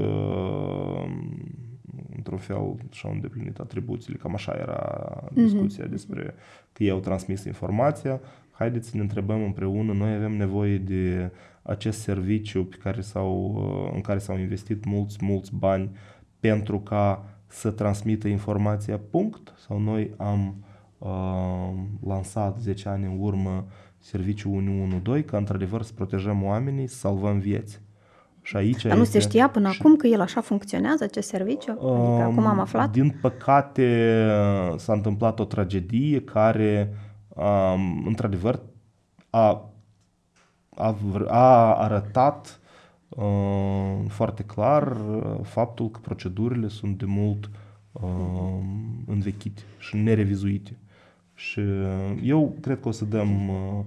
într-un 2.17 2.39
fel 2.39 2.75
și-au 2.91 3.13
îndeplinit 3.13 3.59
atribuțiile. 3.59 4.19
Cam 4.19 4.35
așa 4.35 4.53
era 4.53 5.23
mhm. 5.31 5.43
discuția 5.43 5.85
mm-hmm. 5.85 5.91
despre 5.91 6.35
că 6.73 6.83
ei 6.83 6.91
au 6.91 6.99
transmis 6.99 7.45
informația. 7.45 8.21
Haideți 8.51 8.89
să 8.89 8.97
ne 8.97 9.03
întrebăm 9.03 9.43
împreună, 9.43 9.93
noi 9.93 10.15
avem 10.15 10.37
nevoie 10.37 10.79
de 10.79 11.31
acest 11.63 12.01
serviciu 12.01 12.65
pe 12.65 12.77
care 12.83 13.01
s-au, 13.01 13.57
în 13.95 14.01
care 14.01 14.19
s-au 14.19 14.39
investit 14.39 14.85
mulți, 14.85 15.19
mulți 15.21 15.55
bani 15.55 15.91
pentru 16.41 16.81
ca 16.81 17.36
să 17.47 17.71
transmită 17.71 18.29
informația 18.29 19.01
punct 19.11 19.55
sau 19.67 19.79
noi 19.79 20.15
am 20.17 20.65
uh, 20.99 21.09
lansat 22.07 22.59
10 22.59 22.89
ani 22.89 23.05
în 23.05 23.17
urmă 23.21 23.67
serviciul 23.99 24.53
112 24.53 25.25
ca 25.25 25.37
într-adevăr 25.37 25.83
să 25.83 25.93
protejăm 25.95 26.45
oamenii, 26.45 26.87
să 26.87 26.97
salvăm 26.97 27.39
vieți. 27.39 27.81
Și 28.43 28.57
aici 28.57 28.83
Dar 28.83 28.97
nu 28.97 29.03
este... 29.03 29.21
se 29.21 29.27
știa 29.29 29.49
până 29.49 29.71
și... 29.71 29.79
acum 29.81 29.97
că 29.97 30.07
el 30.07 30.21
așa 30.21 30.41
funcționează, 30.41 31.05
acest 31.05 31.29
serviciu? 31.29 31.71
Adică 31.71 31.87
um, 31.87 32.21
acum 32.21 32.47
am 32.47 32.61
aflat? 32.61 32.91
Din 32.91 33.19
păcate 33.21 34.29
s-a 34.77 34.93
întâmplat 34.93 35.39
o 35.39 35.45
tragedie 35.45 36.21
care, 36.21 36.95
um, 37.29 38.07
într-adevăr, 38.07 38.61
a, 39.31 39.71
a, 40.75 40.97
a 41.27 41.75
arătat 41.75 42.61
uh, 42.61 42.66
foarte 44.09 44.43
clar 44.43 44.97
uh, 44.97 45.39
faptul 45.43 45.91
că 45.91 45.99
procedurile 46.03 46.69
sunt 46.69 46.99
de 46.99 47.05
mult 47.05 47.51
uh, 47.93 48.03
învechite 49.07 49.63
și 49.79 49.97
nerevizuite. 49.97 50.77
Și 51.35 51.61
eu 52.23 52.57
cred 52.61 52.81
că 52.81 52.89
o 52.89 52.91
să 52.91 53.05
dăm 53.05 53.49
uh, 53.49 53.85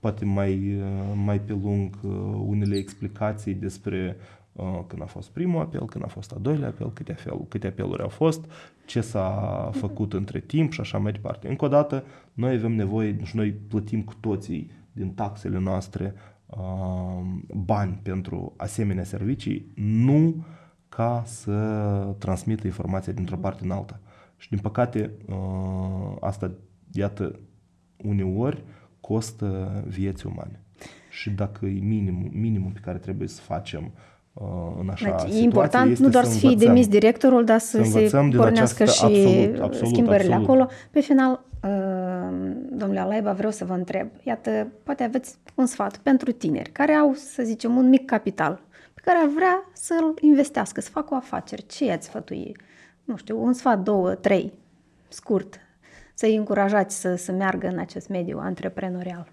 poate 0.00 0.24
mai, 0.24 0.74
uh, 0.74 1.12
mai 1.24 1.40
pe 1.40 1.52
lung 1.52 1.98
uh, 2.02 2.10
unele 2.46 2.76
explicații 2.76 3.54
despre 3.54 4.16
uh, 4.52 4.80
când 4.86 5.02
a 5.02 5.06
fost 5.06 5.30
primul 5.30 5.60
apel, 5.60 5.84
când 5.84 6.04
a 6.04 6.08
fost 6.08 6.32
a 6.32 6.38
doilea 6.40 6.68
apel, 6.68 6.92
câte, 6.92 7.16
apel, 7.20 7.44
câte 7.48 7.66
apeluri 7.66 8.02
au 8.02 8.08
fost, 8.08 8.44
ce 8.86 9.00
s-a 9.00 9.70
făcut 9.74 10.12
între 10.12 10.40
timp 10.40 10.72
și 10.72 10.80
așa 10.80 10.98
mai 10.98 11.12
departe. 11.12 11.48
Încă 11.48 11.64
o 11.64 11.68
dată, 11.68 12.04
noi 12.32 12.54
avem 12.54 12.72
nevoie 12.72 13.16
și 13.24 13.36
noi 13.36 13.50
plătim 13.50 14.02
cu 14.02 14.14
toții 14.20 14.70
din 14.92 15.10
taxele 15.10 15.58
noastre 15.58 16.14
bani 17.54 18.00
pentru 18.02 18.54
asemenea 18.56 19.04
servicii, 19.04 19.72
nu 19.74 20.44
ca 20.88 21.22
să 21.26 21.52
transmită 22.18 22.66
informația 22.66 23.12
dintr-o 23.12 23.36
parte 23.36 23.64
în 23.64 23.70
alta. 23.70 24.00
Și 24.36 24.48
din 24.48 24.58
păcate, 24.58 25.12
asta, 26.20 26.50
iată, 26.92 27.38
uneori 27.96 28.64
costă 29.00 29.82
vieți 29.86 30.26
umane. 30.26 30.62
Și 31.10 31.30
dacă 31.30 31.66
e 31.66 31.80
minimum, 31.80 32.30
minimum 32.32 32.70
pe 32.70 32.80
care 32.82 32.98
trebuie 32.98 33.28
să 33.28 33.40
facem 33.40 33.90
uh, 34.32 34.42
în 34.80 34.88
așa 34.88 35.04
deci, 35.04 35.18
situație, 35.18 35.40
e 35.40 35.42
important 35.42 35.98
nu 35.98 36.08
doar 36.08 36.24
să, 36.24 36.30
să 36.30 36.38
fie 36.38 36.54
demis 36.54 36.88
directorul, 36.88 37.44
dar 37.44 37.58
să, 37.58 37.82
să 37.82 38.06
se 38.06 38.28
pornească 38.36 38.84
și 38.84 39.04
absolut, 39.04 39.60
absolut, 39.60 39.88
schimbările 39.88 40.34
absolut. 40.34 40.48
acolo. 40.48 40.68
Pe 40.90 41.00
final, 41.00 41.44
uh, 41.62 42.07
domnule 42.70 43.00
Alaiba, 43.00 43.32
vreau 43.32 43.50
să 43.50 43.64
vă 43.64 43.72
întreb. 43.72 44.08
Iată, 44.22 44.68
poate 44.82 45.02
aveți 45.02 45.36
un 45.54 45.66
sfat 45.66 45.96
pentru 45.96 46.32
tineri 46.32 46.70
care 46.70 46.92
au, 46.92 47.12
să 47.14 47.42
zicem, 47.42 47.76
un 47.76 47.88
mic 47.88 48.04
capital 48.04 48.60
pe 48.94 49.00
care 49.04 49.18
ar 49.18 49.28
vrea 49.28 49.70
să-l 49.72 50.14
investească, 50.20 50.80
să 50.80 50.90
facă 50.90 51.14
o 51.14 51.16
afacere. 51.16 51.62
Ce 51.62 51.84
i-ați 51.84 52.06
sfătui? 52.06 52.56
Nu 53.04 53.16
știu, 53.16 53.42
un 53.42 53.52
sfat, 53.52 53.80
două, 53.80 54.14
trei, 54.14 54.52
scurt, 55.08 55.58
să-i 56.14 56.36
încurajați 56.36 57.00
să, 57.00 57.14
să 57.14 57.32
meargă 57.32 57.66
în 57.66 57.78
acest 57.78 58.08
mediu 58.08 58.38
antreprenorial? 58.38 59.28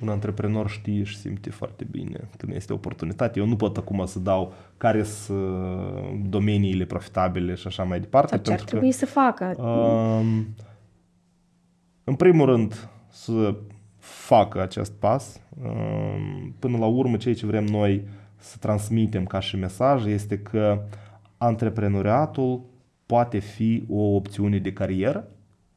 Un 0.00 0.08
antreprenor 0.08 0.68
știe 0.68 1.02
și 1.02 1.18
simte 1.18 1.50
foarte 1.50 1.86
bine 1.90 2.28
când 2.36 2.54
este 2.54 2.72
oportunitate. 2.72 3.38
Eu 3.38 3.46
nu 3.46 3.56
pot 3.56 3.76
acum 3.76 4.06
să 4.06 4.18
dau 4.18 4.52
care 4.76 5.02
sunt 5.02 6.28
domeniile 6.28 6.84
profitabile 6.84 7.54
și 7.54 7.66
așa 7.66 7.82
mai 7.82 8.00
departe. 8.00 8.28
Sau 8.34 8.44
ce 8.44 8.52
ar 8.52 8.60
trebui 8.60 8.90
că, 8.90 8.96
să 8.96 9.06
facă? 9.06 9.54
Uh, 9.58 10.42
în 12.04 12.14
primul 12.14 12.46
rând, 12.46 12.88
să 13.08 13.54
facă 13.98 14.62
acest 14.62 14.92
pas. 14.92 15.40
Uh, 15.62 16.48
până 16.58 16.78
la 16.78 16.86
urmă, 16.86 17.16
ceea 17.16 17.34
ce 17.34 17.46
vrem 17.46 17.64
noi 17.64 18.04
să 18.36 18.56
transmitem 18.60 19.24
ca 19.24 19.40
și 19.40 19.56
mesaj 19.56 20.06
este 20.06 20.38
că 20.38 20.82
antreprenoriatul 21.36 22.64
poate 23.06 23.38
fi 23.38 23.84
o 23.88 24.14
opțiune 24.14 24.58
de 24.58 24.72
carieră, 24.72 25.28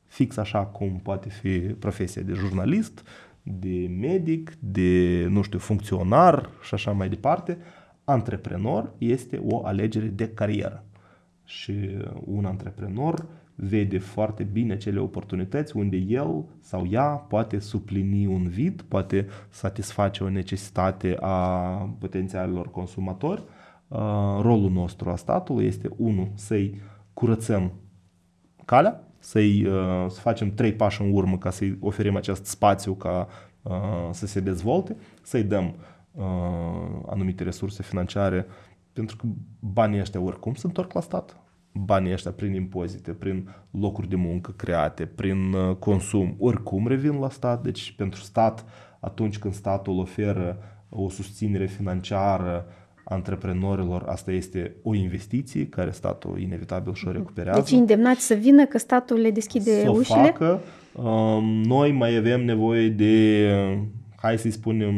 fix 0.08 0.38
așa 0.38 0.66
cum 0.66 1.00
poate 1.04 1.30
fi 1.30 1.60
profesia 1.60 2.22
de 2.22 2.34
jurnalist, 2.34 3.08
de 3.44 3.88
medic, 4.00 4.56
de, 4.60 5.26
nu 5.30 5.42
știu, 5.42 5.60
funcționar 5.60 6.50
și 6.62 6.74
așa 6.74 6.92
mai 6.92 7.10
departe. 7.10 7.58
Antreprenor 8.04 8.94
este 8.98 9.42
o 9.46 9.66
alegere 9.66 10.06
de 10.06 10.30
carieră. 10.30 10.84
Și 11.46 11.74
un 12.26 12.46
antreprenor 12.46 13.26
vede 13.56 13.98
foarte 13.98 14.44
bine 14.44 14.78
cele 14.78 15.00
oportunități 15.00 15.76
unde 15.78 15.98
el 15.98 16.46
sau 16.60 16.88
ea 16.90 17.06
poate 17.06 17.60
suplini 17.60 18.26
un 18.26 18.48
vid, 18.48 18.82
poate 18.82 19.28
satisface 19.50 20.24
o 20.24 20.30
necesitate 20.30 21.18
a 21.20 21.38
potențialilor 22.00 22.72
consumatori. 22.72 23.44
Rolul 24.42 24.72
nostru 24.72 25.10
a 25.10 25.16
statului 25.16 25.66
este, 25.66 25.90
unul, 25.98 26.32
să-i 26.36 26.82
curățăm 27.14 27.72
calea, 28.66 29.08
să-i, 29.20 29.66
uh, 29.66 30.06
să 30.10 30.20
facem 30.20 30.54
trei 30.54 30.74
pași 30.74 31.02
în 31.02 31.14
urmă 31.14 31.38
ca 31.38 31.50
să-i 31.50 31.78
oferim 31.80 32.16
acest 32.16 32.46
spațiu 32.46 32.94
ca 32.94 33.28
uh, 33.62 33.74
să 34.12 34.26
se 34.26 34.40
dezvolte, 34.40 34.96
să-i 35.22 35.44
dăm 35.44 35.76
uh, 36.12 36.24
anumite 37.06 37.44
resurse 37.44 37.84
financiare, 37.84 38.46
pentru 38.94 39.16
că 39.16 39.28
banii 39.60 40.00
ăștia 40.00 40.22
oricum 40.22 40.54
se 40.54 40.68
întorc 40.68 40.94
la 40.94 41.02
stat. 41.02 41.43
Banii 41.74 42.14
ăștia 42.14 42.32
prin 42.32 42.54
impozite, 42.54 43.12
prin 43.12 43.50
locuri 43.72 44.10
de 44.10 44.16
muncă 44.16 44.52
create, 44.52 45.06
prin 45.06 45.56
consum, 45.80 46.36
oricum 46.40 46.88
revin 46.88 47.20
la 47.20 47.30
stat. 47.30 47.64
Deci 47.64 47.94
pentru 47.98 48.22
stat, 48.22 48.66
atunci 49.00 49.38
când 49.38 49.54
statul 49.54 50.00
oferă 50.00 50.58
o 50.90 51.10
susținere 51.10 51.66
financiară 51.66 52.66
antreprenorilor, 53.04 54.04
asta 54.08 54.32
este 54.32 54.76
o 54.84 54.94
investiție 54.94 55.68
care 55.68 55.92
statul 55.92 56.40
inevitabil 56.40 56.94
și 56.94 57.08
o 57.08 57.12
recuperează. 57.12 57.60
Deci 57.60 57.72
îndemnați 57.72 58.26
să 58.26 58.34
vină 58.34 58.66
că 58.66 58.78
statul 58.78 59.20
le 59.20 59.32
deschide 59.32 59.82
să 59.82 59.90
ușile? 59.90 60.22
facă. 60.22 60.60
Um, 60.94 61.44
noi 61.62 61.92
mai 61.92 62.16
avem 62.16 62.46
nevoie 62.46 62.90
de, 62.90 63.48
hai 64.16 64.38
să-i 64.38 64.52
spunem, 64.52 64.96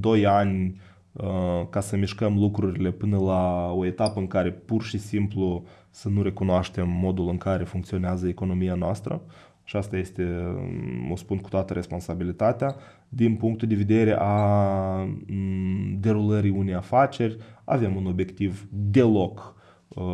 2 0.00 0.26
ani 0.26 0.80
uh, 1.12 1.66
ca 1.70 1.80
să 1.80 1.96
mișcăm 1.96 2.38
lucrurile 2.38 2.90
până 2.90 3.18
la 3.18 3.72
o 3.72 3.86
etapă 3.86 4.20
în 4.20 4.26
care 4.26 4.50
pur 4.50 4.82
și 4.82 4.98
simplu 4.98 5.64
să 5.94 6.08
nu 6.08 6.22
recunoaștem 6.22 6.88
modul 6.88 7.28
în 7.28 7.36
care 7.36 7.64
funcționează 7.64 8.28
economia 8.28 8.74
noastră. 8.74 9.22
Și 9.64 9.76
asta 9.76 9.96
este, 9.96 10.22
um, 10.22 11.10
o 11.10 11.16
spun 11.16 11.38
cu 11.38 11.48
toată 11.48 11.72
responsabilitatea, 11.72 12.76
din 13.08 13.34
punctul 13.34 13.68
de 13.68 13.74
vedere 13.74 14.16
a 14.18 15.08
mm, 15.26 15.96
derulării 16.00 16.50
unei 16.50 16.74
afaceri, 16.74 17.36
avem 17.64 17.96
un 17.96 18.06
obiectiv 18.06 18.66
deloc 18.70 19.54
uh, 19.88 20.04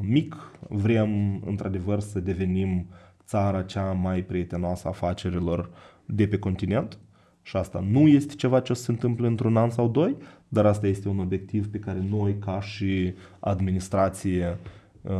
mic, 0.00 0.36
vrem 0.68 1.42
într-adevăr 1.46 2.00
să 2.00 2.20
devenim 2.20 2.86
țara 3.24 3.62
cea 3.62 3.92
mai 3.92 4.20
prietenoasă 4.20 4.86
a 4.86 4.90
afacerilor 4.90 5.70
de 6.04 6.26
pe 6.26 6.38
continent. 6.38 6.98
Și 7.42 7.56
asta 7.56 7.84
nu 7.90 8.08
este 8.08 8.34
ceva 8.34 8.60
ce 8.60 8.72
o 8.72 8.74
să 8.74 8.82
se 8.82 8.90
întâmple 8.90 9.26
într-un 9.26 9.56
an 9.56 9.70
sau 9.70 9.88
doi, 9.88 10.16
dar 10.48 10.66
asta 10.66 10.86
este 10.86 11.08
un 11.08 11.18
obiectiv 11.18 11.70
pe 11.70 11.78
care 11.78 12.04
noi 12.10 12.36
ca 12.38 12.60
și 12.60 13.14
administrație 13.40 14.46
uh, 14.46 14.76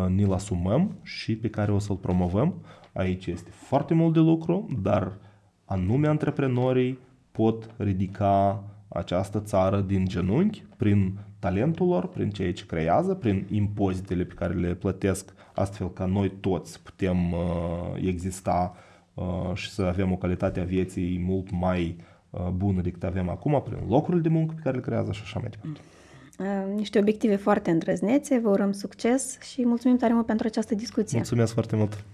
ni-l 0.09 0.33
asumăm 0.33 0.97
și 1.03 1.37
pe 1.37 1.51
care 1.51 1.73
o 1.73 1.79
să-l 1.79 1.97
promovăm. 1.97 2.55
Aici 2.93 3.27
este 3.27 3.51
foarte 3.51 3.95
mult 3.95 4.13
de 4.13 4.19
lucru, 4.19 4.67
dar 4.83 5.13
anume 5.65 6.09
antreprenorii 6.09 6.99
pot 7.33 7.75
ridica 7.77 8.65
această 8.89 9.41
țară 9.41 9.81
din 9.81 10.07
genunchi 10.07 10.65
prin 10.77 11.19
talentul 11.39 11.87
lor, 11.87 12.09
prin 12.09 12.31
ceea 12.31 12.53
ce 12.53 12.67
creează, 12.67 13.15
prin 13.15 13.47
impozitele 13.51 14.25
pe 14.25 14.35
care 14.35 14.55
le 14.55 14.75
plătesc, 14.75 15.35
astfel 15.55 15.91
ca 15.93 16.05
noi 16.05 16.31
toți 16.41 16.83
putem 16.83 17.33
uh, 17.33 17.39
exista 18.07 18.77
uh, 19.15 19.55
și 19.55 19.71
să 19.71 19.83
avem 19.83 20.13
o 20.13 20.17
calitate 20.17 20.61
a 20.61 20.65
vieții 20.65 21.23
mult 21.25 21.51
mai 21.51 21.97
uh, 22.31 22.49
bună 22.49 22.81
decât 22.81 23.05
avem 23.05 23.29
acum, 23.29 23.63
prin 23.65 23.79
locurile 23.89 24.23
de 24.23 24.29
muncă 24.29 24.55
pe 24.55 24.61
care 24.63 24.77
le 24.77 24.83
creează 24.83 25.13
și 25.13 25.21
așa 25.25 25.39
mai 25.39 25.51
departe. 25.51 25.81
Uh, 25.81 25.98
niște 26.75 26.99
obiective 26.99 27.37
foarte 27.37 27.71
îndrăznețe, 27.71 28.39
vă 28.39 28.49
urăm 28.49 28.73
succes 28.73 29.39
și 29.41 29.67
mulțumim 29.67 29.97
tare 29.97 30.13
mult 30.13 30.27
pentru 30.27 30.47
această 30.47 30.75
discuție. 30.75 31.17
Mulțumesc 31.17 31.53
foarte 31.53 31.77
mult! 31.77 32.05